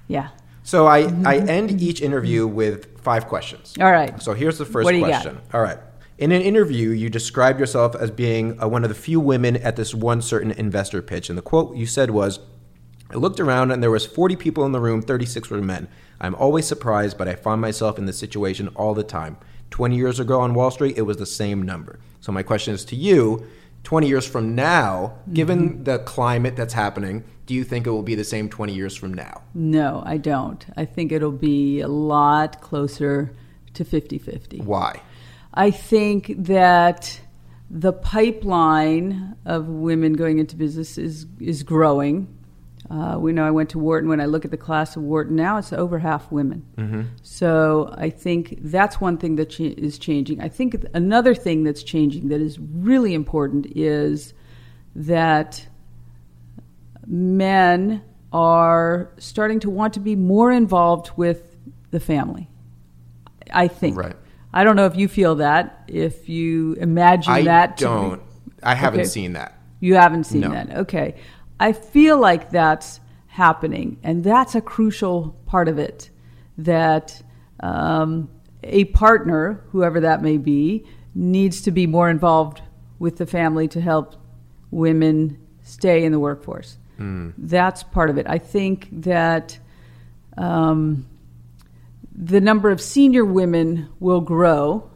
yeah. 0.09 0.31
So 0.63 0.87
I, 0.87 1.13
I 1.27 1.39
end 1.39 1.83
each 1.83 2.01
interview 2.01 2.47
with 2.47 2.99
five 3.03 3.27
questions. 3.27 3.75
All 3.79 3.93
right. 3.93 4.21
So 4.23 4.33
here's 4.33 4.57
the 4.57 4.65
first 4.65 4.91
you 4.91 5.01
got? 5.01 5.07
question. 5.07 5.41
All 5.53 5.61
right. 5.61 5.79
In 6.17 6.31
an 6.31 6.43
interview, 6.43 6.91
you 6.91 7.11
described 7.11 7.59
yourself 7.59 7.97
as 7.97 8.11
being 8.11 8.61
uh, 8.63 8.69
one 8.69 8.85
of 8.85 8.89
the 8.89 8.95
few 8.95 9.19
women 9.19 9.57
at 9.57 9.77
this 9.77 9.93
one 9.95 10.23
certain 10.23 10.53
investor 10.53 11.03
pitch, 11.03 11.29
and 11.29 11.37
the 11.37 11.43
quote 11.43 11.75
you 11.77 11.87
said 11.87 12.11
was, 12.11 12.39
"I 13.11 13.17
looked 13.17 13.41
around 13.41 13.73
and 13.73 13.83
there 13.83 13.91
was 13.91 14.07
40 14.07 14.37
people 14.37 14.65
in 14.65 14.73
the 14.73 14.81
room, 14.81 15.03
36 15.03 15.51
were 15.51 15.61
men. 15.61 15.89
I'm 16.21 16.37
always 16.37 16.67
surprised, 16.67 17.19
but 17.19 17.27
I 17.27 17.35
find 17.35 17.61
myself 17.61 17.99
in 17.99 18.07
this 18.07 18.19
situation 18.19 18.69
all 18.77 18.95
the 18.95 19.03
time. 19.03 19.39
20 19.71 19.97
years 19.97 20.21
ago 20.21 20.41
on 20.41 20.55
Wall 20.55 20.71
Street, 20.71 20.97
it 20.97 21.03
was 21.03 21.17
the 21.17 21.27
same 21.27 21.63
number. 21.63 21.99
So 22.21 22.31
my 22.31 22.45
question 22.45 22.75
is 22.75 22.85
to 22.87 22.97
you: 22.97 23.45
20 23.83 24.07
years 24.07 24.27
from 24.27 24.55
now, 24.55 25.15
given 25.33 25.69
Mm-hmm. 25.71 25.83
the 25.85 25.99
climate 25.99 26.55
that's 26.55 26.75
happening, 26.75 27.25
do 27.47 27.55
you 27.55 27.65
think 27.65 27.89
it 27.89 27.91
will 27.91 28.05
be 28.05 28.15
the 28.15 28.23
same 28.25 28.49
20 28.49 28.73
years 28.73 28.95
from 28.97 29.13
now? 29.13 29.43
No, 29.53 30.03
I 30.07 30.19
don't. 30.19 30.65
I 30.77 30.85
think 30.85 31.11
it'll 31.11 31.33
be 31.33 31.81
a 31.81 31.89
lot 31.89 32.61
closer 32.61 33.33
to 33.75 33.85
50 33.85 34.19
50. 34.19 34.59
Why? 34.61 35.01
I 35.55 35.71
think 35.71 36.35
that 36.47 37.21
the 37.71 37.93
pipeline 37.93 39.37
of 39.45 39.69
women 39.69 40.15
going 40.15 40.39
into 40.39 40.57
business 40.57 40.99
is, 40.99 41.27
is 41.41 41.63
growing. 41.63 42.37
Uh, 42.91 43.17
we 43.19 43.33
know 43.33 43.47
I 43.47 43.51
went 43.51 43.71
to 43.71 43.79
Wharton. 43.79 44.11
When 44.11 44.21
I 44.21 44.27
look 44.27 44.45
at 44.45 44.51
the 44.51 44.59
class 44.59 44.97
of 44.97 45.03
Wharton 45.03 45.37
now, 45.37 45.57
it's 45.57 45.73
over 45.73 45.99
half 45.99 46.31
women. 46.31 46.67
So 47.23 47.95
I 47.97 48.11
think 48.11 48.59
that's 48.63 49.01
one 49.01 49.17
thing 49.17 49.37
that 49.37 49.51
cha- 49.51 49.65
is 49.65 49.99
changing. 49.99 50.41
I 50.41 50.49
think 50.49 50.85
another 50.93 51.35
thing 51.35 51.65
that's 51.65 51.83
changing 51.83 52.29
that 52.29 52.41
is 52.41 52.59
really 52.59 53.15
important 53.15 53.67
is 53.75 54.35
that 54.97 55.67
men 57.07 58.03
are 58.33 59.13
starting 59.19 59.61
to 59.61 59.71
want 59.71 59.95
to 59.95 60.01
be 60.01 60.17
more 60.17 60.51
involved 60.53 61.11
with 61.17 61.57
the 61.91 62.01
family. 62.01 62.51
I 63.51 63.69
think. 63.69 63.97
Right. 63.97 64.17
I 64.57 64.63
don't 64.65 64.77
know 64.77 64.87
if 64.87 64.97
you 64.97 65.09
feel 65.09 65.35
that. 65.37 65.85
If 65.89 66.29
you 66.29 66.75
imagine 66.75 67.33
I 67.33 67.43
that, 67.43 67.77
to 67.79 67.85
be- 67.85 67.91
don't. 67.91 68.23
I 68.63 68.75
haven't 68.75 69.01
Okay. 69.01 69.09
seen 69.09 69.33
that. 69.35 69.53
you 69.81 69.97
haven't 69.97 70.25
seen 70.25 70.41
No. 70.43 70.51
that. 70.51 70.75
Okay. 70.79 71.17
I 71.61 71.73
feel 71.73 72.19
like 72.19 72.49
that's 72.51 73.01
happening, 73.27 73.99
and 74.03 74.25
that's 74.25 74.55
a 74.55 74.61
crucial 74.63 75.37
part 75.45 75.69
of 75.69 75.79
it. 75.79 76.09
That 76.57 77.21
um, 77.61 78.29
a 78.63 78.85
partner, 78.87 79.61
whoever 79.73 80.01
that 80.01 80.23
may 80.23 80.37
be, 80.39 80.85
needs 81.15 81.61
to 81.63 81.71
be 81.71 81.87
more 81.87 82.09
involved 82.09 82.63
with 82.99 83.17
the 83.19 83.27
family 83.27 83.67
to 83.69 83.81
help 83.81 84.15
women 84.71 85.37
stay 85.63 86.05
in 86.05 86.13
the 86.13 86.19
workforce. 86.21 86.79
That's 87.37 87.83
part 87.83 88.09
of 88.09 88.19
it. 88.19 88.27
I 88.29 88.39
think 88.39 88.89
that 89.03 89.59
um, 90.39 91.07
the 92.15 92.41
number 92.41 92.71
of 92.71 92.81
senior 92.81 93.25
women 93.25 93.89
will 93.99 94.21
grow, 94.21 94.91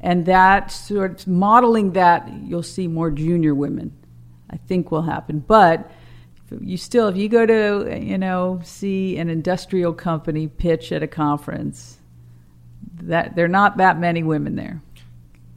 and 0.00 0.26
that 0.26 0.70
sort 0.70 1.20
of 1.20 1.26
modeling 1.26 1.92
that, 1.92 2.28
you'll 2.44 2.62
see 2.62 2.88
more 2.88 3.10
junior 3.10 3.54
women. 3.54 3.92
I 4.50 4.56
think 4.56 4.90
will 4.90 5.02
happen, 5.02 5.40
but 5.40 5.90
you 6.60 6.78
still, 6.78 7.08
if 7.08 7.16
you 7.16 7.28
go 7.28 7.44
to 7.44 7.98
you 8.00 8.16
know 8.16 8.60
see 8.64 9.18
an 9.18 9.28
industrial 9.28 9.92
company 9.92 10.48
pitch 10.48 10.90
at 10.90 11.02
a 11.02 11.06
conference, 11.06 11.98
that 13.02 13.36
there 13.36 13.44
are 13.44 13.48
not 13.48 13.76
that 13.76 13.98
many 13.98 14.22
women 14.22 14.56
there. 14.56 14.80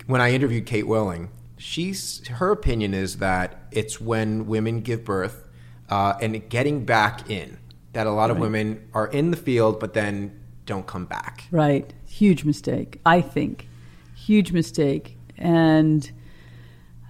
When 0.08 0.20
I 0.20 0.32
interviewed 0.32 0.66
Kate 0.66 0.88
Welling, 0.88 1.30
she's 1.58 2.28
her 2.28 2.52
opinion 2.52 2.94
is 2.94 3.18
that 3.18 3.68
it's 3.72 4.02
when 4.02 4.48
women 4.48 4.82
give 4.82 5.06
birth 5.06 5.48
uh, 5.90 6.16
and 6.20 6.50
getting 6.50 6.84
back 6.84 7.30
in 7.30 7.58
that 7.94 8.08
a 8.08 8.12
lot 8.12 8.32
of 8.32 8.38
women 8.38 8.88
are 8.94 9.08
in 9.08 9.32
the 9.32 9.38
field 9.38 9.80
but 9.80 9.94
then 9.94 10.41
don't 10.72 10.88
come 10.88 11.06
back. 11.06 11.44
Right. 11.52 11.94
Huge 12.08 12.46
mistake, 12.46 13.02
I 13.06 13.20
think. 13.20 13.68
Huge 14.16 14.54
mistake. 14.54 15.18
And 15.38 16.10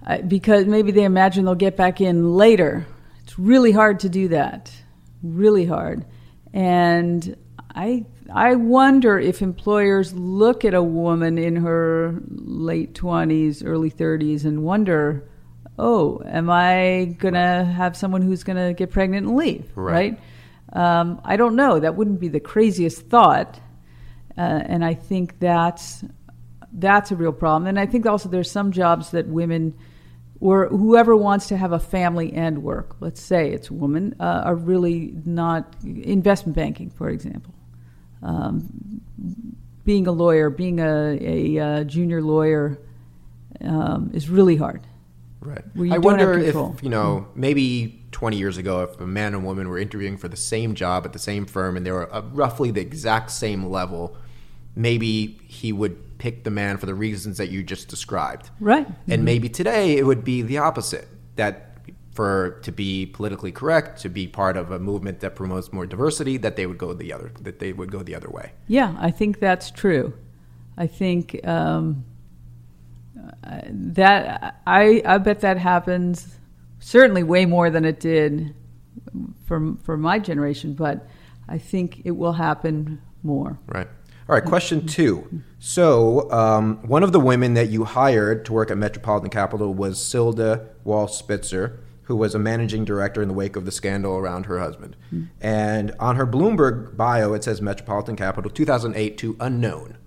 uh, 0.04 0.18
because 0.22 0.66
maybe 0.66 0.90
they 0.90 1.04
imagine 1.04 1.44
they'll 1.44 1.54
get 1.54 1.76
back 1.76 2.00
in 2.00 2.34
later. 2.34 2.84
It's 3.22 3.38
really 3.38 3.70
hard 3.70 4.00
to 4.00 4.08
do 4.08 4.26
that. 4.28 4.72
Really 5.22 5.64
hard. 5.64 6.04
And 6.52 7.36
I 7.72 8.04
I 8.34 8.56
wonder 8.56 9.16
if 9.16 9.42
employers 9.42 10.12
look 10.12 10.64
at 10.64 10.74
a 10.74 10.82
woman 10.82 11.38
in 11.38 11.54
her 11.56 12.20
late 12.30 12.94
20s, 12.94 13.62
early 13.64 13.92
30s 13.92 14.44
and 14.44 14.64
wonder, 14.64 15.28
"Oh, 15.78 16.20
am 16.26 16.50
I 16.50 17.14
going 17.20 17.34
to 17.34 17.64
have 17.64 17.96
someone 17.96 18.22
who's 18.22 18.42
going 18.42 18.56
to 18.56 18.74
get 18.74 18.90
pregnant 18.90 19.28
and 19.28 19.36
leave?" 19.36 19.70
Right. 19.76 19.92
right? 19.92 20.20
Um, 20.72 21.20
I 21.24 21.36
don't 21.36 21.56
know. 21.56 21.78
That 21.78 21.96
wouldn't 21.96 22.20
be 22.20 22.28
the 22.28 22.40
craziest 22.40 23.02
thought, 23.08 23.60
uh, 24.36 24.40
and 24.40 24.84
I 24.84 24.94
think 24.94 25.38
that's 25.38 26.04
that's 26.72 27.10
a 27.10 27.16
real 27.16 27.32
problem. 27.32 27.66
And 27.66 27.78
I 27.78 27.86
think 27.86 28.06
also 28.06 28.28
there's 28.28 28.50
some 28.50 28.72
jobs 28.72 29.10
that 29.10 29.26
women 29.26 29.74
or 30.40 30.66
whoever 30.68 31.14
wants 31.14 31.46
to 31.48 31.56
have 31.56 31.72
a 31.72 31.78
family 31.78 32.32
and 32.32 32.64
work, 32.64 32.96
let's 32.98 33.20
say 33.20 33.52
it's 33.52 33.70
a 33.70 33.74
woman, 33.74 34.16
uh, 34.18 34.42
are 34.44 34.56
really 34.56 35.14
not 35.24 35.76
investment 35.84 36.56
banking, 36.56 36.90
for 36.90 37.08
example. 37.08 37.54
Um, 38.22 39.00
being 39.84 40.08
a 40.08 40.12
lawyer, 40.12 40.50
being 40.50 40.80
a, 40.80 41.18
a, 41.20 41.58
uh 41.58 41.84
junior 41.84 42.20
lawyer, 42.22 42.80
um, 43.60 44.10
is 44.14 44.28
really 44.28 44.56
hard. 44.56 44.84
Right. 45.40 45.62
I 45.92 45.98
wonder 45.98 46.36
if, 46.38 46.54
you 46.82 46.88
know, 46.88 47.28
maybe 47.34 48.01
20 48.12 48.36
years 48.36 48.58
ago, 48.58 48.82
if 48.82 49.00
a 49.00 49.06
man 49.06 49.34
and 49.34 49.44
woman 49.44 49.68
were 49.68 49.78
interviewing 49.78 50.16
for 50.16 50.28
the 50.28 50.36
same 50.36 50.74
job 50.74 51.04
at 51.04 51.12
the 51.12 51.18
same 51.18 51.46
firm 51.46 51.76
and 51.76 51.84
they 51.84 51.90
were 51.90 52.08
roughly 52.32 52.70
the 52.70 52.80
exact 52.80 53.30
same 53.30 53.66
level, 53.66 54.16
maybe 54.76 55.40
he 55.46 55.72
would 55.72 56.18
pick 56.18 56.44
the 56.44 56.50
man 56.50 56.76
for 56.76 56.86
the 56.86 56.94
reasons 56.94 57.38
that 57.38 57.48
you 57.48 57.62
just 57.62 57.88
described. 57.88 58.50
Right. 58.60 58.86
And 59.08 59.24
maybe 59.24 59.48
today 59.48 59.96
it 59.96 60.06
would 60.06 60.22
be 60.22 60.42
the 60.42 60.58
opposite 60.58 61.08
that 61.36 61.72
for 62.12 62.60
to 62.62 62.70
be 62.70 63.06
politically 63.06 63.50
correct, 63.50 64.00
to 64.02 64.08
be 64.08 64.26
part 64.26 64.56
of 64.56 64.70
a 64.70 64.78
movement 64.78 65.20
that 65.20 65.34
promotes 65.34 65.72
more 65.72 65.86
diversity, 65.86 66.36
that 66.36 66.56
they 66.56 66.66
would 66.66 66.78
go 66.78 66.92
the 66.92 67.12
other 67.12 67.32
that 67.40 67.58
they 67.58 67.72
would 67.72 67.90
go 67.90 68.02
the 68.02 68.14
other 68.14 68.28
way. 68.28 68.52
Yeah, 68.68 68.94
I 69.00 69.10
think 69.10 69.40
that's 69.40 69.70
true. 69.70 70.12
I 70.76 70.86
think 70.86 71.40
um, 71.46 72.04
uh, 73.42 73.62
that 73.66 74.60
I 74.66 75.02
I 75.06 75.18
bet 75.18 75.40
that 75.40 75.56
happens 75.56 76.38
certainly 76.82 77.22
way 77.22 77.46
more 77.46 77.70
than 77.70 77.84
it 77.84 78.00
did 78.00 78.54
for 79.46 79.74
for 79.82 79.96
my 79.96 80.18
generation, 80.18 80.74
but 80.74 81.08
I 81.48 81.58
think 81.58 82.02
it 82.04 82.12
will 82.12 82.32
happen 82.32 83.00
more. 83.22 83.58
Right. 83.66 83.88
All 84.28 84.34
right. 84.34 84.44
Question 84.44 84.86
two. 84.86 85.42
So, 85.58 86.30
um, 86.30 86.78
one 86.86 87.02
of 87.02 87.12
the 87.12 87.20
women 87.20 87.54
that 87.54 87.70
you 87.70 87.84
hired 87.84 88.44
to 88.46 88.52
work 88.52 88.70
at 88.70 88.78
Metropolitan 88.78 89.30
Capital 89.30 89.72
was 89.74 89.98
Silda 89.98 90.68
Wall 90.84 91.08
Spitzer, 91.08 91.80
who 92.04 92.16
was 92.16 92.34
a 92.34 92.38
managing 92.38 92.84
director 92.84 93.22
in 93.22 93.28
the 93.28 93.34
wake 93.34 93.56
of 93.56 93.64
the 93.64 93.72
scandal 93.72 94.16
around 94.16 94.46
her 94.46 94.58
husband. 94.58 94.96
And 95.40 95.92
on 95.98 96.16
her 96.16 96.26
Bloomberg 96.26 96.96
bio, 96.96 97.32
it 97.34 97.44
says 97.44 97.60
Metropolitan 97.60 98.16
Capital 98.16 98.50
2008 98.50 99.18
to 99.18 99.36
unknown. 99.40 99.98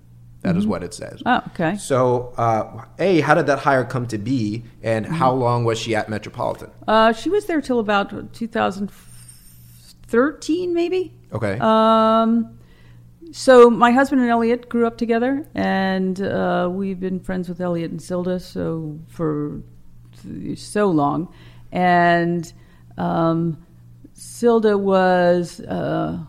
That 0.46 0.58
is 0.58 0.68
what 0.68 0.84
it 0.84 0.94
says. 0.94 1.24
Oh, 1.26 1.42
okay. 1.48 1.76
So, 1.78 2.34
uh, 2.38 2.86
A, 3.00 3.22
how 3.22 3.34
did 3.34 3.48
that 3.48 3.58
hire 3.60 3.84
come 3.84 4.06
to 4.08 4.20
be, 4.20 4.64
and 4.84 5.06
how 5.06 5.32
long 5.32 5.66
was 5.66 5.80
she 5.80 5.96
at 5.96 6.08
Metropolitan? 6.08 6.70
Uh, 6.88 7.12
she 7.14 7.32
was 7.32 7.46
there 7.46 7.62
till 7.62 7.80
about 7.80 8.34
2013, 8.34 10.74
maybe. 10.74 11.14
Okay. 11.34 11.58
Um, 11.60 12.60
so 13.32 13.72
my 13.72 13.92
husband 13.92 14.22
and 14.22 14.30
Elliot 14.30 14.70
grew 14.70 14.86
up 14.86 14.98
together, 14.98 15.48
and 15.56 16.22
uh, 16.22 16.70
we've 16.72 17.00
been 17.00 17.20
friends 17.20 17.50
with 17.50 17.60
Elliot 17.60 17.90
and 17.90 18.00
Silda 18.00 18.40
so 18.40 19.00
for 19.08 19.64
so 20.56 20.92
long, 20.92 21.34
and 21.72 22.54
um, 22.98 23.66
Silda 24.16 24.80
was 24.80 25.60
uh, 25.62 26.20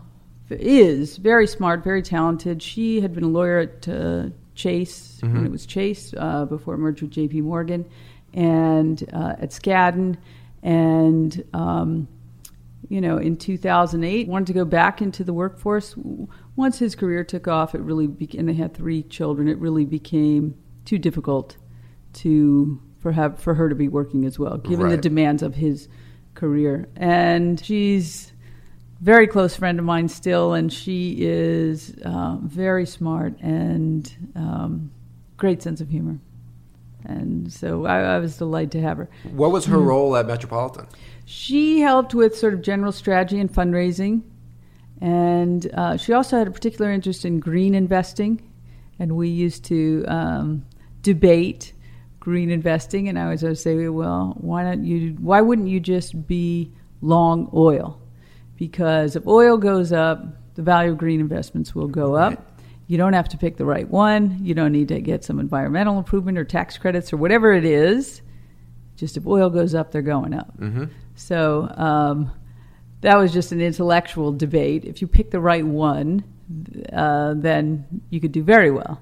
is 0.49 1.17
very 1.17 1.47
smart, 1.47 1.83
very 1.83 2.01
talented. 2.01 2.61
She 2.61 3.01
had 3.01 3.13
been 3.13 3.23
a 3.23 3.29
lawyer 3.29 3.59
at 3.59 3.87
uh, 3.87 4.29
Chase 4.55 5.19
when 5.21 5.45
it 5.45 5.51
was 5.51 5.65
Chase 5.65 6.13
uh, 6.17 6.45
before 6.45 6.73
it 6.73 6.77
merged 6.77 7.01
with 7.01 7.11
J.P. 7.11 7.41
Morgan, 7.41 7.85
and 8.33 9.03
uh, 9.13 9.35
at 9.39 9.51
Skadden, 9.51 10.17
and 10.63 11.43
um, 11.53 12.07
you 12.89 13.01
know, 13.01 13.17
in 13.17 13.37
2008, 13.37 14.27
wanted 14.27 14.47
to 14.47 14.53
go 14.53 14.65
back 14.65 15.01
into 15.01 15.23
the 15.23 15.33
workforce. 15.33 15.95
Once 16.55 16.79
his 16.79 16.95
career 16.95 17.23
took 17.23 17.47
off, 17.47 17.75
it 17.75 17.81
really 17.81 18.07
became, 18.07 18.41
and 18.41 18.49
they 18.49 18.53
had 18.53 18.73
three 18.73 19.03
children, 19.03 19.47
it 19.47 19.57
really 19.57 19.85
became 19.85 20.55
too 20.85 20.97
difficult 20.97 21.57
to 22.13 22.81
for 22.99 23.11
have 23.11 23.39
for 23.39 23.53
her 23.53 23.69
to 23.69 23.75
be 23.75 23.87
working 23.87 24.25
as 24.25 24.39
well, 24.39 24.57
given 24.57 24.89
the 24.89 24.97
demands 24.97 25.43
of 25.43 25.55
his 25.55 25.87
career. 26.33 26.87
And 26.95 27.63
she's 27.63 28.33
very 29.01 29.27
close 29.27 29.55
friend 29.55 29.79
of 29.79 29.85
mine 29.85 30.07
still, 30.07 30.53
and 30.53 30.71
she 30.71 31.17
is 31.19 31.95
uh, 32.03 32.37
very 32.41 32.85
smart 32.85 33.39
and 33.41 34.31
um, 34.35 34.91
great 35.37 35.61
sense 35.61 35.81
of 35.81 35.89
humor. 35.89 36.19
And 37.05 37.51
so 37.51 37.85
I, 37.85 38.15
I 38.15 38.19
was 38.19 38.37
delighted 38.37 38.71
to 38.71 38.81
have 38.81 38.97
her. 38.97 39.09
What 39.31 39.51
was 39.51 39.65
her 39.65 39.77
role 39.77 40.17
at 40.17 40.25
Metropolitan? 40.25 40.87
She 41.25 41.79
helped 41.81 42.13
with 42.13 42.37
sort 42.37 42.53
of 42.53 42.61
general 42.61 42.91
strategy 42.91 43.39
and 43.39 43.51
fundraising, 43.51 44.23
and 44.99 45.69
uh, 45.73 45.97
she 45.97 46.13
also 46.13 46.37
had 46.37 46.47
a 46.47 46.51
particular 46.51 46.91
interest 46.91 47.23
in 47.23 47.39
green 47.39 47.75
investing. 47.75 48.43
And 48.99 49.15
we 49.15 49.29
used 49.29 49.63
to 49.65 50.03
um, 50.07 50.65
debate 51.03 51.73
green 52.19 52.49
investing, 52.49 53.07
and 53.07 53.19
I 53.19 53.29
was 53.29 53.43
always 53.43 53.61
say, 53.61 53.87
"Well, 53.87 54.35
why 54.37 54.63
don't 54.63 54.83
you? 54.83 55.15
Why 55.19 55.39
wouldn't 55.39 55.67
you 55.67 55.79
just 55.79 56.27
be 56.27 56.71
long 57.01 57.49
oil? 57.53 58.01
Because 58.57 59.15
if 59.15 59.25
oil 59.27 59.57
goes 59.57 59.91
up, 59.93 60.25
the 60.55 60.61
value 60.61 60.91
of 60.91 60.97
green 60.97 61.19
investments 61.19 61.73
will 61.73 61.87
go 61.87 62.15
up." 62.15 62.43
You 62.87 62.97
don't 62.97 63.13
have 63.13 63.27
to 63.29 63.37
pick 63.37 63.57
the 63.57 63.65
right 63.65 63.87
one. 63.87 64.39
You 64.41 64.53
don't 64.53 64.71
need 64.71 64.87
to 64.87 65.01
get 65.01 65.23
some 65.25 65.39
environmental 65.41 65.97
improvement 65.97 66.37
or 66.37 66.45
tax 66.45 66.77
credits 66.77 67.11
or 67.11 67.17
whatever 67.17 67.51
it 67.53 67.65
is. 67.65 68.21
Just 68.95 69.17
if 69.17 69.27
oil 69.27 69.49
goes 69.49 69.75
up, 69.75 69.91
they're 69.91 70.01
going 70.01 70.33
up. 70.33 70.57
Mm-hmm. 70.57 70.85
So 71.15 71.69
um, 71.75 72.31
that 73.01 73.17
was 73.17 73.33
just 73.33 73.51
an 73.51 73.59
intellectual 73.59 74.31
debate. 74.31 74.85
If 74.85 75.01
you 75.01 75.07
pick 75.07 75.31
the 75.31 75.39
right 75.41 75.65
one, 75.65 76.23
uh, 76.93 77.33
then 77.35 77.85
you 78.09 78.21
could 78.21 78.31
do 78.31 78.41
very 78.41 78.71
well. 78.71 79.01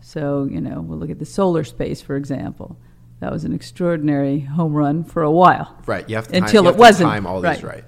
So, 0.00 0.48
you 0.50 0.62
know, 0.62 0.80
we'll 0.80 0.98
look 0.98 1.10
at 1.10 1.18
the 1.18 1.26
solar 1.26 1.64
space, 1.64 2.00
for 2.00 2.16
example. 2.16 2.78
That 3.20 3.30
was 3.30 3.44
an 3.44 3.52
extraordinary 3.52 4.40
home 4.40 4.72
run 4.72 5.04
for 5.04 5.22
a 5.22 5.30
while. 5.30 5.76
Right. 5.86 6.08
You 6.08 6.16
have 6.16 6.28
to 6.28 6.36
Until 6.36 6.64
time, 6.64 6.72
it 6.72 6.78
wasn't. 6.78 7.10
time 7.10 7.26
all 7.26 7.42
Right. 7.42 7.56
these 7.56 7.64
right. 7.64 7.84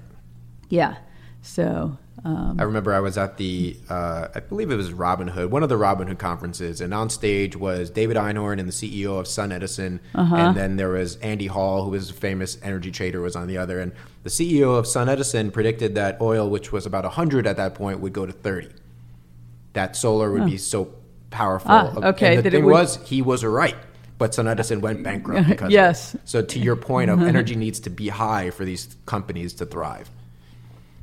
Yeah. 0.71 0.95
So, 1.43 1.97
um, 2.23 2.57
I 2.59 2.63
remember 2.63 2.93
I 2.93 2.99
was 2.99 3.17
at 3.17 3.37
the, 3.37 3.75
uh, 3.89 4.27
I 4.35 4.39
believe 4.41 4.69
it 4.69 4.75
was 4.75 4.93
Robin 4.93 5.27
Hood, 5.27 5.51
one 5.51 5.63
of 5.63 5.69
the 5.69 5.77
Robin 5.77 6.07
Hood 6.07 6.19
conferences, 6.19 6.79
and 6.81 6.93
on 6.93 7.09
stage 7.09 7.55
was 7.55 7.89
David 7.89 8.15
Einhorn 8.15 8.59
and 8.59 8.67
the 8.67 8.73
CEO 8.73 9.19
of 9.19 9.25
SunEdison, 9.25 9.99
Uh-huh. 10.13 10.35
and 10.35 10.55
then 10.57 10.75
there 10.77 10.89
was 10.89 11.15
Andy 11.17 11.47
Hall, 11.47 11.83
who 11.83 11.91
was 11.91 12.11
a 12.11 12.13
famous 12.13 12.57
energy 12.61 12.91
trader, 12.91 13.21
was 13.21 13.35
on 13.35 13.47
the 13.47 13.57
other, 13.57 13.79
and 13.79 13.91
the 14.23 14.29
CEO 14.29 14.77
of 14.77 14.85
SunEdison 14.85 15.51
predicted 15.51 15.95
that 15.95 16.21
oil, 16.21 16.47
which 16.47 16.71
was 16.71 16.85
about 16.85 17.05
100 17.05 17.47
at 17.47 17.57
that 17.57 17.73
point, 17.73 17.99
would 18.01 18.13
go 18.13 18.25
to 18.27 18.31
30. 18.31 18.69
That 19.73 19.95
solar 19.95 20.31
would 20.31 20.45
be 20.45 20.57
so 20.57 20.93
powerful. 21.31 21.71
Ah, 21.71 21.91
okay, 22.09 22.35
And 22.35 22.39
the 22.39 22.41
that 22.43 22.51
thing 22.51 22.65
would- 22.65 22.71
was, 22.71 22.97
he 23.03 23.21
was 23.21 23.43
right. 23.43 23.75
But 24.19 24.33
SunEdison 24.33 24.81
went 24.81 25.01
bankrupt 25.01 25.47
because 25.49 25.65
of 25.65 25.71
it. 25.71 25.73
Yes. 25.73 26.15
So 26.25 26.43
to 26.43 26.59
your 26.59 26.75
point 26.75 27.09
of 27.09 27.19
energy 27.33 27.55
needs 27.55 27.79
to 27.79 27.89
be 27.89 28.09
high 28.09 28.51
for 28.51 28.63
these 28.63 28.95
companies 29.07 29.53
to 29.53 29.65
thrive. 29.65 30.11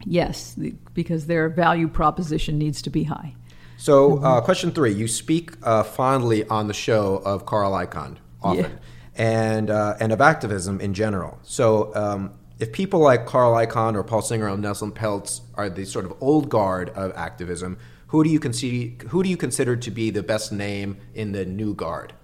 Yes, 0.08 0.56
because 0.94 1.26
their 1.26 1.48
value 1.48 1.88
proposition 1.88 2.58
needs 2.58 2.82
to 2.82 2.90
be 2.90 3.04
high. 3.04 3.34
So, 3.76 4.18
uh, 4.24 4.40
question 4.40 4.72
three: 4.72 4.92
You 4.92 5.06
speak 5.06 5.52
uh, 5.62 5.82
fondly 5.84 6.44
on 6.48 6.66
the 6.66 6.74
show 6.74 7.16
of 7.24 7.46
Carl 7.46 7.72
Icahn 7.72 8.16
often, 8.42 8.72
Yeah. 8.72 8.78
and 9.14 9.70
uh, 9.70 9.96
and 10.00 10.12
of 10.12 10.20
activism 10.20 10.80
in 10.80 10.94
general. 10.94 11.38
So, 11.42 11.94
um, 11.94 12.32
if 12.58 12.72
people 12.72 13.00
like 13.00 13.26
Carl 13.26 13.52
Icahn 13.54 13.94
or 13.94 14.02
Paul 14.02 14.22
Singer 14.22 14.48
or 14.48 14.56
Nelson 14.56 14.90
Peltz 14.90 15.42
are 15.54 15.70
the 15.70 15.84
sort 15.84 16.04
of 16.04 16.14
old 16.20 16.48
guard 16.48 16.90
of 16.90 17.12
activism, 17.14 17.78
who 18.08 18.24
do 18.24 18.30
you 18.30 18.40
consider 18.40 19.06
who 19.08 19.22
do 19.22 19.28
you 19.30 19.36
consider 19.36 19.76
to 19.76 19.90
be 19.90 20.10
the 20.10 20.22
best 20.24 20.50
name 20.52 20.96
in 21.14 21.32
the 21.32 21.44
new 21.44 21.74
guard? 21.74 22.14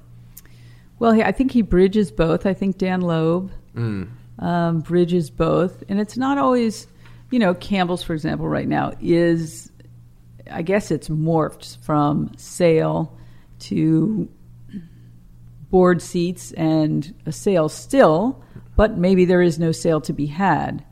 Well, 0.99 1.21
I 1.23 1.33
think 1.33 1.53
he 1.53 1.63
bridges 1.63 2.11
both. 2.11 2.47
I 2.47 2.55
think 2.55 2.79
Dan 2.79 3.01
Loeb 3.01 3.53
um, 3.77 4.81
bridges 4.81 5.31
both, 5.31 5.83
and 5.89 6.01
it's 6.01 6.17
not 6.17 6.39
always, 6.39 6.87
you 7.35 7.41
know, 7.41 7.53
Campbell's, 7.53 8.05
for 8.05 8.15
example, 8.15 8.47
right 8.47 8.69
now 8.69 8.93
is, 9.01 9.69
I 10.49 10.63
guess 10.63 10.93
it's 10.93 11.09
morphed 11.09 11.79
from 11.79 12.31
sale 12.37 13.19
to 13.59 14.29
board 15.69 16.01
seats 16.01 16.53
and 16.53 17.13
a 17.27 17.33
sale 17.33 17.69
still, 17.69 18.41
but 18.77 18.97
maybe 18.97 19.25
there 19.25 19.43
is 19.43 19.59
no 19.59 19.73
sale 19.73 20.01
to 20.03 20.13
be 20.13 20.27
had. 20.27 20.85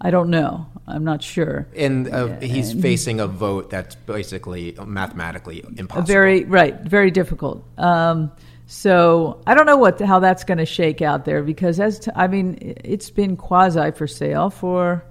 I 0.00 0.10
don't 0.10 0.30
know. 0.30 0.68
I'm 0.86 1.04
not 1.04 1.22
sure. 1.22 1.68
And 1.76 2.08
uh, 2.08 2.40
he's 2.40 2.70
and- 2.70 2.80
facing 2.80 3.20
a 3.20 3.26
vote 3.26 3.68
that's 3.68 3.94
basically 3.94 4.74
mathematically 4.82 5.62
impossible. 5.76 6.06
Very 6.06 6.44
right, 6.44 6.80
very 6.80 7.10
difficult. 7.10 7.62
Um, 7.76 8.32
so 8.64 9.42
I 9.46 9.52
don't 9.52 9.66
know 9.66 9.76
what 9.76 10.00
how 10.00 10.18
that's 10.18 10.44
going 10.44 10.56
to 10.56 10.64
shake 10.64 11.02
out 11.02 11.26
there 11.26 11.42
because 11.42 11.78
as 11.78 11.98
t- 11.98 12.10
I 12.16 12.26
mean, 12.26 12.56
it's 12.82 13.10
been 13.10 13.36
quasi 13.36 13.90
for 13.90 14.06
sale 14.06 14.48
for 14.48 15.04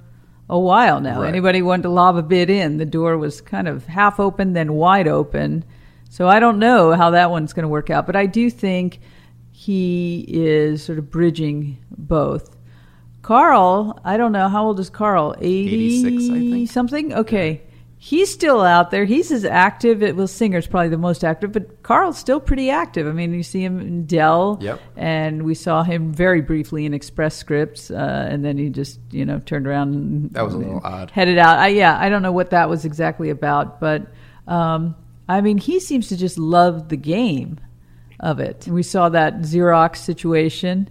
a 0.50 0.60
while 0.60 1.00
now. 1.00 1.22
Right. 1.22 1.30
Anybody 1.30 1.62
wanted 1.62 1.84
to 1.84 1.90
lob 1.90 2.18
a 2.18 2.24
bid 2.24 2.50
in, 2.50 2.78
the 2.78 2.86
door 2.86 3.18
was 3.18 3.42
kind 3.42 3.68
of 3.68 3.86
half 3.86 4.20
open, 4.20 4.54
then 4.54 4.74
wide 4.74 5.08
open. 5.08 5.64
So 6.10 6.28
I 6.28 6.40
don't 6.40 6.58
know 6.58 6.94
how 6.94 7.12
that 7.12 7.30
one's 7.30 7.54
going 7.54 7.64
to 7.64 7.70
work 7.70 7.90
out, 7.90 8.08
but 8.08 8.16
I 8.16 8.26
do 8.26 8.50
think 8.50 9.00
he 9.52 10.26
is 10.28 10.84
sort 10.84 10.98
of 10.98 11.12
bridging 11.12 11.78
both. 11.92 12.56
Carl, 13.22 14.00
I 14.04 14.18
don't 14.18 14.32
know 14.32 14.48
how 14.48 14.66
old 14.66 14.80
is 14.80 14.90
Carl? 14.90 15.36
80 15.40 16.06
86, 16.06 16.30
I 16.30 16.40
think. 16.40 16.72
something. 16.72 17.14
Okay. 17.14 17.62
He's 18.02 18.32
still 18.32 18.62
out 18.62 18.92
there. 18.92 19.04
He's 19.04 19.30
as 19.30 19.44
active. 19.44 20.02
It, 20.02 20.16
well, 20.16 20.26
Singer's 20.26 20.68
probably 20.68 20.88
the 20.88 20.98
most 20.98 21.26
active, 21.26 21.52
but 21.52 21.84
Carl's 21.84 22.18
still 22.18 22.40
pretty 22.40 22.70
active. 22.70 23.06
I 23.06 23.12
mean, 23.12 23.34
you 23.34 23.44
see 23.44 23.62
him 23.62 23.82
in 23.82 24.06
Dell, 24.06 24.58
Yep. 24.62 24.80
and 24.96 25.44
we 25.44 25.54
saw 25.54 25.84
him 25.84 26.14
very 26.14 26.40
briefly 26.40 26.86
in 26.86 26.94
Express 26.94 27.36
Scripts, 27.36 27.92
uh, 27.92 28.28
and 28.32 28.44
then 28.46 28.58
he 28.58 28.70
just, 28.70 29.02
you 29.12 29.26
know, 29.26 29.40
turned 29.40 29.68
around 29.68 29.96
and 29.96 30.32
That 30.32 30.46
was 30.46 30.54
a 30.54 30.58
little 30.58 30.80
odd. 30.82 31.12
headed 31.12 31.38
out. 31.38 31.60
I, 31.60 31.68
yeah, 31.68 32.00
I 32.00 32.08
don't 32.08 32.22
know 32.22 32.32
what 32.32 32.52
that 32.52 32.70
was 32.70 32.86
exactly 32.86 33.32
about, 33.32 33.82
but 33.82 34.08
um, 34.48 34.96
I 35.28 35.42
mean, 35.42 35.58
he 35.58 35.82
seems 35.82 36.08
to 36.08 36.16
just 36.16 36.38
love 36.40 36.88
the 36.88 36.96
game 36.98 37.60
of 38.22 38.40
it. 38.40 38.66
We 38.66 38.82
saw 38.82 39.10
that 39.10 39.42
Xerox 39.42 39.98
situation. 39.98 40.90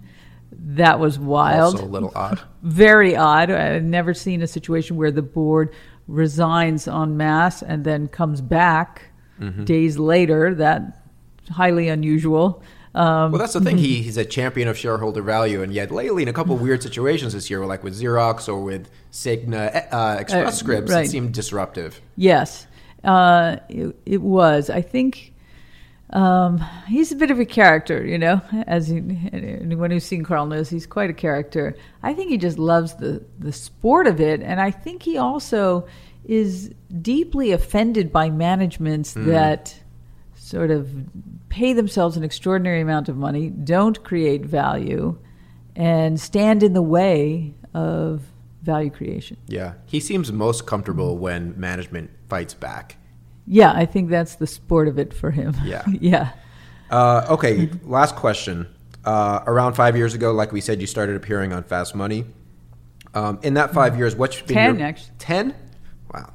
That 0.53 1.01
was 1.01 1.19
wild 1.19 1.75
Also 1.77 1.87
a 1.87 1.89
little 1.89 2.13
odd. 2.15 2.39
very 2.63 3.17
odd. 3.17 3.51
I've 3.51 3.83
never 3.83 4.13
seen 4.13 4.43
a 4.43 4.47
situation 4.47 4.97
where 4.97 5.11
the 5.11 5.23
board 5.23 5.73
resigns 6.09 6.89
en 6.89 7.17
masse 7.17 7.63
and 7.63 7.85
then 7.85 8.09
comes 8.09 8.41
back 8.41 9.03
Mm-hmm. 9.41 9.65
days 9.67 9.97
later. 9.99 10.53
That 10.53 11.01
highly 11.49 11.87
unusual. 11.89 12.61
Um, 12.93 13.31
Well, 13.31 13.39
that's 13.39 13.53
the 13.53 13.61
thing. 13.61 13.79
He, 13.79 14.03
he's 14.07 14.17
a 14.17 14.25
champion 14.25 14.67
of 14.67 14.77
shareholder 14.77 15.23
value, 15.23 15.63
and 15.63 15.73
yet 15.73 15.93
lately, 15.93 16.23
in 16.25 16.29
a 16.29 16.33
couple 16.33 16.57
of 16.57 16.61
weird 16.61 16.83
situations 16.83 17.35
this 17.35 17.49
year, 17.49 17.65
like 17.65 17.85
with 17.85 17.95
Xerox 18.01 18.49
or 18.49 18.61
with 18.61 18.91
Cigna 19.13 19.87
uh, 19.93 20.17
Express 20.19 20.49
Uh, 20.49 20.51
Scripts, 20.51 20.91
right. 20.91 21.07
it 21.07 21.11
seemed 21.11 21.35
disruptive. 21.35 22.01
Yes, 22.17 22.67
uh, 23.05 23.59
it, 23.69 23.95
it 24.05 24.23
was. 24.23 24.71
I 24.71 24.83
think 24.83 25.35
um, 26.11 26.65
he's 26.87 27.13
a 27.13 27.17
bit 27.17 27.31
of 27.31 27.39
a 27.39 27.45
character, 27.45 28.05
you 28.05 28.19
know. 28.19 28.41
As 28.67 28.89
he, 28.89 28.97
anyone 29.33 29.91
who's 29.91 30.05
seen 30.05 30.25
Carl 30.25 30.47
knows, 30.47 30.71
he's 30.71 30.87
quite 30.87 31.11
a 31.11 31.15
character. 31.15 31.77
I 32.03 32.15
think 32.15 32.31
he 32.31 32.39
just 32.39 32.59
loves 32.59 32.95
the 32.95 33.25
the 33.39 33.53
sport 33.53 34.07
of 34.07 34.21
it, 34.21 34.41
and 34.43 34.61
I 34.61 34.71
think 34.71 35.03
he 35.03 35.19
also 35.19 35.87
is 36.25 36.73
deeply 37.01 37.53
offended 37.53 38.13
by 38.13 38.31
managements 38.31 39.15
that 39.15 39.75
sort 40.35 40.71
of 40.71 40.91
pay 41.49 41.73
themselves 41.73 42.17
an 42.17 42.25
extraordinary 42.25 42.81
amount 42.81 43.09
of 43.09 43.17
money, 43.17 43.49
don't 43.49 44.03
create 44.05 44.45
value, 44.45 45.19
and 45.75 46.21
stand 46.21 46.63
in 46.63 46.75
the 46.75 46.83
way 46.83 47.55
of 47.75 48.23
value 48.63 48.91
creation. 48.91 49.37
Yeah, 49.47 49.75
he 49.87 50.01
seems 50.01 50.31
most 50.31 50.67
comfortable 50.67 51.17
when 51.17 51.59
management 51.59 52.11
fights 52.29 52.55
back. 52.55 52.98
Yeah, 53.49 53.73
I 53.73 53.87
think 53.87 54.11
that's 54.11 54.35
the 54.37 54.47
sport 54.47 54.89
of 54.89 54.99
it 54.99 55.15
for 55.15 55.31
him. 55.31 55.55
Yeah. 55.65 55.85
yeah. 56.01 56.33
Uh, 56.91 57.27
okay, 57.31 57.71
last 57.85 58.15
question. 58.15 58.69
Uh, 59.05 59.43
around 59.47 59.75
five 59.75 59.97
years 59.97 60.15
ago, 60.15 60.33
like 60.33 60.53
we 60.53 60.61
said, 60.61 60.81
you 60.81 60.87
started 60.87 61.17
appearing 61.17 61.53
on 61.53 61.63
Fast 61.63 61.95
Money. 61.95 62.27
Um, 63.15 63.39
in 63.43 63.55
that 63.55 63.73
five 63.73 63.97
years, 63.97 64.15
what's 64.15 64.41
been 64.43 64.57
Ten, 64.57 64.79
your, 64.79 64.89
actually. 64.89 65.15
Ten? 65.19 65.55
Wow. 66.13 66.33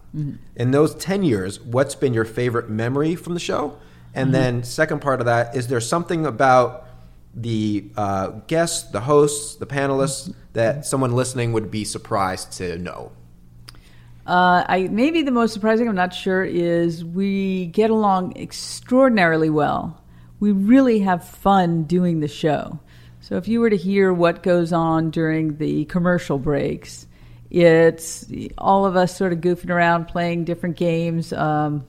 In 0.55 0.71
those 0.71 0.95
10 0.95 1.23
years, 1.23 1.59
what's 1.59 1.95
been 1.95 2.13
your 2.13 2.25
favorite 2.25 2.69
memory 2.69 3.15
from 3.15 3.33
the 3.33 3.39
show? 3.39 3.77
And 4.15 4.33
then, 4.33 4.63
second 4.63 5.01
part 5.01 5.19
of 5.19 5.25
that, 5.25 5.55
is 5.55 5.67
there 5.67 5.81
something 5.81 6.25
about 6.27 6.87
the 7.33 7.89
uh, 7.97 8.27
guests, 8.45 8.91
the 8.91 9.01
hosts, 9.01 9.55
the 9.55 9.65
panelists 9.65 10.33
that 10.53 10.85
someone 10.85 11.13
listening 11.13 11.51
would 11.53 11.71
be 11.71 11.83
surprised 11.83 12.51
to 12.53 12.77
know? 12.77 13.11
Uh, 14.25 14.63
I 14.67 14.87
maybe 14.89 15.21
the 15.21 15.31
most 15.31 15.53
surprising. 15.53 15.87
I'm 15.87 15.95
not 15.95 16.13
sure. 16.13 16.43
Is 16.43 17.03
we 17.03 17.67
get 17.67 17.89
along 17.89 18.37
extraordinarily 18.37 19.49
well. 19.49 20.01
We 20.39 20.51
really 20.51 20.99
have 20.99 21.27
fun 21.27 21.83
doing 21.83 22.19
the 22.19 22.27
show. 22.27 22.79
So 23.21 23.37
if 23.37 23.47
you 23.47 23.59
were 23.59 23.69
to 23.69 23.77
hear 23.77 24.11
what 24.13 24.43
goes 24.43 24.73
on 24.73 25.09
during 25.09 25.57
the 25.57 25.85
commercial 25.85 26.37
breaks, 26.37 27.07
it's 27.49 28.25
all 28.57 28.85
of 28.85 28.95
us 28.95 29.15
sort 29.15 29.31
of 29.31 29.39
goofing 29.39 29.69
around, 29.69 30.07
playing 30.07 30.45
different 30.45 30.77
games. 30.77 31.31
Um, 31.31 31.87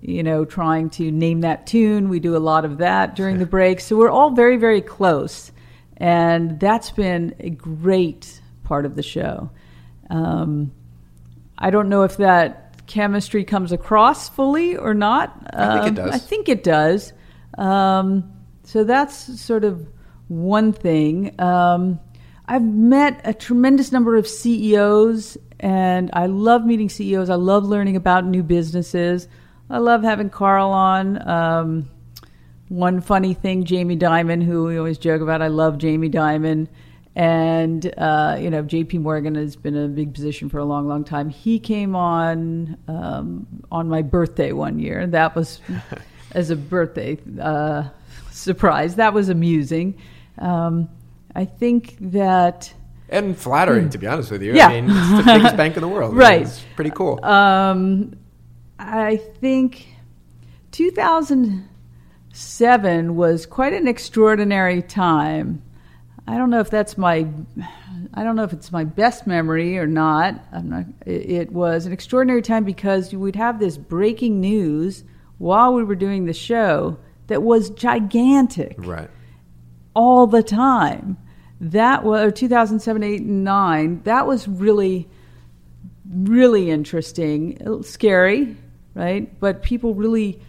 you 0.00 0.22
know, 0.22 0.44
trying 0.44 0.90
to 0.90 1.10
name 1.10 1.40
that 1.40 1.66
tune. 1.66 2.08
We 2.08 2.20
do 2.20 2.36
a 2.36 2.38
lot 2.38 2.64
of 2.64 2.78
that 2.78 3.16
during 3.16 3.38
the 3.38 3.46
breaks. 3.56 3.84
So 3.84 3.96
we're 3.96 4.10
all 4.10 4.30
very, 4.30 4.56
very 4.56 4.80
close. 4.80 5.50
And 5.96 6.60
that's 6.60 6.90
been 6.90 7.34
a 7.40 7.50
great 7.50 8.40
part 8.64 8.86
of 8.86 8.94
the 8.94 9.02
show. 9.02 9.50
Um, 10.10 10.72
I 11.58 11.70
don't 11.70 11.88
know 11.88 12.02
if 12.02 12.16
that 12.18 12.86
chemistry 12.86 13.44
comes 13.44 13.72
across 13.72 14.28
fully 14.28 14.76
or 14.76 14.94
not. 14.94 15.50
I 15.52 15.74
think 15.82 15.84
it 15.84 15.88
Um, 16.00 16.06
does. 16.06 16.14
I 16.14 16.18
think 16.18 16.48
it 16.48 16.62
does. 16.64 17.12
Um, 17.58 18.32
so 18.62 18.84
that's 18.84 19.40
sort 19.40 19.64
of 19.64 19.86
one 20.28 20.72
thing. 20.72 21.34
Um, 21.40 21.98
I've 22.46 22.62
met 22.64 23.20
a 23.24 23.34
tremendous 23.34 23.92
number 23.92 24.16
of 24.16 24.26
CEOs, 24.26 25.36
and 25.60 26.10
I 26.12 26.26
love 26.26 26.64
meeting 26.64 26.88
CEOs. 26.88 27.28
I 27.28 27.34
love 27.34 27.64
learning 27.64 27.96
about 27.96 28.24
new 28.24 28.42
businesses. 28.42 29.28
I 29.68 29.78
love 29.78 30.02
having 30.02 30.30
Carl 30.30 30.70
on. 30.70 31.28
Um, 31.28 31.90
one 32.68 33.00
funny 33.00 33.34
thing, 33.34 33.64
Jamie 33.64 33.96
Dimon, 33.96 34.42
who 34.42 34.64
we 34.64 34.78
always 34.78 34.98
joke 34.98 35.20
about. 35.22 35.42
I 35.42 35.48
love 35.48 35.78
Jamie 35.78 36.10
Dimon. 36.10 36.68
And, 37.18 37.92
uh, 37.98 38.38
you 38.40 38.48
know, 38.48 38.62
JP 38.62 39.00
Morgan 39.00 39.34
has 39.34 39.56
been 39.56 39.76
a 39.76 39.88
big 39.88 40.14
position 40.14 40.48
for 40.48 40.58
a 40.58 40.64
long, 40.64 40.86
long 40.86 41.02
time. 41.02 41.28
He 41.28 41.58
came 41.58 41.96
on 41.96 42.78
um, 42.86 43.44
on 43.72 43.88
my 43.88 44.02
birthday 44.02 44.52
one 44.52 44.78
year. 44.78 45.04
That 45.04 45.34
was 45.34 45.60
as 46.32 46.50
a 46.50 46.56
birthday 46.56 47.18
uh, 47.40 47.88
surprise. 48.30 48.94
That 48.94 49.14
was 49.14 49.30
amusing. 49.30 49.98
Um, 50.38 50.88
I 51.34 51.44
think 51.44 51.96
that 52.12 52.72
And 53.08 53.36
flattering, 53.36 53.90
to 53.90 53.98
be 53.98 54.06
honest 54.06 54.30
with 54.30 54.44
you. 54.44 54.54
Yeah. 54.54 54.68
I 54.68 54.80
mean, 54.80 54.88
it's 54.88 55.26
the 55.26 55.32
biggest 55.34 55.56
bank 55.56 55.76
in 55.76 55.80
the 55.80 55.88
world. 55.88 56.14
Right. 56.16 56.42
It's 56.42 56.64
pretty 56.76 56.92
cool. 56.92 57.18
Um, 57.24 58.16
I 58.78 59.16
think 59.16 59.88
2007 60.70 63.16
was 63.16 63.44
quite 63.44 63.72
an 63.72 63.88
extraordinary 63.88 64.82
time. 64.82 65.62
I 66.28 66.36
don't 66.36 66.50
know 66.50 66.60
if 66.60 66.68
that's 66.68 66.98
my, 66.98 67.26
I 68.12 68.22
don't 68.22 68.36
know 68.36 68.42
if 68.42 68.52
it's 68.52 68.70
my 68.70 68.84
best 68.84 69.26
memory 69.26 69.78
or 69.78 69.86
not. 69.86 70.38
I'm 70.52 70.68
not. 70.68 70.84
It, 71.06 71.50
was 71.50 71.86
an 71.86 71.92
extraordinary 71.92 72.42
time 72.42 72.64
because 72.64 73.14
we'd 73.14 73.36
have 73.36 73.58
this 73.58 73.78
breaking 73.78 74.38
news 74.38 75.04
while 75.38 75.72
we 75.72 75.82
were 75.84 75.94
doing 75.94 76.26
the 76.26 76.34
show 76.34 76.98
that 77.28 77.42
was 77.42 77.70
gigantic 77.70 78.74
right. 78.76 79.08
all 79.94 80.26
the 80.26 80.42
time. 80.42 81.16
That 81.62 82.04
was 82.04 82.20
or 82.20 82.30
2007, 82.30 83.02
8, 83.02 83.20
and 83.22 83.44
9. 83.44 84.02
That 84.04 84.26
was 84.26 84.46
really, 84.46 85.08
really 86.06 86.70
interesting. 86.70 87.82
Scary, 87.82 88.54
right? 88.92 89.40
But 89.40 89.62
people 89.62 89.94
really 89.94 90.42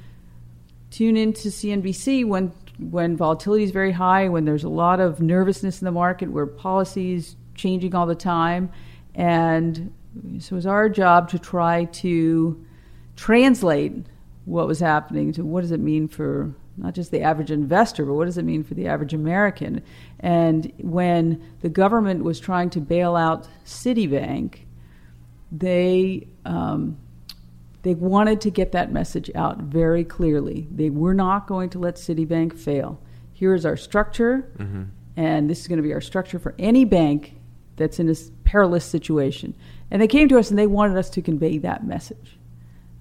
tune 0.92 1.16
into 1.16 1.48
CNBC 1.48 2.26
when 2.26 2.52
when 2.80 3.18
volatility 3.18 3.64
is 3.64 3.72
very 3.72 3.92
high, 3.92 4.30
when 4.30 4.46
there's 4.46 4.64
a 4.64 4.70
lot 4.70 5.00
of 5.00 5.22
nervousness 5.22 5.82
in 5.82 5.86
the 5.86 5.92
market, 5.92 6.32
where 6.32 6.46
policies 6.46 7.36
changing 7.56 7.94
all 7.94 8.06
the 8.06 8.16
time, 8.16 8.72
and 9.16 9.94
so 10.40 10.54
it 10.54 10.58
was 10.58 10.66
our 10.66 10.90
job 10.90 11.30
to 11.30 11.40
try 11.40 11.86
to 11.86 12.66
translate 13.16 13.94
what 14.46 14.68
was 14.68 14.80
happening 14.80 15.32
to 15.34 15.44
what 15.44 15.62
does 15.62 15.72
it 15.72 15.80
mean 15.80 16.08
for 16.08 16.54
not 16.78 16.94
just 16.94 17.12
the 17.12 17.22
average 17.22 17.52
investor, 17.52 18.06
but 18.06 18.14
what 18.14 18.26
does 18.26 18.38
it 18.38 18.46
mean 18.46 18.64
for 18.64 18.74
the 18.74 18.88
average 18.88 19.14
American? 19.14 19.84
And 20.20 20.72
when 20.80 21.44
the 21.62 21.70
government 21.70 22.24
was 22.24 22.40
trying 22.40 22.70
to 22.72 22.80
bail 22.80 23.16
out 23.16 23.48
Citibank, 23.66 24.60
they 25.52 26.28
um, 26.46 26.98
they 27.84 27.94
wanted 27.94 28.42
to 28.42 28.50
get 28.52 28.72
that 28.74 28.92
message 28.92 29.32
out 29.36 29.60
very 29.60 30.04
clearly. 30.04 30.68
They 30.72 30.90
were 30.90 31.14
not 31.14 31.48
going 31.48 31.70
to 31.72 31.80
let 31.80 31.96
Citibank 31.96 32.58
fail. 32.58 33.00
Here 33.32 33.54
is 33.54 33.66
our 33.66 33.78
structure, 33.78 34.52
and 35.16 35.50
this 35.50 35.62
is 35.62 35.68
going 35.68 35.78
to 35.78 35.84
be 35.84 35.94
our 35.94 36.02
structure 36.02 36.40
for 36.40 36.54
any 36.60 36.84
bank 36.86 37.36
that's 37.78 38.00
in 38.00 38.10
a 38.10 38.16
perilous 38.44 38.84
situation. 38.84 39.56
And 39.92 40.02
they 40.02 40.08
came 40.08 40.28
to 40.30 40.38
us 40.38 40.50
and 40.50 40.60
they 40.60 40.68
wanted 40.68 40.98
us 40.98 41.10
to 41.12 41.22
convey 41.22 41.58
that 41.60 41.86
message. 41.86 42.38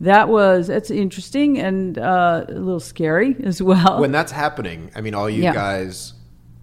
That 0.01 0.29
was 0.29 0.69
that's 0.69 0.93
interesting 0.93 1.59
and 1.59 1.99
uh, 1.99 2.45
a 2.49 2.53
little 2.53 2.79
scary 2.79 3.35
as 3.43 3.61
well. 3.61 3.99
When 4.01 4.13
that's 4.13 4.31
happening, 4.31 4.93
I 4.95 5.01
mean, 5.01 5.15
all 5.15 5.29
you 5.29 5.43
Yeah. 5.43 5.53
guys 5.53 6.15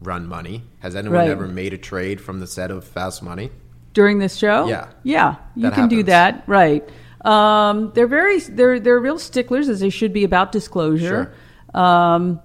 run 0.02 0.26
money. 0.26 0.64
Has 0.80 0.96
anyone 0.96 1.18
Right. 1.20 1.30
ever 1.30 1.48
made 1.48 1.74
a 1.74 1.78
trade 1.78 2.22
from 2.22 2.40
the 2.40 2.48
set 2.48 2.72
of 2.72 2.84
Fast 2.86 3.22
Money? 3.22 3.52
during 3.94 4.20
this 4.20 4.36
show. 4.36 4.68
Yeah. 4.68 4.88
yeah, 5.04 5.36
you 5.56 5.62
That 5.70 5.74
can 5.74 5.88
do 5.88 6.04
that, 6.04 6.44
right? 6.48 6.84
Um, 7.26 7.92
they're 7.96 8.08
very 8.08 8.40
they're 8.40 8.80
they're 8.80 9.00
real 9.00 9.18
sticklers 9.18 9.68
as 9.68 9.80
they 9.80 9.90
should 9.90 10.14
be 10.14 10.24
about 10.24 10.52
disclosure. 10.52 11.34
Um, 11.74 12.40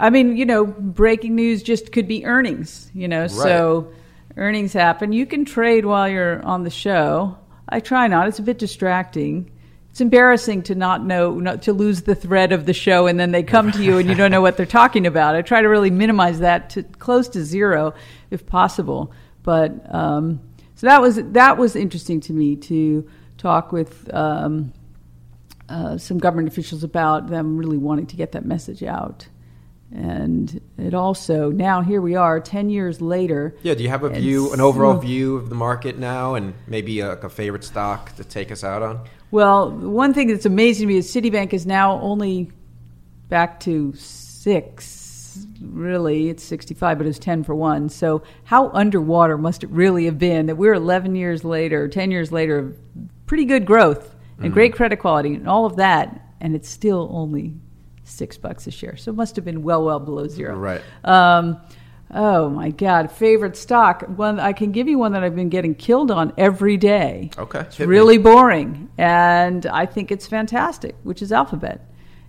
I 0.00 0.10
mean, 0.10 0.36
you 0.36 0.44
know, 0.44 0.66
breaking 0.66 1.36
news 1.36 1.62
just 1.62 1.92
could 1.92 2.08
be 2.08 2.24
earnings. 2.26 2.90
You 2.92 3.06
know, 3.06 3.28
so 3.28 3.92
earnings 4.36 4.72
happen. 4.72 5.12
You 5.12 5.24
can 5.24 5.44
trade 5.44 5.86
while 5.86 6.08
you're 6.08 6.44
on 6.44 6.64
the 6.64 6.70
show. 6.70 7.38
I 7.68 7.78
try 7.80 8.08
not. 8.08 8.26
It's 8.26 8.40
a 8.40 8.42
bit 8.42 8.58
distracting. 8.58 9.50
It's 9.90 10.00
embarrassing 10.00 10.64
to 10.64 10.74
not 10.74 11.04
know, 11.06 11.38
not 11.38 11.62
to 11.62 11.72
lose 11.72 12.02
the 12.02 12.16
thread 12.16 12.50
of 12.50 12.66
the 12.66 12.72
show, 12.72 13.06
and 13.06 13.18
then 13.18 13.30
they 13.30 13.44
come 13.44 13.70
to 13.70 13.84
you 13.84 13.98
and 13.98 14.08
you 14.08 14.16
don't 14.16 14.32
know 14.32 14.40
what 14.40 14.56
they're 14.56 14.66
talking 14.66 15.06
about. 15.06 15.36
I 15.36 15.42
try 15.42 15.62
to 15.62 15.68
really 15.68 15.90
minimize 15.90 16.40
that 16.40 16.70
to 16.70 16.82
close 16.82 17.28
to 17.28 17.44
zero, 17.44 17.94
if 18.32 18.44
possible. 18.44 19.12
But 19.44 19.94
um, 19.94 20.40
so 20.74 20.86
that 20.86 21.00
was 21.00 21.16
that 21.16 21.58
was 21.58 21.76
interesting 21.76 22.20
to 22.22 22.32
me 22.32 22.56
to 22.56 23.08
talk 23.38 23.72
with 23.72 24.12
um, 24.12 24.72
uh, 25.68 25.96
some 25.98 26.18
government 26.18 26.48
officials 26.48 26.82
about 26.82 27.28
them 27.28 27.56
really 27.56 27.78
wanting 27.78 28.06
to 28.06 28.16
get 28.16 28.32
that 28.32 28.44
message 28.44 28.82
out. 28.82 29.28
And 29.92 30.60
it 30.76 30.94
also 30.94 31.50
now 31.50 31.80
here 31.82 32.00
we 32.00 32.16
are, 32.16 32.40
ten 32.40 32.68
years 32.70 33.00
later. 33.00 33.54
Yeah, 33.62 33.74
do 33.74 33.82
you 33.84 33.88
have 33.88 34.02
a 34.02 34.08
view, 34.08 34.52
an 34.52 34.60
overall 34.60 34.98
view 34.98 35.36
of 35.36 35.48
the 35.48 35.54
market 35.54 35.98
now, 35.98 36.34
and 36.34 36.54
maybe 36.66 37.00
a, 37.00 37.12
a 37.12 37.28
favorite 37.28 37.62
stock 37.62 38.14
to 38.16 38.24
take 38.24 38.50
us 38.50 38.64
out 38.64 38.82
on? 38.82 39.06
Well, 39.30 39.70
one 39.70 40.12
thing 40.14 40.28
that's 40.28 40.46
amazing 40.46 40.88
to 40.88 40.92
me 40.94 40.98
is 40.98 41.12
Citibank 41.12 41.52
is 41.52 41.66
now 41.66 42.00
only 42.00 42.50
back 43.28 43.60
to 43.60 43.92
six. 43.94 45.03
Really, 45.60 46.28
it's 46.28 46.42
65, 46.42 46.98
but 46.98 47.06
it's 47.06 47.18
10 47.18 47.44
for 47.44 47.54
one. 47.54 47.88
So, 47.88 48.22
how 48.44 48.70
underwater 48.70 49.38
must 49.38 49.64
it 49.64 49.70
really 49.70 50.04
have 50.06 50.18
been 50.18 50.46
that 50.46 50.56
we're 50.56 50.74
11 50.74 51.14
years 51.16 51.44
later, 51.44 51.88
10 51.88 52.10
years 52.10 52.32
later, 52.32 52.58
of 52.58 52.78
pretty 53.26 53.44
good 53.44 53.64
growth 53.64 54.14
and 54.40 54.52
great 54.52 54.74
credit 54.74 54.98
quality 54.98 55.34
and 55.34 55.48
all 55.48 55.64
of 55.64 55.76
that, 55.76 56.20
and 56.40 56.54
it's 56.54 56.68
still 56.68 57.08
only 57.12 57.54
six 58.02 58.36
bucks 58.36 58.66
a 58.66 58.70
share. 58.70 58.96
So, 58.96 59.10
it 59.10 59.14
must 59.14 59.36
have 59.36 59.44
been 59.44 59.62
well, 59.62 59.84
well 59.84 60.00
below 60.00 60.28
zero. 60.28 60.56
Right. 60.56 60.82
Um, 61.04 61.60
oh 62.10 62.48
my 62.48 62.70
God, 62.70 63.10
favorite 63.10 63.56
stock. 63.56 64.02
One 64.02 64.38
I 64.40 64.52
can 64.52 64.72
give 64.72 64.88
you 64.88 64.98
one 64.98 65.12
that 65.12 65.24
I've 65.24 65.36
been 65.36 65.48
getting 65.48 65.74
killed 65.74 66.10
on 66.10 66.32
every 66.38 66.76
day. 66.76 67.30
Okay, 67.38 67.60
it's 67.60 67.76
hit 67.76 67.88
me. 67.88 67.94
really 67.94 68.18
boring, 68.18 68.90
and 68.98 69.66
I 69.66 69.86
think 69.86 70.12
it's 70.12 70.26
fantastic. 70.26 70.94
Which 71.02 71.22
is 71.22 71.32
Alphabet. 71.32 71.80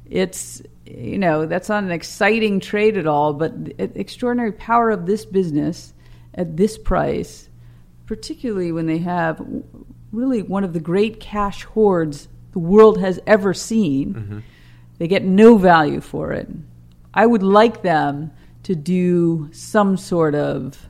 It's 0.09 0.61
you 0.95 1.17
know 1.17 1.45
that's 1.45 1.69
not 1.69 1.83
an 1.83 1.91
exciting 1.91 2.59
trade 2.59 2.97
at 2.97 3.07
all, 3.07 3.33
but 3.33 3.65
the 3.65 3.75
uh, 3.79 3.87
extraordinary 3.95 4.51
power 4.51 4.89
of 4.89 5.05
this 5.05 5.25
business 5.25 5.93
at 6.33 6.57
this 6.57 6.77
price, 6.77 7.49
particularly 8.05 8.71
when 8.71 8.85
they 8.85 8.99
have 8.99 9.45
really 10.11 10.41
one 10.41 10.63
of 10.63 10.73
the 10.73 10.79
great 10.79 11.19
cash 11.19 11.63
hoards 11.63 12.27
the 12.53 12.59
world 12.59 12.99
has 12.99 13.19
ever 13.27 13.53
seen. 13.53 14.13
Mm-hmm. 14.13 14.39
They 14.97 15.07
get 15.07 15.23
no 15.23 15.57
value 15.57 15.99
for 15.99 16.31
it. 16.31 16.47
I 17.13 17.25
would 17.25 17.43
like 17.43 17.81
them 17.81 18.31
to 18.63 18.75
do 18.75 19.49
some 19.51 19.97
sort 19.97 20.35
of. 20.35 20.89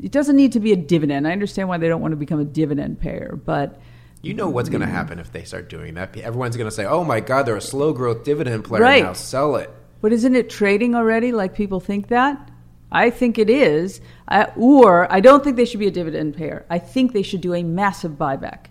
It 0.00 0.12
doesn't 0.12 0.36
need 0.36 0.52
to 0.52 0.60
be 0.60 0.72
a 0.72 0.76
dividend. 0.76 1.26
I 1.26 1.32
understand 1.32 1.68
why 1.68 1.78
they 1.78 1.88
don't 1.88 2.00
want 2.00 2.12
to 2.12 2.16
become 2.16 2.38
a 2.38 2.44
dividend 2.44 3.00
payer, 3.00 3.38
but 3.44 3.80
You 4.22 4.34
know 4.34 4.48
what's 4.48 4.68
going 4.68 4.80
to 4.80 4.86
happen 4.86 5.18
if 5.18 5.30
they 5.30 5.44
start 5.44 5.68
doing 5.68 5.94
that. 5.94 6.16
Everyone's 6.16 6.56
going 6.56 6.68
to 6.68 6.74
say, 6.74 6.84
"Oh 6.84 7.04
my 7.04 7.20
God, 7.20 7.44
they're 7.46 7.56
a 7.56 7.60
slow 7.60 7.92
growth 7.92 8.24
dividend 8.24 8.64
player 8.64 8.82
Right. 8.82 9.02
now. 9.04 9.12
Sell 9.12 9.56
it." 9.56 9.70
but 10.02 10.12
isn't 10.12 10.36
it 10.36 10.48
trading 10.50 10.94
already? 10.94 11.32
Like 11.32 11.54
people 11.54 11.80
think 11.80 12.08
that. 12.08 12.50
I 12.92 13.10
think 13.10 13.38
it 13.38 13.50
is. 13.50 14.00
Uh, 14.28 14.46
or 14.56 15.10
I 15.12 15.20
don't 15.20 15.42
think 15.42 15.56
they 15.56 15.64
should 15.64 15.80
be 15.80 15.86
a 15.88 15.90
dividend 15.92 16.36
payer. 16.36 16.64
I 16.70 16.78
think 16.78 17.12
they 17.12 17.22
should 17.22 17.40
do 17.40 17.54
a 17.54 17.62
massive 17.64 18.12
buyback. 18.12 18.66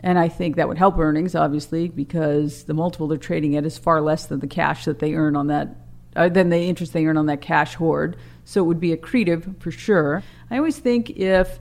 And 0.00 0.18
I 0.18 0.28
think 0.28 0.56
that 0.56 0.66
would 0.68 0.76
help 0.78 0.98
earnings, 0.98 1.34
obviously, 1.34 1.88
because 1.88 2.64
the 2.64 2.74
multiple 2.74 3.06
they're 3.08 3.18
trading 3.18 3.56
at 3.56 3.64
is 3.64 3.78
far 3.78 4.00
less 4.00 4.26
than 4.26 4.40
the 4.40 4.46
cash 4.48 4.84
that 4.86 4.98
they 4.98 5.14
earn 5.14 5.36
on 5.36 5.46
that, 5.46 5.76
uh, 6.16 6.28
than 6.28 6.48
the 6.50 6.58
interest 6.58 6.92
they 6.92 7.06
earn 7.06 7.16
on 7.16 7.26
that 7.26 7.40
cash 7.40 7.74
hoard. 7.76 8.16
So 8.44 8.60
it 8.60 8.66
would 8.66 8.80
be 8.80 8.94
accretive 8.96 9.60
for 9.62 9.70
sure. 9.70 10.22
I 10.50 10.56
always 10.58 10.78
think 10.78 11.10
if 11.10 11.58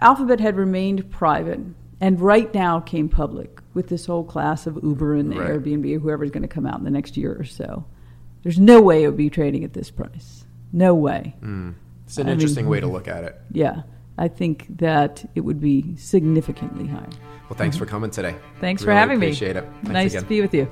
Alphabet 0.00 0.40
had 0.40 0.56
remained 0.56 1.10
private 1.10 1.60
and 2.04 2.20
right 2.20 2.52
now 2.52 2.80
came 2.80 3.08
public 3.08 3.60
with 3.72 3.88
this 3.88 4.04
whole 4.04 4.24
class 4.24 4.66
of 4.66 4.78
Uber 4.82 5.14
and 5.14 5.34
Right. 5.34 5.48
Airbnb, 5.48 6.02
whoever's 6.02 6.30
going 6.30 6.42
to 6.42 6.48
come 6.48 6.66
out 6.66 6.78
in 6.78 6.84
the 6.84 6.90
next 6.90 7.16
year 7.16 7.34
or 7.34 7.44
so, 7.44 7.86
there's 8.42 8.58
no 8.58 8.82
way 8.82 9.04
it 9.04 9.06
would 9.06 9.16
be 9.16 9.30
trading 9.30 9.64
at 9.64 9.72
this 9.72 9.90
price. 9.90 10.44
No 10.70 10.94
way. 10.94 11.34
Hmm. 11.40 11.70
It's 12.04 12.18
an 12.18 12.28
I 12.28 12.32
interesting 12.32 12.66
mean- 12.66 12.72
way 12.72 12.80
to 12.80 12.86
look 12.88 13.08
at 13.08 13.24
it. 13.24 13.40
Yeah, 13.52 13.84
I 14.18 14.28
think 14.28 14.66
that 14.76 15.24
it 15.34 15.40
would 15.40 15.62
be 15.62 15.96
significantly 15.96 16.86
higher. 16.86 17.08
Well, 17.48 17.56
thanks 17.56 17.76
mm-hmm. 17.76 17.86
for 17.86 17.90
coming 17.90 18.10
today. 18.10 18.36
Thanks 18.60 18.82
for 18.82 18.88
Really 18.88 19.00
having 19.00 19.18
me. 19.18 19.28
Appreciate 19.28 19.56
it. 19.56 19.64
Thanks 19.64 19.88
nice 19.88 20.12
again. 20.12 20.22
to 20.24 20.28
be 20.28 20.40
with 20.42 20.52
you. 20.52 20.68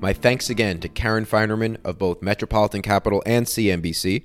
My 0.00 0.14
thanks 0.14 0.48
again 0.48 0.80
to 0.80 0.88
Karen 0.88 1.26
Finerman 1.26 1.76
of 1.84 1.98
both 1.98 2.22
Metropolitan 2.22 2.80
Capital 2.80 3.22
and 3.26 3.44
CNBC. 3.44 4.24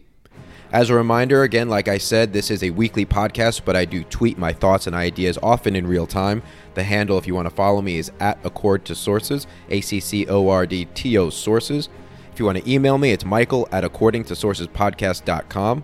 As 0.72 0.90
a 0.90 0.96
reminder, 0.96 1.44
again, 1.44 1.68
like 1.68 1.90
I 1.90 1.98
said, 1.98 2.32
this 2.32 2.50
is 2.50 2.64
a 2.64 2.70
weekly 2.70 3.06
podcast, 3.06 3.66
but 3.66 3.76
I 3.76 3.84
do 3.84 4.06
tweet 4.06 4.38
my 4.38 4.54
thoughts 4.54 4.88
and 4.88 4.96
ideas 4.96 5.38
often 5.44 5.76
in 5.76 5.86
real 5.86 6.08
time. 6.08 6.42
The 6.76 6.84
handle, 6.84 7.18
if 7.18 7.28
you 7.28 7.36
want 7.36 7.50
to 7.50 7.54
follow 7.54 7.82
me, 7.82 7.98
is 7.98 8.10
at 8.22 8.40
Accord 8.46 8.86
to 8.86 8.96
Sources, 8.96 9.48
A 9.70 9.82
C 9.82 10.00
C 10.00 10.26
O 10.28 10.48
R 10.48 10.66
D 10.66 10.86
T 10.86 11.18
O 11.18 11.30
Sources. 11.30 11.90
If 12.32 12.40
you 12.40 12.46
want 12.46 12.58
to 12.58 12.72
email 12.72 12.98
me, 12.98 13.12
it's 13.12 13.26
michael 13.26 13.68
at 13.74 13.84
according 13.84 14.24
to 14.26 14.34
sourcespodcast.com. 14.34 15.84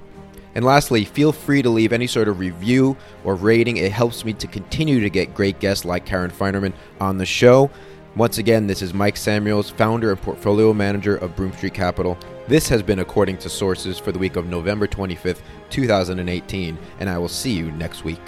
And 0.55 0.65
lastly, 0.65 1.03
feel 1.03 1.33
free 1.33 1.61
to 1.61 1.69
leave 1.69 1.91
any 1.91 2.07
sort 2.07 2.29
of 2.29 2.39
review 2.39 2.95
or 3.25 3.35
rating. 3.35 3.75
It 3.75 3.91
helps 3.91 4.23
me 4.23 4.31
to 4.33 4.47
continue 4.47 5.01
to 5.01 5.09
get 5.09 5.35
great 5.35 5.59
guests 5.59 5.83
like 5.83 6.05
Karen 6.05 6.31
Finerman 6.31 6.71
on 7.01 7.17
the 7.17 7.25
show. 7.25 7.69
Once 8.15 8.37
again, 8.37 8.67
this 8.67 8.81
is 8.81 8.93
Mike 8.93 9.17
Samuels, 9.17 9.69
founder 9.69 10.11
and 10.11 10.21
portfolio 10.21 10.73
manager 10.73 11.17
of 11.17 11.35
Broom 11.35 11.51
Street 11.51 11.73
Capital. 11.73 12.17
This 12.47 12.69
has 12.69 12.81
been 12.81 12.99
According 12.99 13.39
to 13.39 13.49
Sources 13.49 13.99
for 13.99 14.13
the 14.13 14.19
week 14.19 14.37
of 14.37 14.47
November 14.47 14.87
25th, 14.87 15.41
2018, 15.69 16.77
and 17.01 17.09
I 17.09 17.17
will 17.17 17.27
see 17.27 17.51
you 17.51 17.73
next 17.73 18.05
week. 18.05 18.21